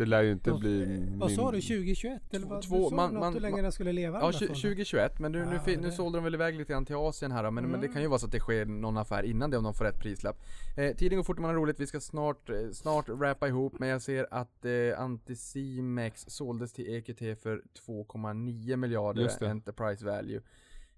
[0.00, 1.60] Det lär ju inte Vad- bli Vad sa min- du?
[1.66, 2.34] 2021?
[2.34, 2.62] Eller vad?
[2.62, 4.18] Två- du sa man- något man- hur länge man- den skulle leva?
[4.18, 4.56] Ja, den där tju- fonden.
[4.62, 6.96] 2021, men nu, nu, Ja, fi- nu det- sålde de väl iväg lite grann till
[6.96, 7.92] Asien här men, men det Mm.
[7.92, 10.00] kan ju vara så att det sker någon affär innan det om de får rätt
[10.00, 10.36] prislapp.
[10.76, 13.78] Eh, tiden går fort och man har roligt, vi ska snart, eh, snart rappa ihop,
[13.78, 19.44] men jag ser att eh, Anticimex såldes till EQT för 2,9 miljarder.
[19.44, 20.40] Enterprise Value.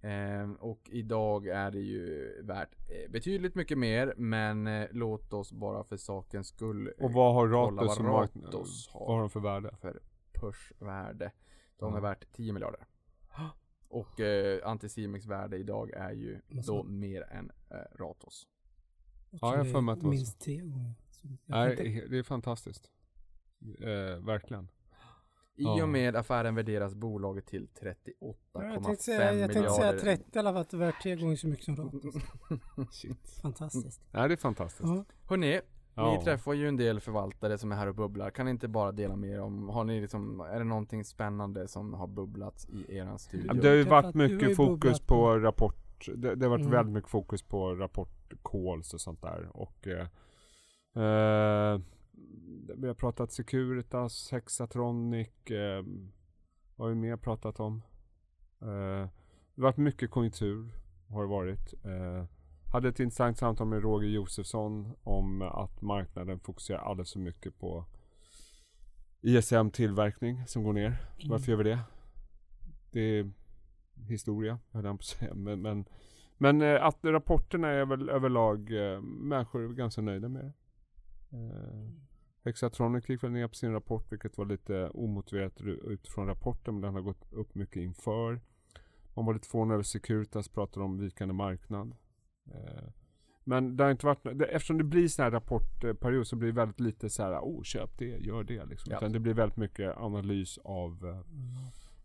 [0.03, 5.53] Eh, och idag är det ju värt eh, betydligt mycket mer, men eh, låt oss
[5.53, 9.01] bara för sakens skull eh, Och vad har Ratos vad Ratos har.
[9.01, 9.77] Vad har de för värde?
[9.81, 10.01] för
[10.41, 11.33] börsvärde.
[11.79, 12.01] De är Ja.
[12.03, 12.87] värt 10 miljarder.
[13.89, 18.49] Och eh, Anticimex värde idag är ju Måste då mer än eh, Ratos.
[19.31, 20.19] Jag Ja, jag har för mig är att det var så.
[20.19, 20.95] Minst tre gånger.
[21.47, 22.91] Nej, det är fantastiskt.
[23.81, 24.69] Eh, verkligen.
[25.55, 25.83] I Ja.
[25.83, 29.99] och med affären värderas bolaget till 38,5 Ja, Jag tänkte säga, jag tänkte säga miljarder.
[30.17, 32.15] 30 i alla fall, att det är värt tre gånger så mycket som Ratos.
[33.43, 34.01] Fantastiskt.
[34.11, 34.89] Nej, det är fantastiskt.
[34.89, 35.05] Ja.
[35.29, 35.61] Hörrni,
[35.95, 36.17] Ja.
[36.19, 38.31] ni träffar ju en del förvaltare som är här och bubblar.
[38.31, 41.69] Kan ni inte bara dela med er om, har ni liksom, är det någonting spännande
[41.69, 43.47] som har bubblats i eran studio?
[43.47, 46.07] Ja, Det har ju varit har ju mycket fokus bubblat på på- rapport.
[46.17, 46.73] Det, det har varit Mm.
[46.73, 49.49] väldigt mycket fokus på rapport calls och sånt där.
[49.57, 50.07] Och eh,
[51.05, 51.81] eh,
[52.77, 55.51] vi har pratat Securitas, Hexatronic.
[55.51, 55.85] Eh,
[56.77, 57.83] vad har vi mer pratat om?
[58.61, 59.09] Eh,
[59.55, 60.69] det har varit mycket konjunktur.
[61.09, 61.75] Har det varit.
[61.85, 62.25] Eh,
[62.73, 67.85] hade ett intressant samtal med Roger Josefsson om att marknaden fokuserar alldeles för mycket på
[69.21, 70.97] ISM-tillverkning som går ner.
[71.29, 71.79] Varför gör vi det?
[72.91, 73.31] Det är
[74.09, 75.35] historia, höll jag på att säga.
[75.35, 75.85] Men, men,
[76.39, 80.53] men eh, att rapporterna är väl överlag, eh, människor är ganska nöjda med det.
[82.45, 86.95] Hexatronic gick väl ner på sin rapport, vilket var lite omotiverat utifrån rapporten, men den
[86.95, 88.41] har gått upp mycket inför.
[89.15, 91.97] Man var lite förvånad över Securitas, pratade om vikande marknad.
[92.47, 92.85] Eh,
[93.45, 96.81] men det har inte varit, eftersom det blir sån här rapportperiod så blir det väldigt
[96.81, 98.93] lite så här, oh köp det, gör det liksom.
[98.93, 98.97] Ja.
[98.97, 101.07] Utan det blir väldigt mycket analys av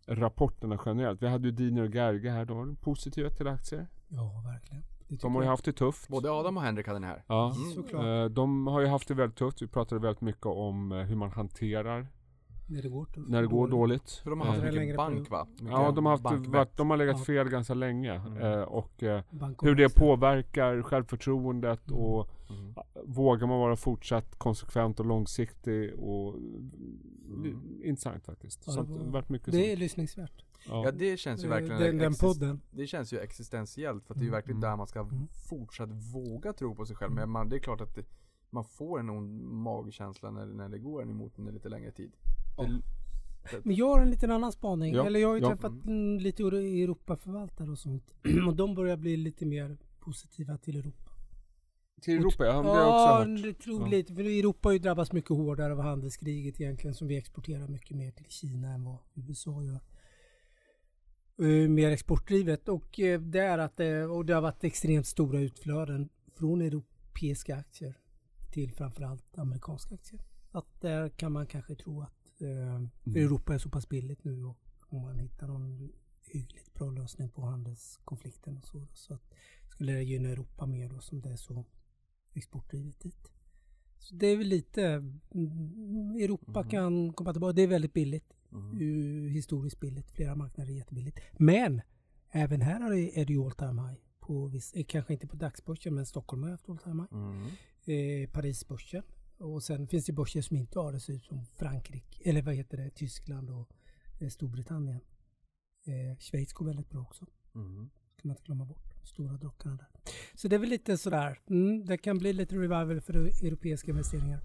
[0.06, 1.22] eh, rapporterna generellt.
[1.22, 3.86] Vi hade ju Dino och Gerge här, de var positiva till aktier.
[4.08, 4.84] Ja, verkligen.
[5.08, 5.50] De har ju jag.
[5.52, 6.08] haft det tufft.
[6.08, 7.24] Både Adam och Henrik hade den här.
[7.26, 8.04] Ja, Mm, såklart.
[8.04, 9.62] Eh, de har ju haft det väldigt tufft.
[9.62, 12.06] Vi pratade väldigt mycket om eh, hur man hanterar
[12.70, 14.10] När det går när det går dåligt.
[14.10, 15.46] För de har haft Eh, mycket längre bank va?
[15.50, 18.12] Mycket Ja, de har, haft, varit, de har legat fel ganska länge.
[18.14, 18.36] Mm.
[18.42, 19.22] Eh, och eh,
[19.62, 22.00] hur det påverkar självförtroendet Mm.
[22.00, 22.74] och Mm.
[23.04, 27.80] vågar man vara fortsatt konsekvent och långsiktig och Mm.
[27.84, 28.64] intressant faktiskt.
[28.66, 30.44] Ja, det var- varit mycket Det är lyssningsvärt.
[30.68, 30.90] Ja Ja.
[30.92, 32.60] det känns ju verkligen Den, den podden.
[32.70, 34.36] Det känns ju existentiellt för att det är ju Mm.
[34.36, 34.70] verkligen Mm.
[34.70, 35.28] där man ska Mm.
[35.48, 37.12] fortsatt våga tro på sig själv.
[37.12, 38.04] Men man, det är klart att det,
[38.50, 42.12] man får en ond magkänsla när, när det går en emot en lite längre tid.
[42.66, 44.94] Det, Men jag har en liten annan spaning.
[44.94, 45.48] Ja, Eller jag har ju ja.
[45.48, 48.14] träffat mm, lite Euro- Europaförvaltare och sånt.
[48.48, 51.10] och de börjar bli lite mer positiva till Europa.
[52.02, 52.62] Till Europa, ja.
[52.62, 53.42] Det har jag också hört.
[53.42, 53.86] det tror Ja.
[53.88, 54.14] lite.
[54.14, 58.10] För Europa har ju drabbats mycket hårdare av handelskriget egentligen som vi exporterar mycket mer
[58.10, 59.80] till Kina än vad USA gör.
[61.42, 65.40] Eh, mer exportdrivet och eh, det är att det, och det har varit extremt stora
[65.40, 67.94] utflöden från europeiska aktier
[68.52, 70.20] till framförallt amerikanska aktier.
[70.52, 74.44] Att där kan man kanske tro att eh, för Europa är så pass billigt nu
[74.44, 74.58] och
[74.88, 78.86] om man hittar någon hyggligt bra lösning på handelskonflikten och så.
[78.94, 79.34] Så att
[79.68, 81.64] skulle det gynna Europa mer då som det är så
[82.34, 83.32] exportdrivet dit.
[83.98, 84.84] Så det är väl lite,
[85.34, 87.52] mm, Europa kan komma tillbaka.
[87.52, 88.34] Det är väldigt billigt.
[88.80, 90.10] Uh, historiskt billigt.
[90.10, 91.18] Flera marknader är jättebilligt.
[91.38, 91.80] Men
[92.30, 94.00] även här är det, ju all time high.
[94.20, 97.92] På viss, eh, kanske inte på dagsbörsen men Stockholm har haft all time high.
[97.94, 99.02] Eh, Parisbörsen.
[99.38, 101.12] Och sen finns det börser som inte har det.
[101.12, 103.68] Ut som Frankrike, eller vad heter det, Tyskland och
[104.18, 105.00] eh, Storbritannien.
[105.86, 107.26] Eh, Schweiz går väldigt bra också.
[108.18, 108.84] Ska man inte glömma bort.
[109.04, 109.88] Stora dockorna där.
[110.34, 111.40] Så det är väl lite sådär.
[111.50, 114.40] Mm, det kan bli lite revival för europeiska investeringar.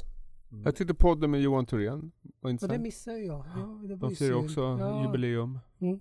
[0.64, 2.80] Jag tyckte podden med Johan Thorén var Och det
[3.18, 3.46] ju jag.
[3.56, 5.60] Ja, det var De ju firar också Ja, jubileum.
[5.80, 6.00] Mm.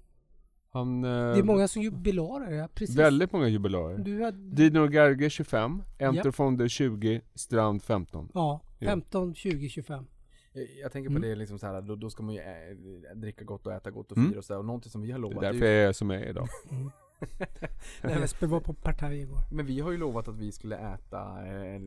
[0.70, 1.04] Han...
[1.04, 2.96] Eh, Det är många som jubilarer, ja precis.
[2.96, 4.24] Väldigt många jubilarer.
[4.24, 6.32] Hade, Dino Gerge 25, Enter Ja.
[6.32, 8.28] Fonder 20, Strand 15.
[8.34, 8.60] ja, Ja.
[8.86, 10.04] 15, 20, 25.
[10.52, 11.28] Jag- Jag tänker på Mm.
[11.28, 12.74] det liksom så här, då, då ska man ju ä,
[13.14, 14.30] dricka gott och äta gott och Mm.
[14.30, 15.40] fira och så här, och någonting som vi har Det är lovat.
[15.40, 16.48] därför det är ju, jag är som jag är idag.
[17.38, 17.48] Nej,
[18.02, 19.38] men- Jesper var på partaj igår.
[19.52, 21.82] men vi har ju lovat att vi skulle äta, eh,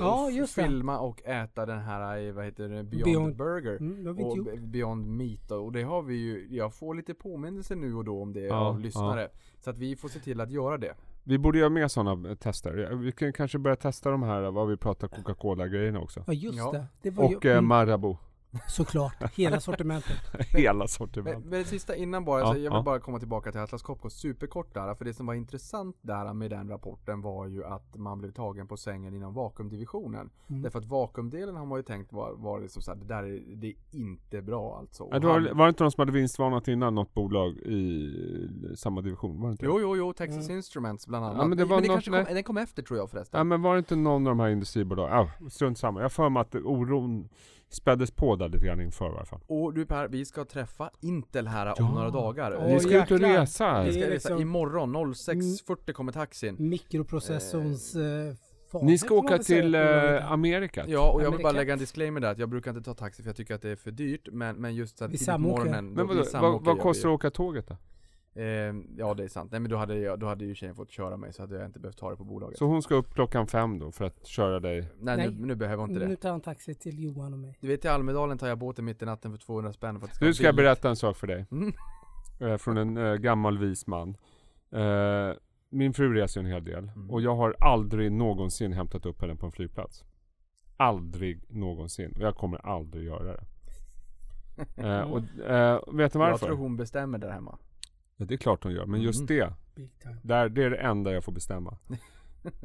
[0.00, 0.62] Ja, f- just det.
[0.64, 3.76] filma och äta den här, eh, vad heter det, Beyond, Beyond- Burger.
[3.76, 4.58] Mm, och gjort.
[4.60, 8.22] Beyond Meat då, och det har vi ju, jag får lite påminnelse nu och då
[8.22, 9.28] om det Ja, av lyssnare.
[9.60, 10.94] Så att vi får se till att göra det.
[11.24, 12.76] Vi borde göra mer sådana tester.
[12.76, 16.24] Ja, Vi kan kanske börja testa de här, vad vi pratar Coca-Cola-grejerna också.
[16.26, 16.72] Ja, just Ja.
[16.72, 16.86] det.
[17.02, 18.16] det var Och ju, eh, mm, Marabou.
[18.68, 20.16] Såklart, hela sortimentet.
[20.52, 21.44] Hela Men, sortiment.
[21.44, 22.82] men det sista innan bara, Ja, så jag vill ja.
[22.82, 24.94] bara komma tillbaka till Atlas Copco superkort där.
[24.94, 28.66] För det som var intressant där med den rapporten var ju att man blev tagen
[28.68, 30.30] på sängen inom vakuumdivisionen.
[30.48, 30.62] Mm.
[30.62, 33.56] Därför att vakuumdelen har man ju tänkt var, var liksom så här, det där är,
[33.56, 35.08] det är inte bra alltså.
[35.10, 38.74] Ja, det var, han- var det inte någon som hade vinstvarnat innan något bolag i
[38.76, 39.40] samma division?
[39.40, 39.64] Var det inte?
[39.64, 40.56] Jo, jo, jo, Texas Mm.
[40.56, 41.38] Instruments bland annat.
[41.38, 43.38] Ja, men det var något- kanske kom, den kom efter tror jag förresten.
[43.38, 45.28] Ja men var det inte någon av de här industribolagen?
[45.40, 46.00] Ja, strunt samma.
[46.00, 47.28] Jag har för mig att oron
[47.72, 49.40] späddes på där lite grann inför i alla fall.
[49.46, 51.94] Och du Per, vi ska träffa Intel här om Ja.
[51.94, 52.56] några dagar.
[52.66, 53.40] Oj, Ni ska ut och jäklar.
[53.40, 53.84] resa här.
[53.84, 56.56] vi ska resa liksom- imorgon, 06.40 kommer taxin.
[56.58, 58.34] Mikroprocessorns eh,
[58.72, 60.84] fader, Ni ska åka till eh, Amerika.
[60.88, 63.22] Ja, och jag vill bara lägga en disclaimer där att jag brukar inte ta taxi
[63.22, 64.28] för jag tycker att det är för dyrt.
[64.32, 65.86] Men, men just att Vi tidigt på morgonen.
[65.86, 67.14] Men då- vadå, vi vad, vad kostar det vi.
[67.14, 67.76] att åka tåget då?
[68.34, 68.44] Eh,
[68.96, 69.50] ja det är sant.
[69.52, 71.66] Nej men då hade, jag, då hade ju tjejen fått köra mig så hade jag
[71.66, 72.58] inte behövt ta det på bolaget.
[72.58, 74.88] Så hon ska upp klockan fem då för att köra dig?
[75.00, 75.30] Nej, Nej.
[75.30, 76.16] Nu, nu behöver jag inte Nu det.
[76.16, 77.58] tar han taxi till Johan och mig.
[77.60, 80.20] Du vet till Almedalen tar jag båten mitt i natten för 200 spänn för att
[80.20, 81.46] Nu ska jag berätta en sak för dig.
[81.50, 81.72] Mm.
[82.40, 84.16] Eh, från en eh, gammal vis man.
[84.70, 85.30] Eh,
[85.70, 87.10] min fru reser en hel del Mm.
[87.10, 90.04] och jag har aldrig någonsin hämtat upp henne på en flygplats.
[90.76, 92.12] Aldrig någonsin.
[92.16, 93.44] Och jag kommer aldrig göra det.
[94.76, 95.18] Eh, och,
[95.50, 96.46] eh, vet du Jag varför?
[96.46, 97.58] tror hon bestämmer där hemma.
[98.22, 98.86] Ja, det är klart hon gör.
[98.86, 99.26] Men just Mm.
[99.26, 99.52] det,
[100.22, 101.78] där, det är det enda jag får bestämma.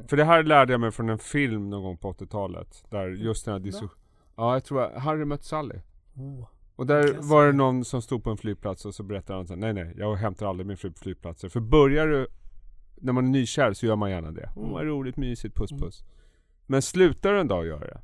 [0.08, 2.84] För det här lärde jag mig från en film någon gång på 80-talet.
[2.90, 4.04] Där just den här diskussionen.
[4.36, 5.78] Ja, jag tror att Harry mött Sally.
[6.14, 6.46] Oh.
[6.76, 9.52] Och där var det någon som stod på en flygplats och så berättade han så
[9.52, 11.48] här, nej nej, jag hämtar aldrig min fru på flygplatser.
[11.48, 12.26] För börjar du,
[12.96, 14.52] när man är nykär så gör man gärna det.
[14.56, 15.82] Åh vad roligt, mysigt, puss Mm.
[15.82, 16.04] puss.
[16.66, 18.00] Men slutar du en dag göra det,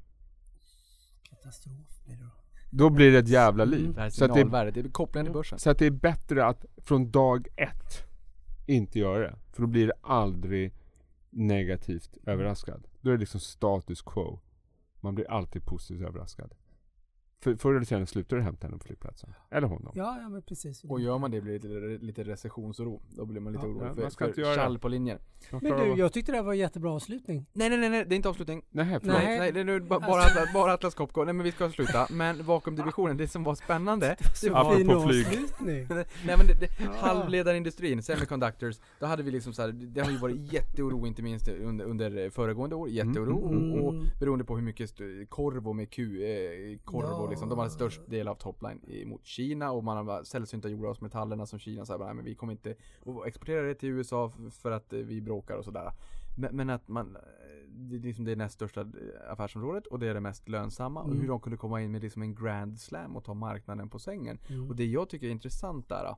[1.30, 1.74] Katastrof
[2.76, 2.90] då.
[2.90, 3.94] blir det ett jävla liv.
[3.94, 5.58] Det här är Så, att det, det är kopplingen till börsen.
[5.58, 8.06] så att det är bättre att från dag ett
[8.66, 9.36] inte göra det.
[9.52, 10.72] För då blir det aldrig
[11.30, 12.86] negativt överraskad.
[13.00, 14.40] Då är det liksom status quo.
[15.00, 16.54] Man blir alltid positivt överraskad.
[17.44, 19.34] För förr eller senare slutar du hämta henne på flygplatsen.
[19.50, 19.92] Eller honom.
[19.94, 20.84] Ja, ja men precis.
[20.84, 23.02] Och gör man det blir det lite, lite recessionsoro.
[23.10, 25.18] Då blir man lite Ja, orolig ja, för, ska för tjall på linjen.
[25.50, 27.46] Men du, jag tyckte det här var en jättebra avslutning.
[27.52, 28.62] Nej nej nej, nej det är inte avslutning.
[28.70, 29.16] Nej, förlåt.
[29.16, 29.38] Nej.
[29.38, 31.24] Nej, det är nu ba- bara, Alltså- Atlas, bara Atlas Copco.
[31.24, 32.06] Nej men vi ska sluta.
[32.10, 34.16] Men vakuumdivisionen, det som var spännande.
[34.34, 35.26] Så Det var- fin Apropå flyg.
[35.26, 35.86] avslutning.
[36.26, 40.16] Nej men det, det, halvledarindustrin, semiconductors, då hade vi liksom så här, det har ju
[40.16, 43.72] varit jätteoro inte minst under, under föregående år, jätteoro Mm.
[43.72, 44.90] och, och beroende på hur mycket
[45.28, 49.26] korv och med Q, eh, korv och liksom, de hade störst del av topline mot
[49.26, 52.74] Kina och man har sällsynta jordartsmetallerna som Kina sa nej men vi kommer inte
[53.06, 55.92] att exportera det till USA för att eh, vi bråkar och sådär.
[56.36, 57.22] Men, men att man, eh,
[57.68, 58.86] det är liksom det näst största eh,
[59.32, 61.20] affärsområdet och det är det mest lönsamma och Mm.
[61.20, 64.38] hur de kunde komma in med liksom en grand slam och ta marknaden på sängen.
[64.48, 64.68] Mm.
[64.68, 66.16] Och det jag tycker är intressant där,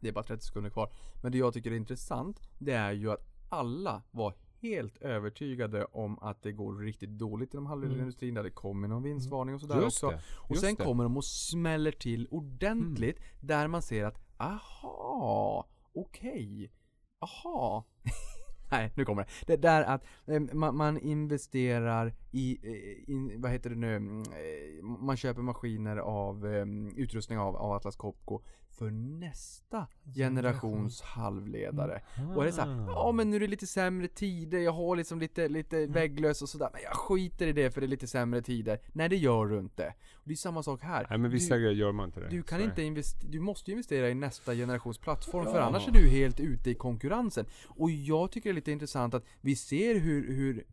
[0.00, 0.92] det är bara 30 sekunder kvar,
[1.22, 6.18] men det jag tycker är intressant, det är ju att alla var helt övertygade om
[6.18, 9.84] att det går riktigt dåligt inom halvledarindustrin, där det kommer någon vinstvarning och sådär Mm.
[9.84, 10.16] Just också.
[10.16, 10.22] det.
[10.36, 10.84] Och just sen det.
[10.84, 16.72] kommer de och smäller till ordentligt, där man ser att aha, okej,
[17.20, 17.84] aha.
[18.70, 19.28] Nej, nu kommer det.
[19.46, 24.18] Det där att eh, man, man investerar i, eh, in, vad heter det nu, Mm,
[24.22, 26.46] eh, man köper maskiner av,
[26.96, 28.42] utrustning av, av Atlas Copco
[28.78, 32.02] för nästa generations halvledare.
[32.36, 35.18] Och det är såhär, ja men nu är det lite sämre tider, jag har liksom
[35.20, 38.42] lite, lite vägglös och sådär, men jag skiter i det för det är lite sämre
[38.42, 38.80] tider.
[38.92, 39.94] Nej det gör du inte.
[40.14, 41.06] Och det är samma sak här.
[41.10, 42.28] Nej men vissa du, grejer gör man inte det.
[42.28, 45.92] du kan Så inte investera, du måste investera i nästa generations plattform för annars är
[45.92, 47.46] du helt ute i konkurrensen.
[47.68, 50.64] Och jag tycker det är lite intressant att vi ser hur, hur,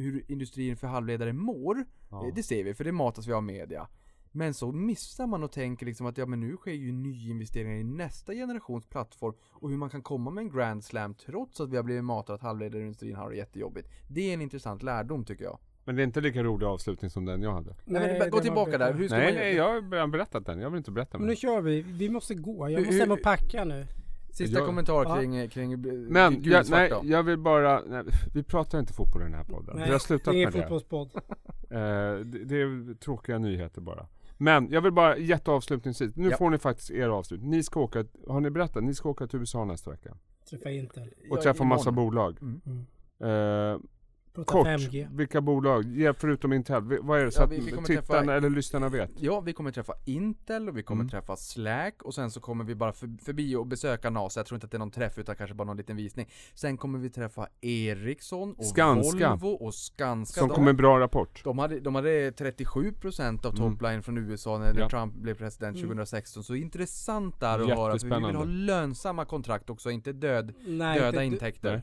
[0.00, 1.84] hur industrin för halvledare mår.
[2.10, 2.32] Ja.
[2.34, 3.88] Det ser vi, för det matas vi av media.
[4.32, 7.84] Men så missar man och tänker liksom att ja men nu sker ju nyinvesteringar i
[7.84, 11.76] nästa generations plattform och hur man kan komma med en grand slam trots att vi
[11.76, 13.88] har blivit matade att halvledarindustrin har det jättejobbigt.
[14.08, 15.58] Det är en intressant lärdom tycker jag.
[15.84, 17.74] Men det är inte lika rolig avslutning som den jag hade.
[17.84, 20.60] Nej, men, gå tillbaka där, hur ska Nej, man nej, jag har redan berättat den.
[20.60, 21.32] Jag vill inte berätta Men mer.
[21.32, 22.70] nu kör vi, vi måste gå.
[22.70, 23.86] Jag måste hem och packa nu.
[24.32, 25.16] Sista Jag- kommentar Ja.
[25.16, 28.02] kring, kring eh, Men, jag, nej, jag vill bara, nej,
[28.34, 29.76] vi pratar inte fotboll i den här podden.
[29.86, 30.60] vi har slutat det är med det.
[30.62, 31.10] fotbollspodd.
[31.70, 31.78] Eh,
[32.24, 32.44] det.
[32.44, 34.06] Det är tråkiga nyheter bara.
[34.38, 36.36] Men jag vill bara jätteavslutningsvis, nu Ja.
[36.36, 37.50] får ni faktiskt er avslutning.
[37.50, 38.84] Ni ska åka, har ni berättat?
[38.84, 40.16] Ni ska åka till USA nästa vecka.
[40.50, 41.08] Träffa Intel.
[41.30, 42.38] Och Ja, träffa massa bolag.
[42.42, 42.86] Mm.
[43.20, 43.80] Eh,
[44.34, 45.08] Prata kort, 5G.
[45.16, 45.84] vilka bolag?
[45.84, 46.82] Ge förutom Intel.
[47.02, 49.10] Vad är det så Ja, att vi- vi kommer tittarna träffa- eller lyssnarna vet?
[49.16, 51.10] Ja, vi kommer träffa Intel och vi kommer Mm.
[51.10, 54.40] träffa Slack och sen så kommer vi bara för, förbi och besöka NASA.
[54.40, 56.28] Jag tror inte att det är någon träff utan kanske bara någon liten visning.
[56.54, 59.30] Sen kommer vi träffa Ericsson och Skanska.
[59.36, 60.40] Volvo och Skanska.
[60.40, 61.40] Som De- kom med en bra rapport.
[61.44, 63.72] De hade, de hade 37% av Mm.
[63.72, 64.88] topline från USA när Ja.
[64.88, 65.88] Trump blev president Mm.
[65.88, 66.44] 2016.
[66.44, 70.98] Så intressant där att höra, för vi vill ha lönsamma kontrakt också, inte död, Nej,
[71.00, 71.72] döda inte- intäkter.
[71.72, 71.82] Nej.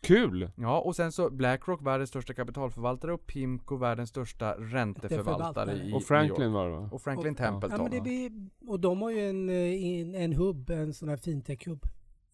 [0.00, 0.50] Kul!
[0.56, 5.88] Ja, och sen så Blackrock, världens största kapitalförvaltare och Pimco, världens största ränteförvaltare Förvaltare.
[5.88, 6.02] i Och.
[6.02, 6.88] Franklin var det va?
[6.92, 7.76] Och Franklin Och- Templeton.
[7.78, 11.16] Ja, men det blir, och de har ju en, en, en hubb, en sån här
[11.16, 11.80] fintech-hubb.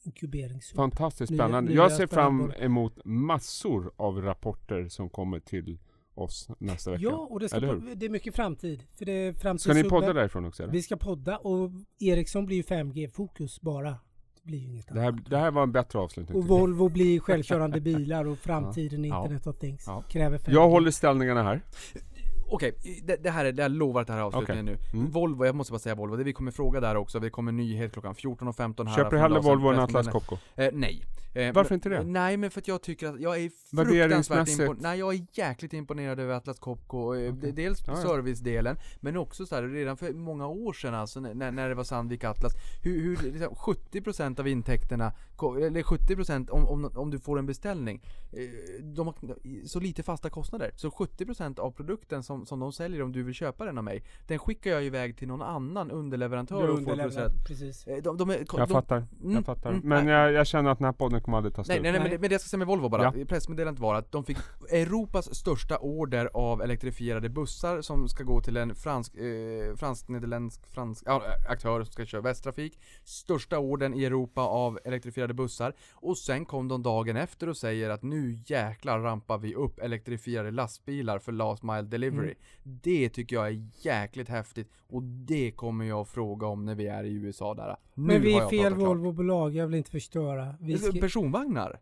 [0.02, 0.76] Inkuberingshubb.
[0.76, 1.70] Fantastiskt Nya- spännande.
[1.70, 5.78] nya Jag ser fram emot massor av rapporter som kommer till
[6.14, 7.02] oss nästa vecka.
[7.02, 7.94] Ja, och det, ska, hur?
[7.94, 8.84] det är mycket framtid.
[8.98, 10.72] För det är Ska ni podda därifrån också eller?
[10.72, 13.96] Vi ska podda och Ericsson blir ju 5G-fokus bara.
[14.44, 15.30] Det blir ju inget Det här, annat.
[15.30, 16.38] det här var en bättre avslutning.
[16.38, 16.44] Och.
[16.48, 19.16] Volvo blir självkörande bilar och framtiden Ja.
[19.22, 20.02] Internet of Things Ja.
[20.08, 20.52] kräver 5G.
[20.52, 21.60] Jag håller ställningarna här.
[22.46, 24.78] Okej, det, det här är, det jag lovar att det här är avslutningen nu.
[24.92, 25.10] Mm.
[25.10, 27.92] Volvo, jag måste bara säga Volvo, det vi kommer fråga där också, det kommer nyhet
[27.92, 28.96] klockan 14.15 här.
[28.96, 30.08] Köper en hellre Volvo än Atlas.
[30.08, 30.36] Copco.
[30.54, 31.04] Eh, nej.
[31.34, 32.02] Eh, Varför men- inte det?
[32.02, 34.82] Nej men för att jag tycker att jag är fruktansvärt imponerad.
[34.82, 37.14] Nej jag är jäkligt imponerad över Atlas Copco.
[37.14, 37.52] Eh, Okej.
[37.52, 41.68] Dels Ja, servicedelen, men också så här, redan för många år sedan alltså när, när
[41.68, 42.52] det var Sandvik Atlas,
[42.82, 45.12] hur, hur liksom, 70% av intäkterna,
[45.43, 48.02] eller 70% om, om, om du får en beställning,
[48.32, 49.15] eh, de har
[49.66, 50.70] så lite fasta kostnader.
[50.77, 54.05] Så 70% av produkten som, som de säljer om du vill köpa den av mig,
[54.27, 57.44] den skickar jag iväg till någon annan underleverantör och får.
[57.47, 57.86] Precis.
[57.86, 59.06] Eh, De, de är, Jag de, fattar.
[59.23, 59.70] Mm, Jag fattar.
[59.70, 61.82] mm, Men jag, jag känner att den här podden kommer aldrig ta Nej, slut.
[61.82, 62.11] nej, nej, men Nej.
[62.11, 63.02] det, men det jag ska säga med Volvo bara.
[63.16, 63.24] Ja.
[63.28, 64.39] Pressmeddelandet var att de fick
[64.70, 71.02] Europas största order av elektrifierade bussar som ska gå till en fransk, eh, fransk-nederländsk fransk,
[71.06, 72.78] ja, aktör som ska köra Västtrafik.
[73.05, 75.74] Största ordern i Europa av elektrifierade bussar.
[75.94, 80.51] Och sen kom de dagen efter och säger att nu jäklar rampar vi upp elektrifierade
[80.51, 82.34] lastbilar för last mile delivery.
[82.64, 82.78] Mm.
[82.82, 87.05] Det tycker jag är jäkligt häftigt och det kommer jag fråga om när vi är
[87.05, 87.76] i USA där.
[87.94, 88.74] Nu Men vi är jag fel.
[88.74, 90.55] Volvobolag, jag vill inte förstöra.
[90.60, 91.80] Vi ska, Personvagnar?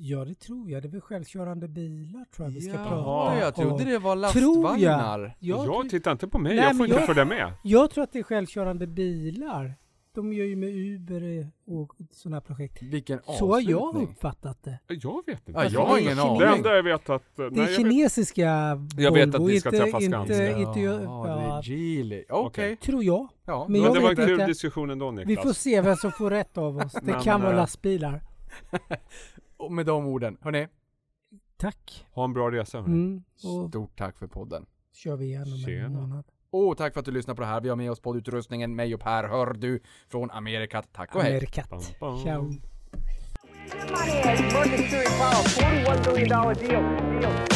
[0.00, 3.38] ja det tror jag, det är väl självkörande bilar tror jag vi ska Jaha, prata
[3.38, 3.78] jag trodde om.
[3.84, 4.62] det var Tror jag.
[4.62, 5.36] lastvagnar.
[5.40, 7.52] Jag, Jag tror- tittar inte på mig, Nej, jag får inte jag- följa med.
[7.62, 9.74] jag tror att det är självkörande bilar.
[10.16, 12.82] De gör ju med Uber och sådana här projekt.
[12.82, 14.78] Vilken Så har jag uppfattat det.
[14.86, 15.60] Jag vet inte.
[15.60, 16.38] Ja, jag har ingen aning.
[16.38, 17.22] Det enda jag vet att...
[17.36, 18.44] Det är nej, kinesiska
[18.96, 20.58] Jag vet Volvo, att vi ska inte, träffa inte, Skanska.
[20.58, 22.24] inte, Ja, ja, det är Geely.
[22.28, 22.76] Okej.
[22.76, 23.28] Tror jag.
[23.44, 23.66] Ja.
[23.68, 24.46] Men men det var en kul inte.
[24.46, 25.28] diskussion ändå Niklas.
[25.30, 26.92] Vi får se vem som får rätt av oss.
[27.02, 28.22] Det kan vara eh, lastbilar.
[29.56, 30.68] Och med de orden, hörni.
[31.56, 32.06] Tack.
[32.10, 32.94] Ha en bra resa hörni.
[32.94, 33.22] Mm.
[33.68, 34.66] Stort tack för podden.
[34.92, 36.24] kör vi igen om en månad.
[36.56, 37.60] Och tack för att du lyssnar på det här.
[37.60, 40.88] Vi har med oss poddutrustningen, mig och Per hör du från Amerikat.
[40.92, 41.30] Tack och hej.
[41.30, 41.70] Amerikat.
[41.70, 42.24] Bam, bam.
[42.24, 42.42] Ciao.
[44.54, 47.20] Mercury Power, $41 billion deal.
[47.20, 47.55] deal.